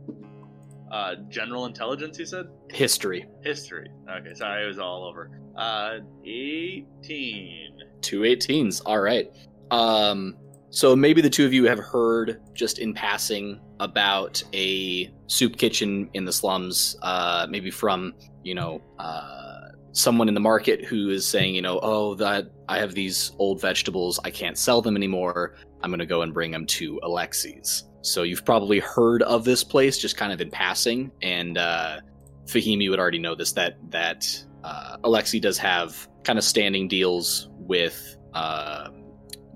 Uh, 0.91 1.15
general 1.29 1.67
intelligence, 1.67 2.19
you 2.19 2.27
said? 2.27 2.47
history. 2.71 3.27
History. 3.43 3.89
Okay, 4.11 4.35
sorry, 4.35 4.65
it 4.65 4.67
was 4.67 4.79
all 4.79 5.05
over. 5.05 5.31
Uh, 5.57 5.99
18. 6.25 7.79
Two 8.01 8.21
18s. 8.21 8.83
All 8.87 9.01
right. 9.01 9.31
Um, 9.71 10.37
so 10.71 10.95
maybe 10.95 11.21
the 11.21 11.31
two 11.31 11.45
of 11.45 11.53
you 11.53 11.65
have 11.65 11.79
heard 11.79 12.41
just 12.55 12.79
in 12.79 12.95
passing 12.95 13.61
about 13.81 14.43
a 14.53 15.13
soup 15.27 15.57
kitchen 15.57 16.09
in 16.15 16.25
the 16.25 16.33
slums, 16.33 16.97
uh, 17.03 17.47
maybe 17.49 17.71
from, 17.71 18.15
you 18.43 18.55
know, 18.55 18.81
uh, 18.99 19.69
someone 19.93 20.29
in 20.29 20.35
the 20.35 20.41
market 20.41 20.85
who 20.85 21.11
is 21.11 21.27
saying, 21.27 21.55
you 21.55 21.63
know, 21.63 21.81
oh, 21.83 22.15
that 22.15 22.51
I 22.69 22.79
have 22.79 22.95
these 22.95 23.33
old 23.39 23.61
vegetables, 23.61 24.21
I 24.25 24.31
can't 24.31 24.57
sell 24.57 24.81
them 24.81 24.97
anymore. 24.97 25.57
I'm 25.83 25.91
going 25.91 25.99
to 25.99 26.07
go 26.07 26.23
and 26.23 26.33
bring 26.33 26.51
them 26.51 26.67
to 26.67 27.01
Alexi's. 27.03 27.90
So 28.03 28.23
you've 28.23 28.45
probably 28.45 28.79
heard 28.79 29.23
of 29.23 29.45
this 29.45 29.63
place 29.63 29.99
just 29.99 30.17
kind 30.17 30.33
of 30.33 30.41
in 30.41 30.51
passing. 30.51 31.11
And 31.23 31.59
uh, 31.59 32.01
Faheem, 32.47 32.83
you 32.83 32.91
would 32.91 32.99
already 32.99 33.19
know 33.19 33.35
this 33.35 33.53
that 33.53 33.77
that 33.91 34.27
uh, 34.65 34.97
Alexi 35.05 35.41
does 35.41 35.59
have 35.59 36.09
kind 36.25 36.39
of 36.39 36.45
standing 36.45 36.89
deals 36.89 37.49
with 37.53 38.17
uh, 38.35 38.89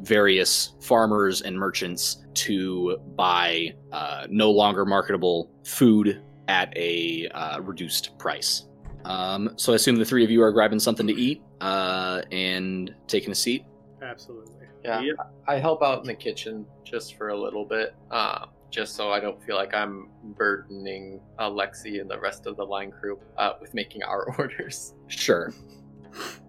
various 0.01 0.75
farmers 0.81 1.43
and 1.43 1.59
merchants 1.59 2.25
to 2.35 2.99
buy 3.17 3.75
uh, 3.93 4.27
no 4.29 4.51
longer 4.51 4.85
marketable 4.85 5.51
food 5.65 6.23
at 6.49 6.77
a 6.77 7.29
uh, 7.29 7.61
reduced 7.61 8.19
price. 8.19 8.67
Um, 9.05 9.51
so 9.57 9.73
I 9.73 9.77
assume 9.77 9.97
the 9.97 10.05
three 10.05 10.25
of 10.25 10.31
you 10.31 10.43
are 10.43 10.53
grabbing 10.53 10.81
something 10.81 11.07
to 11.07 11.13
eat 11.13 11.43
uh, 11.61 12.23
and 12.33 12.95
taking 13.07 13.33
a 13.33 13.35
seat. 13.35 13.65
Absolutely. 14.03 14.54
Yeah, 14.85 15.01
Yep. 15.01 15.17
I 15.49 15.59
help 15.59 15.83
out 15.83 16.01
in 16.01 16.07
the 16.07 16.15
kitchen 16.15 16.67
just 16.85 17.17
for 17.17 17.29
a 17.31 17.37
little 17.41 17.65
bit, 17.65 17.95
uh, 18.11 18.47
just 18.71 18.95
so 18.97 19.11
I 19.11 19.21
don't 19.21 19.43
feel 19.43 19.57
like 19.57 19.73
I'm 19.75 20.11
burdening 20.37 21.21
Alexi 21.39 22.01
and 22.01 22.11
the 22.11 22.19
rest 22.21 22.47
of 22.47 22.57
the 22.57 22.65
line 22.65 22.91
crew 22.91 23.19
uh, 23.39 23.53
with 23.61 23.73
making 23.75 24.03
our 24.03 24.35
orders. 24.39 24.95
Sure. 25.09 25.53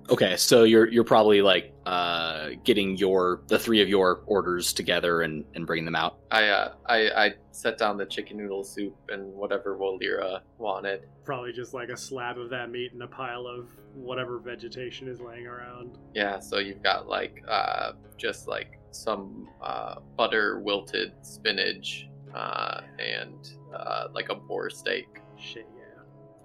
Okay, 0.09 0.37
so 0.37 0.63
you're 0.63 0.87
you're 0.87 1.03
probably 1.03 1.41
like 1.41 1.73
uh, 1.85 2.49
getting 2.63 2.95
your 2.95 3.41
the 3.47 3.57
three 3.57 3.81
of 3.81 3.89
your 3.89 4.21
orders 4.27 4.71
together 4.71 5.23
and 5.23 5.43
and 5.55 5.65
bringing 5.65 5.85
them 5.85 5.95
out. 5.95 6.19
I 6.29 6.47
uh, 6.47 6.73
I, 6.85 7.09
I 7.09 7.33
set 7.51 7.77
down 7.79 7.97
the 7.97 8.05
chicken 8.05 8.37
noodle 8.37 8.63
soup 8.63 8.95
and 9.09 9.33
whatever 9.33 9.75
Wolyra 9.77 10.41
wanted. 10.59 11.07
Probably 11.23 11.53
just 11.53 11.73
like 11.73 11.89
a 11.89 11.97
slab 11.97 12.37
of 12.37 12.51
that 12.51 12.69
meat 12.69 12.93
and 12.93 13.01
a 13.01 13.07
pile 13.07 13.47
of 13.47 13.71
whatever 13.95 14.37
vegetation 14.37 15.07
is 15.07 15.19
laying 15.19 15.47
around. 15.47 15.97
Yeah, 16.13 16.39
so 16.39 16.59
you've 16.59 16.83
got 16.83 17.07
like 17.07 17.43
uh, 17.47 17.93
just 18.15 18.47
like 18.47 18.79
some 18.91 19.49
uh, 19.61 19.95
butter 20.15 20.59
wilted 20.59 21.13
spinach 21.23 22.07
uh, 22.35 22.81
and 22.99 23.49
uh, 23.73 24.07
like 24.13 24.29
a 24.29 24.35
boar 24.35 24.69
steak. 24.69 25.07
Shit, 25.37 25.67
yeah. 25.74 25.74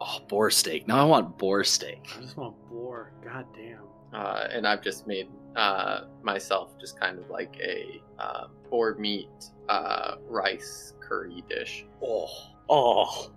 Oh, 0.00 0.18
boar 0.28 0.50
steak. 0.50 0.88
Now 0.88 0.98
I 1.00 1.04
want 1.04 1.36
boar 1.38 1.62
steak. 1.64 2.06
I 2.16 2.20
just 2.22 2.36
want 2.36 2.56
boar. 2.70 3.12
God 3.22 3.44
damn. 3.54 3.82
uh, 4.14 4.48
and 4.50 4.66
I've 4.66 4.82
just 4.82 5.06
made 5.06 5.28
uh, 5.56 6.02
myself 6.22 6.78
just 6.80 6.98
kind 6.98 7.18
of 7.18 7.28
like 7.28 7.54
a 7.62 8.00
uh, 8.18 8.46
boar 8.70 8.94
meat 8.98 9.28
uh, 9.68 10.14
rice 10.26 10.94
curry 11.00 11.44
dish. 11.48 11.84
Oh, 12.02 12.28
oh. 12.68 13.30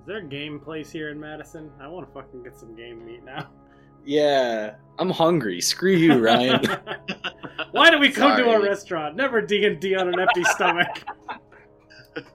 Is 0.00 0.06
there 0.06 0.18
a 0.18 0.24
game 0.24 0.60
place 0.60 0.90
here 0.90 1.10
in 1.10 1.18
Madison? 1.18 1.70
I 1.80 1.88
want 1.88 2.06
to 2.06 2.12
fucking 2.12 2.42
get 2.42 2.56
some 2.58 2.74
game 2.76 3.04
meat 3.04 3.24
now. 3.24 3.48
Yeah, 4.04 4.74
I'm 4.98 5.10
hungry. 5.10 5.60
Screw 5.60 5.92
you, 5.92 6.18
Ryan. 6.18 6.60
Why 7.70 7.88
do 7.88 7.98
we 8.00 8.10
come 8.10 8.36
to 8.36 8.50
a 8.50 8.60
restaurant? 8.60 9.14
Never 9.14 9.40
D 9.40 9.64
and 9.64 9.78
D 9.80 9.94
on 9.94 10.08
an 10.08 10.18
empty 10.18 10.42
stomach. 10.44 11.04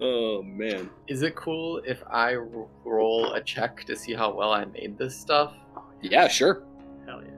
oh 0.00 0.42
man. 0.42 0.90
Is 1.08 1.22
it 1.22 1.34
cool 1.36 1.80
if 1.86 2.02
I 2.10 2.34
r- 2.36 2.66
roll 2.84 3.32
a 3.32 3.42
check 3.42 3.84
to 3.84 3.96
see 3.96 4.14
how 4.14 4.32
well 4.34 4.52
I 4.52 4.64
made 4.66 4.98
this 4.98 5.16
stuff? 5.18 5.54
Yeah, 6.02 6.28
sure. 6.28 6.62
Hell 7.06 7.22
yeah. 7.22 7.30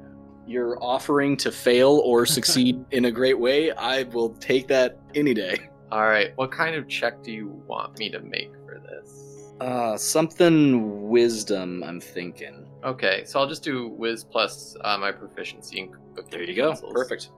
You're 0.46 0.82
offering 0.82 1.36
to 1.38 1.52
fail 1.52 2.00
or 2.04 2.24
succeed 2.26 2.84
in 2.90 3.04
a 3.06 3.10
great 3.10 3.38
way. 3.38 3.70
I 3.72 4.04
will 4.04 4.30
take 4.30 4.66
that 4.68 4.98
any 5.14 5.34
day. 5.34 5.68
All 5.92 6.02
right, 6.06 6.32
what 6.36 6.50
kind 6.52 6.74
of 6.74 6.88
check 6.88 7.22
do 7.22 7.32
you 7.32 7.48
want 7.66 7.98
me 7.98 8.10
to 8.10 8.20
make 8.20 8.52
for 8.66 8.78
this? 8.78 9.52
Uh, 9.60 9.96
something 9.96 11.08
wisdom. 11.08 11.82
I'm 11.82 12.00
thinking. 12.00 12.66
Okay, 12.84 13.24
so 13.24 13.40
I'll 13.40 13.48
just 13.48 13.62
do 13.64 13.88
whiz 13.88 14.22
plus 14.22 14.76
uh, 14.82 14.96
my 14.98 15.10
proficiency 15.10 15.80
in 15.80 15.88
cooking. 16.14 16.30
There 16.30 16.42
you 16.42 16.54
go. 16.54 16.76
Perfect. 16.92 17.30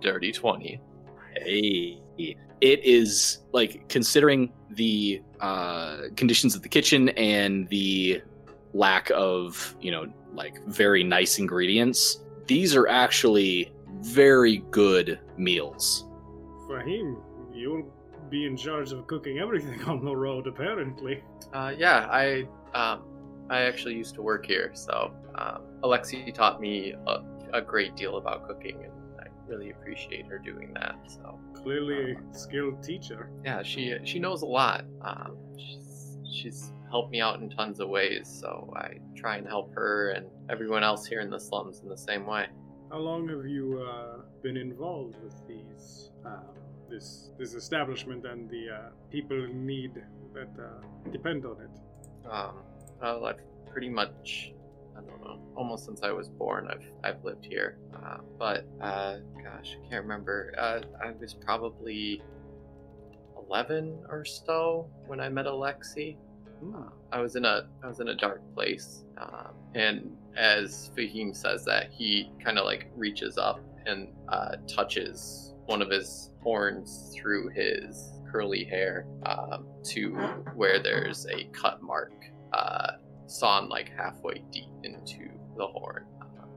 Dirty 0.00 0.30
twenty. 0.30 0.80
Hey, 1.36 2.00
it 2.18 2.84
is 2.84 3.40
like 3.52 3.88
considering 3.88 4.52
the 4.70 5.22
uh, 5.40 6.02
conditions 6.16 6.54
of 6.54 6.62
the 6.62 6.68
kitchen 6.68 7.10
and 7.10 7.68
the 7.68 8.22
lack 8.72 9.10
of 9.14 9.76
you 9.80 9.90
know 9.90 10.06
like 10.32 10.64
very 10.66 11.04
nice 11.04 11.38
ingredients. 11.38 12.20
These 12.46 12.74
are 12.74 12.88
actually 12.88 13.72
very 14.00 14.58
good 14.70 15.20
meals. 15.36 16.06
Faheem, 16.68 17.20
you'll 17.52 17.90
be 18.30 18.46
in 18.46 18.56
charge 18.56 18.92
of 18.92 19.06
cooking 19.06 19.38
everything 19.38 19.82
on 19.86 20.04
the 20.04 20.14
road, 20.14 20.46
apparently. 20.46 21.22
Uh, 21.52 21.72
yeah, 21.76 22.08
I 22.10 22.46
um, 22.74 23.02
I 23.50 23.60
actually 23.60 23.94
used 23.94 24.14
to 24.14 24.22
work 24.22 24.46
here, 24.46 24.70
so 24.74 25.12
um, 25.34 25.62
Alexi 25.82 26.32
taught 26.32 26.60
me 26.60 26.94
a, 27.06 27.18
a 27.52 27.60
great 27.60 27.94
deal 27.94 28.16
about 28.16 28.46
cooking, 28.48 28.84
and 28.84 28.92
I 28.92 29.03
really 29.46 29.70
appreciate 29.70 30.26
her 30.26 30.38
doing 30.38 30.72
that. 30.74 30.96
So 31.06 31.38
Clearly 31.54 32.12
a 32.12 32.34
skilled 32.34 32.82
teacher. 32.82 33.30
yeah, 33.44 33.62
she 33.62 33.96
she 34.04 34.18
knows 34.18 34.42
a 34.42 34.46
lot. 34.46 34.84
Um, 35.02 35.36
she's 35.58 36.18
she's 36.30 36.72
helped 36.90 37.10
me 37.10 37.20
out 37.20 37.40
in 37.40 37.50
tons 37.50 37.80
of 37.80 37.88
ways, 37.88 38.28
so 38.28 38.72
I 38.76 38.98
try 39.16 39.36
and 39.36 39.46
help 39.46 39.74
her 39.74 40.10
and 40.10 40.26
everyone 40.48 40.82
else 40.84 41.06
here 41.06 41.20
in 41.20 41.30
the 41.30 41.40
slums 41.40 41.80
in 41.80 41.88
the 41.88 41.96
same 41.96 42.26
way. 42.26 42.46
How 42.90 42.98
long 42.98 43.28
have 43.28 43.44
you 43.46 43.82
uh, 43.82 44.18
been 44.42 44.56
involved 44.56 45.16
with 45.24 45.34
these, 45.48 46.10
uh, 46.24 46.38
this 46.88 47.30
this 47.38 47.54
establishment 47.54 48.24
and 48.26 48.48
the 48.48 48.64
uh, 48.70 48.78
people 49.10 49.42
in 49.44 49.66
need 49.66 49.94
that 50.34 50.50
uh, 50.62 51.10
depend 51.10 51.44
on 51.44 51.56
it? 51.60 51.70
Um, 52.30 52.62
well, 53.00 53.24
I've 53.26 53.40
pretty 53.72 53.88
much, 53.88 54.52
I 54.96 55.00
don't 55.00 55.22
know, 55.22 55.40
almost 55.56 55.84
since 55.84 56.02
I 56.02 56.12
was 56.12 56.28
born, 56.28 56.68
I've 56.70 56.86
I've 57.02 57.24
lived 57.24 57.44
here. 57.44 57.78
Uh, 57.94 58.18
but 58.38 58.66
uh, 58.80 59.16
gosh, 59.42 59.76
I 59.84 59.88
can't 59.88 60.02
remember. 60.02 60.54
Uh, 60.58 60.80
I 61.02 61.12
was 61.12 61.34
probably 61.34 62.22
eleven 63.36 63.98
or 64.08 64.24
so 64.24 64.88
when 65.06 65.20
I 65.20 65.28
met 65.28 65.46
Alexi. 65.46 66.16
Uh, 66.74 66.88
I 67.12 67.20
was 67.20 67.36
in 67.36 67.44
a 67.44 67.68
I 67.82 67.88
was 67.88 68.00
in 68.00 68.08
a 68.08 68.14
dark 68.14 68.40
place, 68.54 69.04
um, 69.18 69.54
and 69.74 70.16
as 70.36 70.90
Faheem 70.96 71.34
says 71.36 71.64
that, 71.64 71.90
he 71.92 72.30
kind 72.42 72.58
of 72.58 72.64
like 72.64 72.90
reaches 72.96 73.38
up 73.38 73.60
and 73.86 74.08
uh, 74.28 74.56
touches 74.66 75.54
one 75.66 75.82
of 75.82 75.90
his 75.90 76.30
horns 76.42 77.12
through 77.14 77.48
his 77.48 78.20
curly 78.30 78.64
hair 78.64 79.06
um, 79.26 79.66
to 79.82 80.14
where 80.54 80.82
there's 80.82 81.26
a 81.26 81.44
cut 81.52 81.82
mark 81.82 82.12
uh, 82.52 82.92
sawn 83.26 83.68
like 83.68 83.90
halfway 83.96 84.42
deep 84.50 84.70
into 84.82 85.28
the 85.56 85.66
horn. 85.66 86.04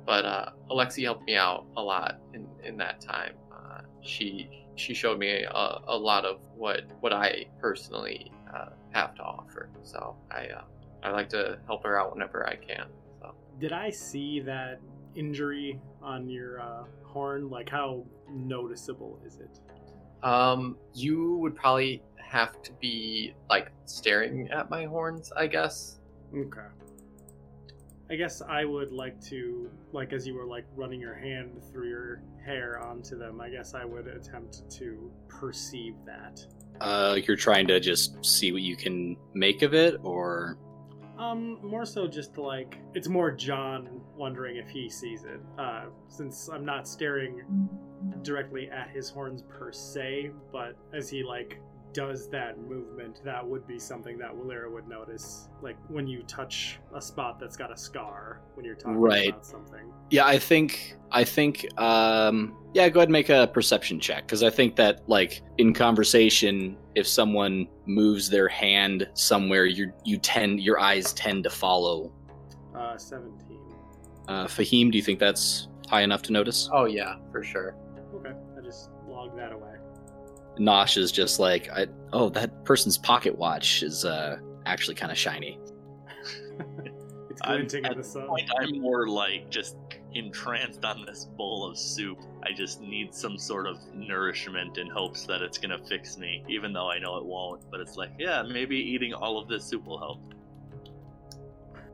But 0.05 0.26
uh, 0.26 0.49
Alexi 0.72 1.03
helped 1.03 1.26
me 1.26 1.36
out 1.36 1.65
a 1.76 1.82
lot 1.82 2.20
in, 2.34 2.47
in 2.63 2.78
that 2.78 3.01
time. 3.01 3.34
Uh, 3.51 3.82
she 4.01 4.49
she 4.76 4.93
showed 4.93 5.20
me 5.20 5.43
a, 5.43 5.80
a 5.88 5.97
lot 5.97 6.24
of 6.24 6.39
what 6.55 6.84
what 7.01 7.11
I 7.11 7.45
personally 7.59 8.32
uh, 8.55 8.70
have 8.91 9.15
to 9.15 9.22
offer. 9.22 9.70
So 9.84 10.15
I 10.32 10.47
uh, 10.47 10.61
I 11.03 11.11
like 11.11 11.28
to 11.30 11.59
help 11.68 11.84
her 11.84 11.99
out 11.99 12.13
whenever 12.13 12.47
I 12.47 12.55
can. 12.55 12.88
So 13.20 13.34
Did 13.59 13.74
I 13.74 13.89
see 13.89 14.39
that 14.41 14.80
injury 15.15 15.80
on 16.01 16.30
your 16.30 16.61
uh, 16.61 16.84
horn? 17.03 17.49
Like, 17.49 17.70
how 17.70 18.05
noticeable 18.30 19.20
is 19.26 19.39
it? 19.39 19.59
um, 20.24 20.78
you 20.93 21.36
would 21.38 21.55
probably 21.55 22.01
have 22.15 22.61
to 22.63 22.72
be 22.82 23.34
like 23.49 23.72
staring 23.86 24.49
at 24.51 24.70
my 24.70 24.86
horns, 24.86 25.32
I 25.36 25.47
guess. 25.47 25.97
Okay. 26.36 26.61
I 28.09 28.15
guess 28.15 28.41
I 28.41 28.63
would 28.63 28.91
like 28.91 29.19
to, 29.25 29.69
like, 29.91 30.13
as 30.13 30.25
you 30.25 30.34
were 30.34 30.45
like 30.45 30.65
running 30.75 31.01
your 31.01 31.15
hand 31.15 31.61
through 31.71 31.89
your 31.89 32.21
hair 32.45 32.80
onto 32.80 33.17
them, 33.17 33.41
I 33.41 33.49
guess 33.49 33.73
I 33.73 33.84
would 33.84 34.07
attempt 34.07 34.69
to 34.78 35.11
perceive 35.28 35.95
that. 36.05 36.45
Uh, 36.80 37.17
you're 37.28 37.36
trying 37.36 37.67
to 37.67 37.80
just 37.80 38.23
see 38.25 38.51
what 38.53 38.61
you 38.61 38.78
can 38.78 39.17
make 39.34 39.61
of 39.61 39.73
it, 39.73 39.99
or 40.03 40.57
Um, 41.17 41.59
more 41.63 41.86
so 41.86 42.07
just 42.07 42.38
like 42.38 42.78
it's 42.93 43.09
more 43.09 43.32
John 43.32 43.99
wondering 44.15 44.55
if 44.57 44.69
he 44.69 44.89
sees 44.89 45.23
it. 45.23 45.41
Uh, 45.57 45.86
since 46.07 46.47
I'm 46.47 46.63
not 46.63 46.88
staring 46.88 47.41
directly 48.21 48.69
at 48.69 48.89
his 48.91 49.09
horns 49.09 49.41
per 49.41 49.71
se, 49.71 50.32
but 50.51 50.78
as 50.93 51.09
he 51.09 51.23
like 51.23 51.59
does 51.98 52.30
that 52.30 52.60
movement, 52.60 53.22
that 53.26 53.43
would 53.45 53.66
be 53.66 53.80
something 53.80 54.20
that 54.20 54.30
Wolyra 54.32 54.72
would 54.72 54.88
notice. 54.88 55.50
Like 55.64 55.78
when 55.88 56.06
you 56.06 56.22
touch 56.28 56.78
a 56.93 57.02
spot 57.02 57.39
that's 57.39 57.58
got 57.58 57.72
a 57.74 57.76
scar 57.78 58.41
when 58.54 58.64
you're 58.68 58.76
talking 58.76 58.98
Right. 58.98 59.30
about 59.30 59.43
something. 59.43 59.91
Yeah, 60.12 60.28
I 60.28 60.38
think 60.38 60.95
I 61.12 61.24
think 61.24 61.66
um 61.82 62.56
yeah, 62.76 62.88
go 62.89 63.00
ahead 63.00 63.08
and 63.10 63.14
make 63.14 63.30
a 63.30 63.48
perception 63.52 64.00
check 64.00 64.28
because 64.28 64.43
I 64.43 64.52
think 64.52 64.76
that 64.76 65.10
like 65.10 65.41
in 65.58 65.74
conversation, 65.74 66.78
if 66.93 67.08
someone 67.08 67.68
moves 67.88 68.30
their 68.30 68.48
hand 68.48 69.10
somewhere, 69.16 69.66
you 69.66 69.91
you 70.06 70.20
tend 70.20 70.62
your 70.62 70.80
eyes 70.80 71.14
tend 71.14 71.45
to 71.45 71.50
follow. 71.50 72.12
Uh, 72.76 72.95
17. 72.95 73.58
Uh, 74.28 74.45
Faheem, 74.45 74.91
do 74.91 75.00
you 75.00 75.04
think 75.04 75.18
that's 75.18 75.68
high 75.89 76.02
enough 76.04 76.22
to 76.24 76.32
notice? 76.32 76.70
Oh 76.72 76.86
yeah, 76.86 77.16
for 77.32 77.43
sure. 77.43 77.76
Okay, 78.14 78.34
I 78.56 78.62
just 78.64 78.91
log 79.08 79.36
that 79.36 79.52
away. 79.52 79.76
Nosh 80.60 80.97
is 80.97 81.12
just 81.12 81.39
like, 81.39 81.70
I, 81.70 81.88
oh, 82.14 82.30
that 82.30 82.64
person's 82.66 82.97
pocket 82.97 83.38
watch 83.38 83.84
is 83.84 84.05
uh 84.05 84.38
actually 84.66 84.95
kind 84.95 85.12
of 85.12 85.18
shiny. 85.18 85.60
It's 87.30 87.47
I'm- 87.47 87.68
glinting 87.68 87.86
in 87.86 87.91
at 87.91 87.97
the 87.97 88.03
sun. 88.03 88.28
Like, 88.30 88.47
I'm 88.60 88.82
more 88.82 89.08
like 89.08 89.51
just 89.51 89.76
entranced 90.16 90.84
on 90.84 91.05
this 91.05 91.26
bowl 91.38 91.70
of 91.70 91.78
soup. 91.78 92.18
I 92.43 92.51
just 92.51 92.82
need 92.82 93.14
some 93.14 93.38
sort 93.38 93.68
of 93.68 93.78
nourishment 93.93 94.80
in 94.80 94.89
hopes 94.89 95.28
that 95.28 95.43
it's 95.43 95.60
gonna 95.60 95.78
fix 95.78 96.18
me, 96.18 96.43
even 96.49 96.74
though 96.74 96.89
I 96.89 96.97
know 96.97 97.18
it 97.18 97.26
won't. 97.26 97.70
But 97.70 97.80
it's 97.80 97.95
like, 97.95 98.10
yeah, 98.18 98.41
maybe 98.41 98.76
eating 98.76 99.14
all 99.14 99.38
of 99.39 99.47
this 99.47 99.66
soup 99.66 99.86
will 99.86 99.99
help. 99.99 100.20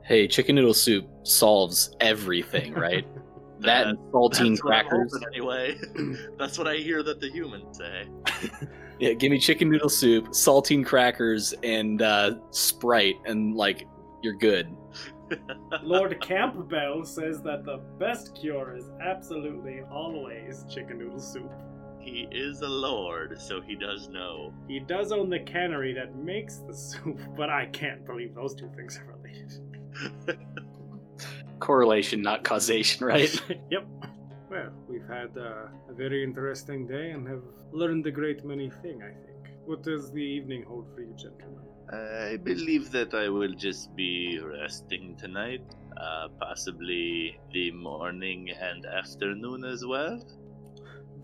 Hey, 0.06 0.30
chicken 0.30 0.56
noodle 0.56 0.74
soup 0.74 1.10
solves 1.24 1.94
everything, 2.00 2.74
right? 2.74 3.06
that 3.64 3.88
and 3.88 3.98
saltine 4.12 4.50
That's 4.52 4.64
what 4.64 4.70
crackers. 4.70 5.20
anyway. 5.34 5.78
That's 6.38 6.58
what 6.58 6.68
I 6.68 6.76
hear 6.76 7.04
that 7.04 7.20
the 7.20 7.30
humans 7.30 7.78
say. 7.78 8.08
Yeah, 9.00 9.14
give 9.14 9.32
me 9.32 9.40
chicken 9.40 9.70
noodle 9.70 9.90
soup, 9.90 10.28
saltine 10.30 10.86
crackers, 10.86 11.54
and 11.64 12.02
uh, 12.02 12.36
Sprite, 12.52 13.16
and 13.26 13.56
like 13.56 13.88
you're 14.22 14.36
good. 14.36 14.74
Lord 15.84 16.22
Campbell 16.22 17.04
says 17.04 17.42
that 17.42 17.66
the 17.66 17.78
best 18.00 18.36
cure 18.36 18.78
is 18.78 18.86
absolutely 19.02 19.82
always 19.92 20.64
chicken 20.70 21.00
noodle 21.00 21.20
soup. 21.20 21.52
He 22.00 22.28
is 22.32 22.62
a 22.62 22.68
lord, 22.68 23.42
so 23.42 23.62
he 23.62 23.76
does 23.76 24.10
know. 24.10 24.54
He 24.68 24.80
does 24.80 25.12
own 25.12 25.30
the 25.30 25.40
cannery 25.40 25.94
that 25.94 26.16
makes 26.16 26.58
the 26.58 26.74
soup, 26.74 27.20
but 27.36 27.50
I 27.50 27.66
can't 27.68 28.06
believe 28.06 28.36
those 28.36 28.54
two 28.54 28.70
things 28.76 29.00
are 29.00 29.16
related. 29.18 30.38
Correlation, 31.64 32.22
not 32.22 32.44
causation, 32.44 33.06
right? 33.14 33.34
yep. 33.72 33.88
Well, 34.52 34.72
we've 34.90 35.08
had 35.08 35.32
uh, 35.38 35.92
a 35.92 35.94
very 35.94 36.24
interesting 36.24 36.86
day 36.86 37.12
and 37.12 37.28
have 37.28 37.44
learned 37.72 38.06
a 38.06 38.12
great 38.12 38.44
many 38.44 38.70
things, 38.82 39.02
I 39.02 39.14
think. 39.26 39.44
What 39.66 39.82
does 39.82 40.12
the 40.12 40.22
evening 40.38 40.64
hold 40.64 40.88
for 40.94 41.02
you, 41.02 41.14
gentlemen? 41.16 41.64
I 41.92 42.38
believe 42.38 42.92
that 42.92 43.14
I 43.14 43.30
will 43.30 43.54
just 43.54 43.96
be 43.96 44.40
resting 44.40 45.16
tonight. 45.16 45.64
Uh, 45.96 46.28
possibly 46.40 47.40
the 47.54 47.72
morning 47.72 48.50
and 48.50 48.86
afternoon 48.86 49.64
as 49.64 49.86
well. 49.86 50.20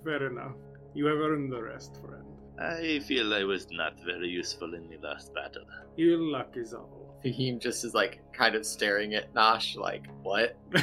Fair 0.06 0.28
enough. 0.28 0.56
You 0.94 1.06
have 1.08 1.18
earned 1.18 1.52
the 1.52 1.62
rest, 1.62 1.98
friend. 2.02 2.24
I 2.60 3.00
feel 3.00 3.34
I 3.34 3.44
was 3.44 3.68
not 3.72 3.94
very 4.06 4.30
useful 4.30 4.74
in 4.74 4.88
the 4.90 4.98
last 5.06 5.34
battle. 5.34 5.64
Your 5.98 6.18
luck 6.18 6.56
is 6.56 6.74
all. 6.74 7.09
Faheem 7.24 7.60
just 7.60 7.84
is 7.84 7.94
like 7.94 8.22
kind 8.34 8.56
of 8.56 8.66
staring 8.66 9.14
at 9.14 9.34
Nosh, 9.34 9.76
like, 9.76 10.08
what? 10.22 10.58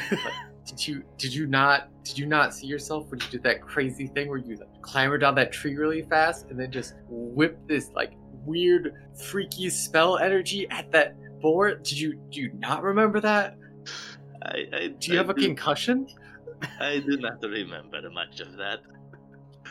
Did 0.67 0.89
you 0.89 1.05
did 1.17 1.33
you 1.33 1.47
not 1.47 1.91
did 2.03 2.19
you 2.19 2.27
not 2.27 2.53
see 2.53 2.67
yourself 2.67 3.09
when 3.09 3.21
you 3.21 3.27
did 3.29 3.45
that 3.45 3.63
crazy 3.63 4.09
thing 4.09 4.29
where 4.29 4.39
you 4.39 4.57
like, 4.57 4.83
clambered 4.83 5.21
down 5.21 5.37
that 5.37 5.53
tree 5.53 5.77
really 5.77 6.03
fast 6.03 6.47
and 6.51 6.59
then 6.59 6.73
just 6.73 6.95
whipped 7.09 7.69
this 7.69 7.91
like 7.95 8.15
weird 8.45 8.93
freaky 9.17 9.71
spell 9.71 10.19
energy 10.19 10.67
at 10.71 10.91
that 10.91 11.15
board? 11.41 11.85
Did 11.85 12.01
you 12.01 12.15
do 12.31 12.41
you 12.41 12.53
not 12.55 12.83
remember 12.83 13.21
that? 13.21 13.57
I, 14.43 14.67
I 14.73 14.87
Do 14.99 15.13
you 15.13 15.15
I 15.15 15.17
have 15.19 15.31
a 15.31 15.35
concussion? 15.35 16.09
I 16.81 16.99
do 16.99 17.17
not 17.17 17.41
remember 17.43 18.11
much 18.11 18.41
of 18.41 18.57
that. 18.57 18.81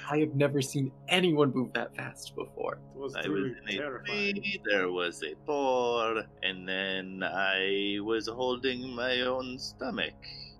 I 0.09 0.19
have 0.19 0.35
never 0.35 0.61
seen 0.61 0.91
anyone 1.07 1.51
move 1.53 1.73
that 1.73 1.95
fast 1.95 2.35
before. 2.35 2.75
It 2.95 2.99
was 2.99 3.15
I 3.15 3.19
was 3.19 3.25
truly 3.25 3.55
in 3.63 3.69
a 3.69 3.77
terrifying. 3.77 4.35
tree, 4.35 4.61
there 4.63 4.91
was 4.91 5.23
a 5.23 5.33
boar, 5.45 6.23
and 6.43 6.67
then 6.67 7.23
I 7.23 7.97
was 8.01 8.27
holding 8.27 8.95
my 8.95 9.21
own 9.21 9.57
stomach, 9.57 10.13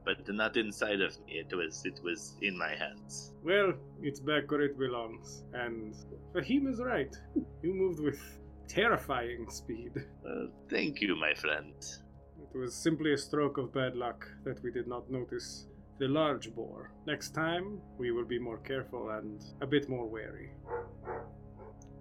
but 0.03 0.27
not 0.27 0.57
inside 0.57 1.01
of 1.01 1.17
me. 1.25 1.43
It 1.47 1.55
was 1.55 1.83
it 1.85 1.99
was 2.03 2.37
in 2.41 2.57
my 2.57 2.75
hands. 2.75 3.33
Well, 3.43 3.73
it's 4.01 4.19
back 4.19 4.49
where 4.49 4.61
it 4.61 4.79
belongs. 4.79 5.43
And 5.53 5.95
Faheem 6.33 6.67
is 6.67 6.81
right. 6.81 7.15
You 7.61 7.73
moved 7.73 7.99
with 7.99 8.19
terrifying 8.67 9.49
speed. 9.49 9.91
Uh, 10.27 10.47
thank 10.69 11.01
you, 11.01 11.15
my 11.15 11.33
friend. 11.35 11.75
It 12.41 12.57
was 12.57 12.73
simply 12.73 13.13
a 13.13 13.17
stroke 13.17 13.57
of 13.57 13.73
bad 13.73 13.95
luck 13.95 14.27
that 14.43 14.63
we 14.63 14.71
did 14.71 14.87
not 14.87 15.11
notice 15.11 15.67
the 15.97 16.07
large 16.07 16.53
boar. 16.53 16.91
Next 17.07 17.33
time, 17.33 17.81
we 17.97 18.11
will 18.11 18.25
be 18.25 18.39
more 18.39 18.57
careful 18.57 19.09
and 19.09 19.43
a 19.61 19.67
bit 19.67 19.87
more 19.87 20.07
wary. 20.07 20.51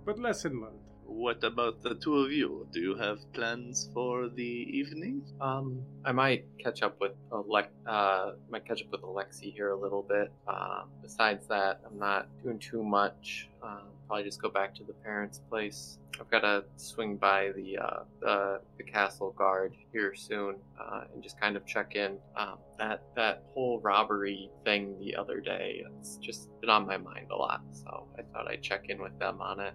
But 0.05 0.19
lesson 0.19 0.61
learned. 0.61 0.94
What 1.07 1.45
about 1.45 1.83
the 1.83 1.95
two 1.95 2.17
of 2.19 2.33
you? 2.33 2.67
Do 2.73 2.81
you 2.81 2.95
have 2.97 3.19
plans 3.33 3.89
for 3.95 4.29
the 4.29 4.43
evening? 4.43 5.23
Um, 5.41 5.83
I 6.05 6.13
might 6.13 6.47
catch 6.59 6.83
up 6.83 7.01
with 7.01 7.13
Alec. 7.33 7.71
Uh, 7.87 8.33
might 8.51 8.67
catch 8.67 8.83
up 8.83 8.91
with 8.91 9.03
Alexi 9.03 9.53
here 9.53 9.71
a 9.71 9.77
little 9.77 10.03
bit. 10.03 10.33
Uh, 10.49 10.83
besides 11.03 11.47
that, 11.49 11.81
I'm 11.87 11.99
not 11.99 12.29
doing 12.43 12.59
too 12.59 12.83
much. 12.83 13.49
Uh, 13.63 13.81
probably 14.07 14.25
just 14.25 14.41
go 14.41 14.49
back 14.49 14.75
to 14.77 14.85
the 14.85 14.93
parents' 14.93 15.41
place. 15.51 15.99
I've 16.21 16.31
got 16.31 16.41
to 16.41 16.65
swing 16.77 17.17
by 17.17 17.53
the 17.57 17.79
uh, 17.79 18.01
the, 18.21 18.61
the 18.77 18.85
castle 18.85 19.33
guard 19.33 19.75
here 19.93 20.15
soon 20.15 20.57
uh, 20.81 21.05
and 21.13 21.23
just 21.23 21.41
kind 21.41 21.57
of 21.57 21.67
check 21.67 21.97
in. 21.97 22.19
Um, 22.37 22.59
that 22.79 23.03
that 23.17 23.45
whole 23.55 23.81
robbery 23.81 24.51
thing 24.65 24.99
the 24.99 25.17
other 25.17 25.41
day, 25.41 25.85
it's 25.99 26.17
just 26.17 26.49
been 26.61 26.71
on 26.71 26.87
my 26.87 26.97
mind 26.97 27.29
a 27.31 27.37
lot. 27.37 27.63
So 27.73 28.07
I 28.19 28.23
thought 28.23 28.49
I'd 28.49 28.63
check 28.63 28.89
in 28.89 29.03
with 29.03 29.19
them 29.19 29.41
on 29.41 29.61
it. 29.61 29.75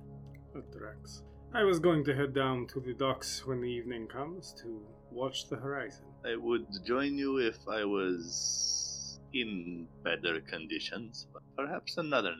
Atrex. 0.55 1.21
I 1.53 1.63
was 1.63 1.79
going 1.79 2.03
to 2.05 2.15
head 2.15 2.33
down 2.33 2.67
to 2.67 2.79
the 2.79 2.93
docks 2.93 3.45
when 3.45 3.61
the 3.61 3.67
evening 3.67 4.07
comes 4.07 4.53
to 4.61 4.81
watch 5.11 5.49
the 5.49 5.55
horizon. 5.55 6.05
I 6.25 6.35
would 6.35 6.67
join 6.85 7.17
you 7.17 7.37
if 7.37 7.57
I 7.67 7.83
was 7.85 9.19
in 9.33 9.87
better 10.03 10.41
conditions, 10.41 11.27
but 11.33 11.41
perhaps 11.57 11.97
another. 11.97 12.35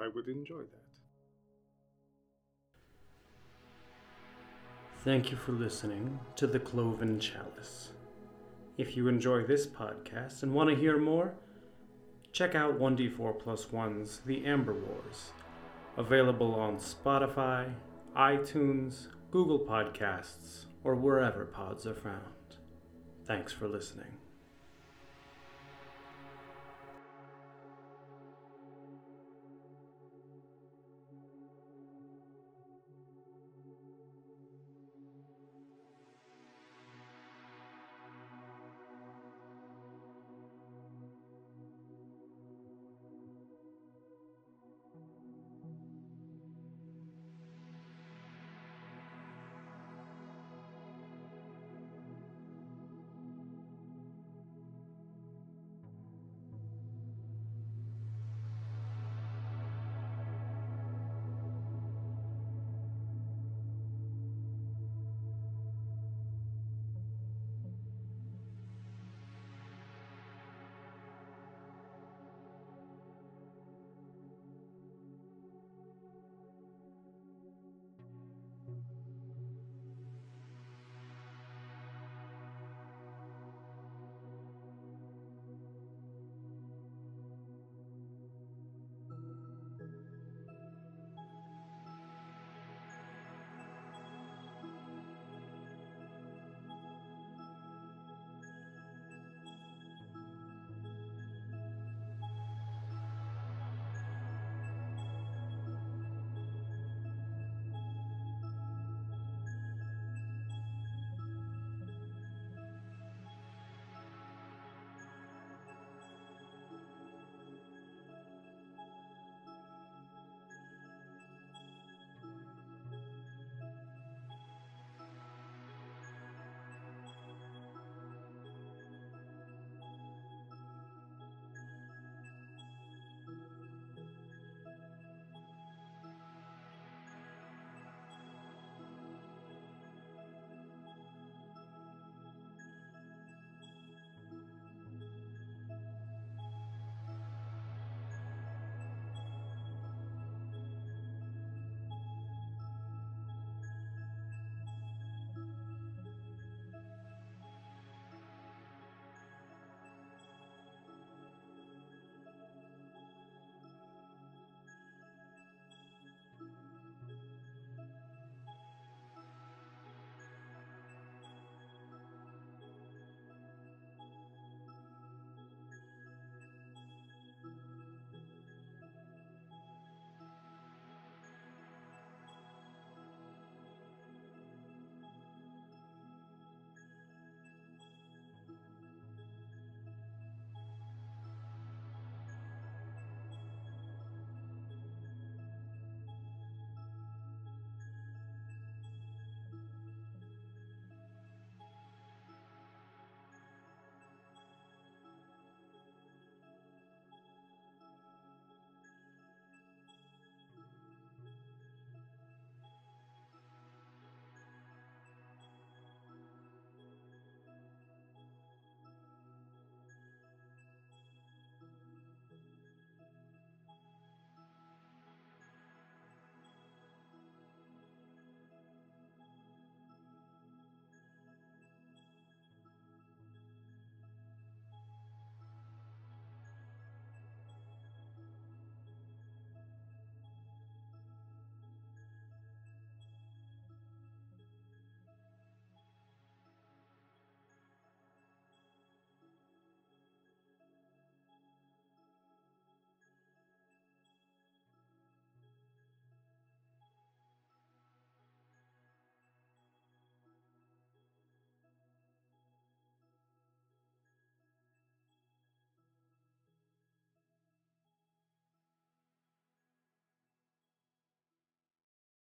I 0.00 0.08
would 0.08 0.28
enjoy 0.28 0.62
that. 0.62 0.86
Thank 5.04 5.30
you 5.30 5.36
for 5.36 5.52
listening 5.52 6.18
to 6.36 6.46
The 6.46 6.58
Cloven 6.58 7.20
Chalice. 7.20 7.92
If 8.76 8.96
you 8.96 9.08
enjoy 9.08 9.44
this 9.44 9.66
podcast 9.66 10.42
and 10.42 10.52
want 10.52 10.68
to 10.68 10.76
hear 10.76 10.98
more, 10.98 11.34
check 12.32 12.54
out 12.54 12.78
1d4 12.78 13.38
plus 13.38 13.66
1's 13.66 14.20
The 14.26 14.44
Amber 14.44 14.74
Wars, 14.74 15.32
available 15.96 16.54
on 16.54 16.76
Spotify, 16.76 17.72
iTunes, 18.16 19.08
Google 19.30 19.60
Podcasts, 19.60 20.66
or 20.84 20.94
wherever 20.94 21.44
pods 21.44 21.86
are 21.86 21.94
found. 21.94 22.22
Thanks 23.26 23.52
for 23.52 23.66
listening. 23.68 24.18